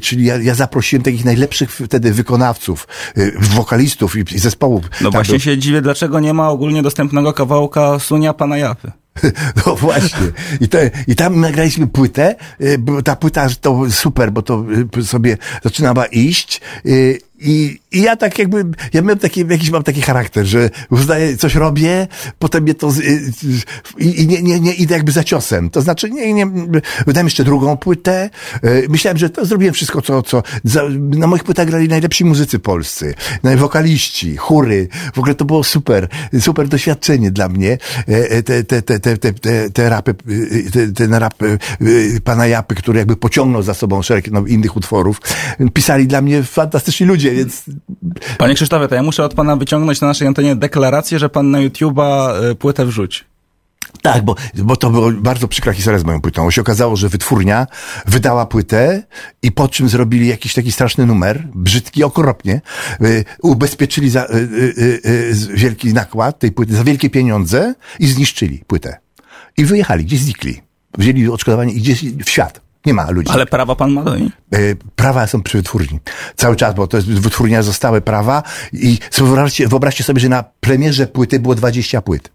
czyli 0.00 0.24
ja, 0.24 0.36
ja 0.36 0.54
zaprosiłem 0.54 1.02
takich 1.02 1.24
najlepszych 1.24 1.72
wtedy 1.72 2.12
wykonawców, 2.12 2.88
wokalistów 3.40 4.16
i, 4.16 4.34
i 4.34 4.38
zespołów. 4.38 4.84
No 5.00 5.10
właśnie 5.10 5.32
był... 5.32 5.40
się 5.40 5.58
dziwię, 5.58 5.82
dlaczego 5.82 6.20
nie 6.20 6.34
ma 6.34 6.48
ogólnie 6.48 6.82
dostępnego 6.82 7.32
kawałka 7.32 7.98
Sunia 7.98 8.34
Pana 8.34 8.56
Japy. 8.56 8.92
No 9.66 9.76
właśnie. 9.76 10.26
I, 10.60 10.68
te, 10.68 10.90
I 11.06 11.16
tam 11.16 11.40
nagraliśmy 11.40 11.86
płytę. 11.86 12.34
Y, 12.60 12.78
ta 13.04 13.16
płyta 13.16 13.46
to 13.60 13.90
super, 13.90 14.32
bo 14.32 14.42
to 14.42 14.64
y, 14.98 15.04
sobie 15.04 15.36
zaczynała 15.64 16.06
iść. 16.06 16.60
Y, 17.42 17.48
I, 17.48 17.80
I 17.92 18.02
ja 18.02 18.16
tak 18.16 18.38
jakby, 18.38 18.64
ja 18.92 19.02
miałem 19.02 19.18
taki, 19.18 19.44
jakiś 19.48 19.70
mam 19.70 19.82
taki 19.82 20.02
charakter, 20.02 20.46
że 20.46 20.70
uznaję, 20.90 21.36
coś 21.36 21.54
robię, 21.54 22.06
potem 22.38 22.62
mnie 22.62 22.74
to, 22.74 22.92
i, 23.98 24.22
i 24.22 24.26
nie, 24.26 24.42
nie, 24.42 24.60
nie 24.60 24.74
idę 24.74 24.94
jakby 24.94 25.12
za 25.12 25.24
ciosem. 25.24 25.70
To 25.70 25.82
znaczy, 25.82 26.10
nie, 26.10 26.32
nie, 26.32 26.46
wydałem 27.06 27.26
jeszcze 27.26 27.44
drugą 27.44 27.76
płytę. 27.76 28.30
Myślałem, 28.88 29.18
że 29.18 29.30
to 29.30 29.46
zrobiłem 29.46 29.74
wszystko, 29.74 30.02
co, 30.02 30.22
co, 30.22 30.42
za, 30.64 30.82
na 30.90 31.26
moich 31.26 31.44
płytach 31.44 31.66
grali 31.66 31.88
najlepsi 31.88 32.24
muzycy 32.24 32.58
polscy, 32.58 33.14
wokaliści, 33.56 34.36
chóry. 34.36 34.88
W 35.14 35.18
ogóle 35.18 35.34
to 35.34 35.44
było 35.44 35.64
super, 35.64 36.08
super 36.40 36.68
doświadczenie 36.68 37.30
dla 37.30 37.48
mnie. 37.48 37.78
Te, 38.44 38.64
te, 38.64 38.82
te, 38.82 39.00
te, 39.00 39.18
te, 39.18 39.32
te, 39.32 39.70
te 39.70 39.88
rapy, 39.88 40.14
te, 40.72 40.92
ten 40.92 41.14
rap 41.14 41.34
pana 42.24 42.46
Japy, 42.46 42.74
który 42.74 42.98
jakby 42.98 43.16
pociągnął 43.16 43.62
za 43.62 43.74
sobą 43.74 44.02
szereg 44.02 44.30
no, 44.30 44.46
innych 44.46 44.76
utworów, 44.76 45.20
pisali 45.74 46.06
dla 46.06 46.20
mnie 46.20 46.42
fantastyczni 46.42 47.06
ludzie, 47.06 47.27
więc... 47.30 47.64
Panie 48.38 48.54
Krzysztofie, 48.54 48.88
to 48.88 48.94
ja 48.94 49.02
muszę 49.02 49.24
od 49.24 49.34
pana 49.34 49.56
wyciągnąć 49.56 50.00
na 50.00 50.06
naszej 50.06 50.28
antenie 50.28 50.56
deklarację, 50.56 51.18
że 51.18 51.28
pan 51.28 51.50
na 51.50 51.58
YouTube'a 51.58 52.30
e, 52.50 52.54
płytę 52.54 52.86
wrzuci. 52.86 53.24
Tak, 54.02 54.24
bo, 54.24 54.34
bo 54.54 54.76
to 54.76 54.90
była 54.90 55.10
bardzo 55.12 55.48
przykra 55.48 55.72
historia 55.72 55.98
z 55.98 56.04
moją 56.04 56.20
płytą. 56.20 56.44
Bo 56.44 56.50
się 56.50 56.60
okazało, 56.60 56.96
że 56.96 57.08
wytwórnia 57.08 57.66
wydała 58.06 58.46
płytę 58.46 59.02
i 59.42 59.52
po 59.52 59.68
czym 59.68 59.88
zrobili 59.88 60.28
jakiś 60.28 60.54
taki 60.54 60.72
straszny 60.72 61.06
numer, 61.06 61.48
brzydki 61.54 62.04
okropnie, 62.04 62.60
y, 63.02 63.24
ubezpieczyli 63.42 64.10
za 64.10 64.24
y, 64.24 64.34
y, 64.34 65.00
y, 65.06 65.34
wielki 65.54 65.94
nakład 65.94 66.38
tej 66.38 66.52
płyty 66.52 66.76
za 66.76 66.84
wielkie 66.84 67.10
pieniądze 67.10 67.74
i 67.98 68.06
zniszczyli 68.06 68.64
płytę. 68.66 68.98
I 69.56 69.64
wyjechali, 69.64 70.04
gdzieś 70.04 70.20
znikli. 70.20 70.60
Wzięli 70.98 71.28
odszkodowanie 71.28 71.72
i 71.72 71.80
gdzieś 71.80 72.04
w 72.04 72.30
świat. 72.30 72.67
Nie 72.86 72.94
ma 72.94 73.10
ludzi. 73.10 73.30
Ale 73.32 73.46
prawa 73.46 73.76
pan 73.76 73.92
ma 73.92 74.02
do 74.02 74.16
niej? 74.16 74.30
Prawa 74.96 75.26
są 75.26 75.42
przy 75.42 75.56
wytwórni. 75.56 76.00
Cały 76.36 76.56
czas, 76.56 76.74
bo 76.74 76.86
to 76.86 76.96
jest 76.96 77.08
wytwórnia 77.08 77.62
zostały 77.62 78.00
prawa 78.00 78.42
i 78.72 78.98
wyobraźcie, 79.18 79.68
wyobraźcie 79.68 80.04
sobie, 80.04 80.20
że 80.20 80.28
na 80.28 80.44
premierze 80.60 81.06
płyty 81.06 81.40
było 81.40 81.54
20 81.54 82.02
płyt. 82.02 82.30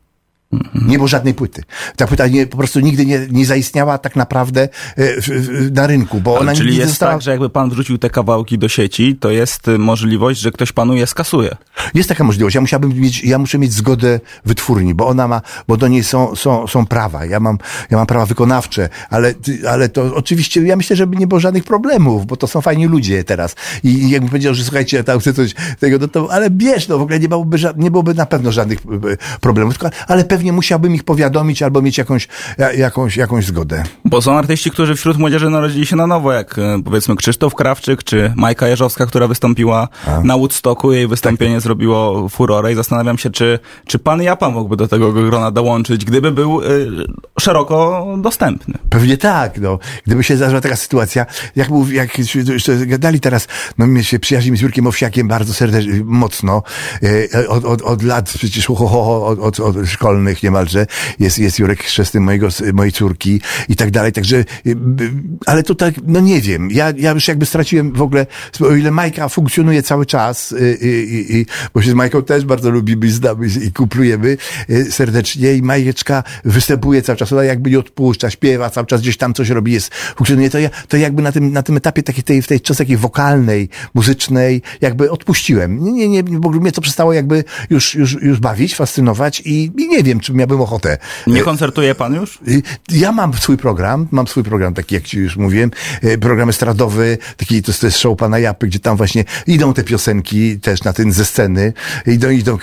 Nie 0.88 0.98
było 0.98 1.08
żadnej 1.08 1.34
płyty. 1.34 1.64
Ta 1.96 2.08
płyta 2.08 2.28
nie, 2.28 2.48
po 2.48 2.58
prostu 2.58 2.80
nigdy 2.80 3.06
nie, 3.06 3.28
nie 3.32 3.46
zaistniała 3.46 3.98
tak 3.98 4.16
naprawdę 4.16 4.62
e, 4.62 5.22
w, 5.22 5.28
w, 5.28 5.72
na 5.72 5.88
rynku, 5.88 6.22
bo 6.22 6.40
ona 6.40 6.56
Czyli 6.56 6.76
jest 6.76 6.90
została... 6.90 7.12
tak, 7.12 7.22
że 7.22 7.32
jakby 7.32 7.50
pan 7.50 7.70
wrzucił 7.70 7.98
te 7.98 8.10
kawałki 8.10 8.58
do 8.58 8.70
sieci, 8.70 9.16
to 9.20 9.32
jest 9.32 9.68
e, 9.68 9.78
możliwość, 9.78 10.40
że 10.40 10.52
ktoś 10.52 10.72
panu 10.72 10.96
je 10.96 11.08
skasuje. 11.08 11.56
Jest 11.94 12.10
taka 12.10 12.24
możliwość. 12.24 12.56
Ja 12.56 12.62
musiałbym 12.62 12.94
mieć, 13.00 13.24
ja 13.24 13.38
muszę 13.38 13.60
mieć 13.60 13.74
zgodę 13.74 14.20
wytwórni, 14.46 14.94
bo 14.94 15.08
ona 15.08 15.28
ma, 15.28 15.42
bo 15.68 15.78
do 15.78 15.88
niej 15.88 16.04
są, 16.04 16.36
są, 16.36 16.68
są 16.68 16.86
prawa. 16.86 17.26
Ja 17.26 17.40
mam, 17.40 17.58
ja 17.90 17.98
mam 17.98 18.08
prawa 18.08 18.26
wykonawcze, 18.26 18.90
ale, 19.10 19.34
ale 19.70 19.90
to 19.90 20.16
oczywiście, 20.16 20.62
ja 20.62 20.76
myślę, 20.76 20.96
że 20.96 21.08
nie 21.08 21.28
było 21.28 21.40
żadnych 21.40 21.64
problemów, 21.64 22.26
bo 22.26 22.38
to 22.38 22.48
są 22.48 22.62
fajni 22.62 22.88
ludzie 22.88 23.24
teraz. 23.24 23.56
I, 23.84 23.90
i 23.90 24.10
jakbym 24.10 24.30
powiedział, 24.30 24.54
że 24.54 24.64
słuchajcie, 24.64 24.98
ja 24.98 25.04
tam 25.04 25.20
chcę 25.20 25.34
coś 25.34 25.54
tego, 25.80 25.98
no 25.98 26.08
to, 26.08 26.28
ale 26.32 26.50
bierz, 26.50 26.88
no 26.88 26.98
w 26.98 27.02
ogóle 27.02 27.20
nie 27.20 27.30
byłoby, 27.30 27.58
nie 27.76 27.92
byłoby 27.92 28.14
na 28.14 28.26
pewno 28.26 28.52
żadnych 28.52 28.80
e, 28.80 29.40
problemów, 29.42 29.78
tylko, 29.78 29.96
ale 30.08 30.24
pewnie 30.24 30.43
pewnie 30.44 30.54
musiałbym 30.54 30.96
ich 30.96 31.04
powiadomić 31.04 31.62
albo 31.62 31.82
mieć 31.82 31.98
jakąś, 31.98 32.28
jakąś, 32.78 33.18
jakąś 33.18 33.46
zgodę. 33.46 33.84
Bo 34.06 34.22
są 34.22 34.38
artyści, 34.38 34.72
którzy 34.72 34.96
wśród 34.96 35.18
młodzieży 35.18 35.50
narodzili 35.50 35.86
się 35.86 35.96
na 35.96 36.08
nowo, 36.08 36.34
jak 36.34 36.60
e, 36.60 36.82
powiedzmy 36.86 37.16
Krzysztof 37.16 37.56
Krawczyk 37.56 38.04
czy 38.04 38.34
Majka 38.36 38.68
Jerzowska, 38.68 39.06
która 39.06 39.28
wystąpiła 39.28 39.88
A. 40.08 40.20
na 40.24 40.38
Woodstocku. 40.38 40.92
Jej 40.94 41.08
wystąpienie 41.08 41.56
tak. 41.56 41.64
zrobiło 41.64 42.30
furorę 42.30 42.72
i 42.72 42.76
zastanawiam 42.76 43.18
się, 43.18 43.30
czy, 43.30 43.60
czy 43.88 44.00
pan 44.00 44.22
Japa 44.22 44.50
mógłby 44.50 44.76
do 44.76 44.88
tego 44.88 45.14
grona 45.14 45.52
dołączyć, 45.52 46.06
gdyby 46.06 46.32
był 46.32 46.62
y, 46.62 46.88
szeroko 47.40 48.06
dostępny. 48.18 48.78
Pewnie 48.90 49.18
tak, 49.18 49.58
no. 49.58 49.80
Gdyby 50.06 50.24
się 50.24 50.38
zdarzyła 50.38 50.62
taka 50.62 50.76
sytuacja, 50.76 51.26
jak, 51.56 51.70
mów, 51.70 51.94
jak 51.94 52.10
gadali 52.86 53.20
teraz, 53.20 53.48
no 53.78 53.88
my 53.88 54.04
się 54.04 54.20
przyjaźnimy 54.20 54.58
z 54.58 54.62
Jurkiem 54.62 54.88
Owsiakiem 54.88 55.28
bardzo 55.28 55.54
serdecznie, 55.54 56.02
mocno, 56.06 56.64
e, 57.34 57.48
od, 57.48 57.66
od, 57.66 57.82
od 57.82 58.04
lat 58.04 58.34
przecież 58.38 58.68
ho, 58.68 58.76
ho, 58.76 58.88
ho, 58.88 59.28
od, 59.28 59.40
od, 59.40 59.60
od 59.60 59.76
szkolnych, 59.86 60.33
niemalże, 60.42 60.88
jest, 61.20 61.40
jest 61.40 61.60
Jurek 61.60 61.84
chrzestnym 61.84 62.24
mojego, 62.24 62.48
mojej 62.74 62.92
córki 62.92 63.42
i 63.70 63.76
tak 63.76 63.92
dalej, 63.92 64.12
także, 64.12 64.38
y, 64.38 64.46
y, 64.66 64.76
ale 65.46 65.64
to 65.64 65.76
tak, 65.76 65.94
no 66.08 66.20
nie 66.20 66.42
wiem, 66.42 66.72
ja, 66.72 66.94
ja 66.98 67.12
już 67.12 67.28
jakby 67.28 67.46
straciłem 67.46 67.92
w 67.92 68.02
ogóle, 68.02 68.26
o 68.62 68.76
ile 68.76 68.92
Majka 68.92 69.30
funkcjonuje 69.30 69.84
cały 69.84 70.06
czas, 70.06 70.52
y, 70.52 70.78
i, 70.82 71.38
i, 71.38 71.46
bo 71.74 71.82
się 71.82 71.92
z 71.92 71.94
Majką 71.94 72.24
też 72.24 72.46
bardzo 72.46 72.70
lubimy, 72.70 73.12
znamy 73.12 73.48
i 73.48 73.72
kuplujemy 73.72 74.38
serdecznie 74.90 75.54
i 75.54 75.62
Majeczka 75.62 76.24
występuje 76.46 77.02
cały 77.02 77.18
czas, 77.18 77.34
ona 77.34 77.44
jakby 77.44 77.70
nie 77.70 77.80
odpuszcza, 77.80 78.30
śpiewa, 78.30 78.70
cały 78.70 78.88
czas 78.88 79.02
gdzieś 79.02 79.18
tam 79.18 79.34
coś 79.34 79.50
robi, 79.50 79.72
jest, 79.72 79.94
funkcjonuje, 80.16 80.50
to 80.50 80.60
ja, 80.60 80.70
to 80.88 80.98
jakby 80.98 81.22
na 81.22 81.32
tym, 81.32 81.52
na 81.52 81.64
tym 81.64 81.78
etapie 81.78 82.04
takiej, 82.04 82.24
tej, 82.24 82.42
w 82.42 82.48
tej 82.48 82.62
czas 82.62 82.78
takiej 82.78 82.98
wokalnej, 82.98 83.70
muzycznej, 83.94 84.62
jakby 84.82 85.12
odpuściłem. 85.12 85.84
Nie, 85.84 85.92
nie, 85.92 86.24
nie, 86.24 86.24
w 86.24 86.46
ogóle 86.46 86.60
mnie 86.60 86.72
to 86.72 86.82
przestało 86.82 87.14
jakby 87.14 87.44
już, 87.70 87.96
już, 87.96 88.14
już 88.22 88.40
bawić, 88.40 88.76
fascynować 88.76 89.42
i, 89.46 89.72
i 89.78 89.88
nie 89.88 90.04
wiem, 90.04 90.13
czy 90.20 90.34
miałbym 90.34 90.62
ochotę. 90.62 90.98
Nie 91.28 91.42
koncertuje 91.42 91.96
pan 91.96 92.16
już? 92.16 92.40
Y, 92.48 92.62
ja 92.92 93.12
mam 93.12 93.34
swój 93.34 93.58
program, 93.58 94.08
mam 94.12 94.28
swój 94.28 94.44
program, 94.44 94.74
taki 94.74 94.96
jak 94.96 95.04
ci 95.04 95.18
już 95.18 95.38
mówiłem, 95.38 95.72
y, 96.04 96.18
program 96.18 96.50
estradowy, 96.50 97.18
taki 97.38 97.62
to, 97.62 97.74
to 97.74 97.88
jest 97.88 97.98
show 97.98 98.18
pana 98.18 98.40
Japy, 98.40 98.68
gdzie 98.68 98.80
tam 98.80 98.98
właśnie 98.98 99.26
idą 99.48 99.74
te 99.74 99.84
piosenki 99.84 100.60
też 100.60 100.84
na 100.84 100.94
ten 100.94 101.12
ze 101.12 101.26
sceny, 101.26 101.74
idą, 102.08 102.30
idą 102.30 102.58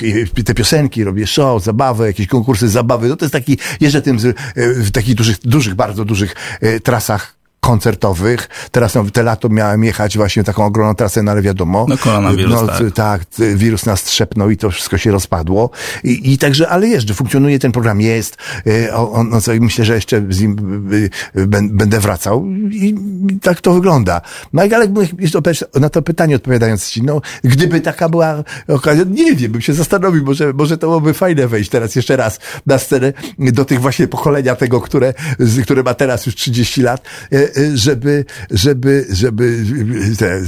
te 0.44 0.54
piosenki, 0.54 1.04
robię 1.04 1.26
show, 1.26 1.62
zabawę, 1.64 2.06
jakieś 2.06 2.26
konkursy 2.26 2.68
zabawy, 2.68 3.08
no 3.08 3.16
to 3.16 3.24
jest 3.24 3.32
taki, 3.32 3.58
jeżdżę 3.80 4.02
tym 4.02 4.18
w 4.56 4.90
takich 4.90 5.14
dużych, 5.14 5.38
dużych, 5.38 5.74
bardzo 5.74 6.04
dużych 6.04 6.34
trasach 6.82 7.39
koncertowych. 7.60 8.48
Teraz 8.70 8.94
no, 8.94 9.04
te 9.12 9.22
lato 9.22 9.48
miałem 9.48 9.84
jechać 9.84 10.16
właśnie 10.16 10.44
taką 10.44 10.64
ogromną 10.64 10.94
trasę, 10.94 11.22
no 11.22 11.32
ale 11.32 11.42
wiadomo. 11.42 11.86
No 11.88 11.98
koronawirus, 11.98 12.54
no, 12.54 12.66
tak. 12.66 12.92
tak. 12.94 13.22
wirus 13.56 13.86
nas 13.86 14.02
trzepnął 14.02 14.50
i 14.50 14.56
to 14.56 14.70
wszystko 14.70 14.98
się 14.98 15.10
rozpadło. 15.10 15.70
I, 16.04 16.32
i 16.32 16.38
także, 16.38 16.68
ale 16.68 16.88
jeżdżę, 16.88 17.14
funkcjonuje, 17.14 17.58
ten 17.58 17.72
program 17.72 18.00
jest. 18.00 18.36
E, 18.66 18.94
on, 18.94 19.28
no, 19.28 19.40
co, 19.40 19.52
myślę, 19.60 19.84
że 19.84 19.94
jeszcze 19.94 20.22
z 20.28 20.40
nim 20.40 20.56
będę 21.70 22.00
wracał 22.00 22.46
i 22.70 22.94
tak 23.42 23.60
to 23.60 23.74
wygląda. 23.74 24.20
No 24.52 24.62
ale 24.62 24.88
na 25.80 25.90
to 25.90 26.02
pytanie 26.02 26.36
odpowiadając 26.36 26.88
ci, 26.88 27.02
no 27.02 27.20
gdyby 27.44 27.80
taka 27.80 28.08
była 28.08 28.44
okazja, 28.68 29.04
nie 29.10 29.34
wiem, 29.34 29.52
bym 29.52 29.60
się 29.60 29.74
zastanowił, 29.74 30.24
może, 30.24 30.52
może 30.52 30.78
to 30.78 30.86
byłoby 30.86 31.14
fajne 31.14 31.48
wejść 31.48 31.70
teraz 31.70 31.96
jeszcze 31.96 32.16
raz 32.16 32.38
na 32.66 32.78
scenę 32.78 33.12
do 33.38 33.64
tych 33.64 33.80
właśnie 33.80 34.08
pokolenia 34.08 34.56
tego, 34.56 34.80
które, 34.80 35.14
które 35.62 35.82
ma 35.82 35.94
teraz 35.94 36.26
już 36.26 36.34
30 36.34 36.82
lat 36.82 37.02
e, 37.32 37.49
żeby, 37.74 38.24
żeby, 38.50 39.06
żeby 39.12 39.64
te, 40.18 40.42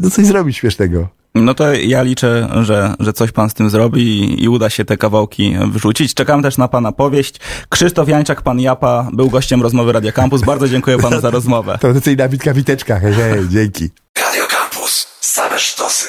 no 0.00 0.10
coś 0.10 0.26
zrobić 0.26 0.56
śmiesznego. 0.56 1.08
No 1.34 1.54
to 1.54 1.72
ja 1.72 2.02
liczę, 2.02 2.48
że, 2.62 2.94
że 3.00 3.12
coś 3.12 3.32
pan 3.32 3.50
z 3.50 3.54
tym 3.54 3.70
zrobi 3.70 4.02
i, 4.02 4.44
i, 4.44 4.48
uda 4.48 4.70
się 4.70 4.84
te 4.84 4.96
kawałki 4.96 5.56
wrzucić. 5.72 6.14
Czekam 6.14 6.42
też 6.42 6.58
na 6.58 6.68
pana 6.68 6.92
powieść. 6.92 7.40
Krzysztof 7.68 8.08
Jańczak, 8.08 8.42
pan 8.42 8.60
Japa, 8.60 9.08
był 9.12 9.30
gościem 9.30 9.62
rozmowy 9.62 9.92
Radio 9.92 10.12
Campus. 10.12 10.42
Bardzo 10.42 10.68
dziękuję 10.68 10.98
panu 10.98 11.20
za 11.20 11.30
rozmowę. 11.30 11.78
Tradycyjna 11.80 12.28
bitka 12.28 12.54
witeczka. 12.54 13.00
Hej, 13.00 13.14
hej, 13.14 13.48
dzięki. 13.48 13.90
Radio 14.20 14.44
Campus. 14.46 15.06
Same 15.20 15.58
sztosy. 15.58 16.08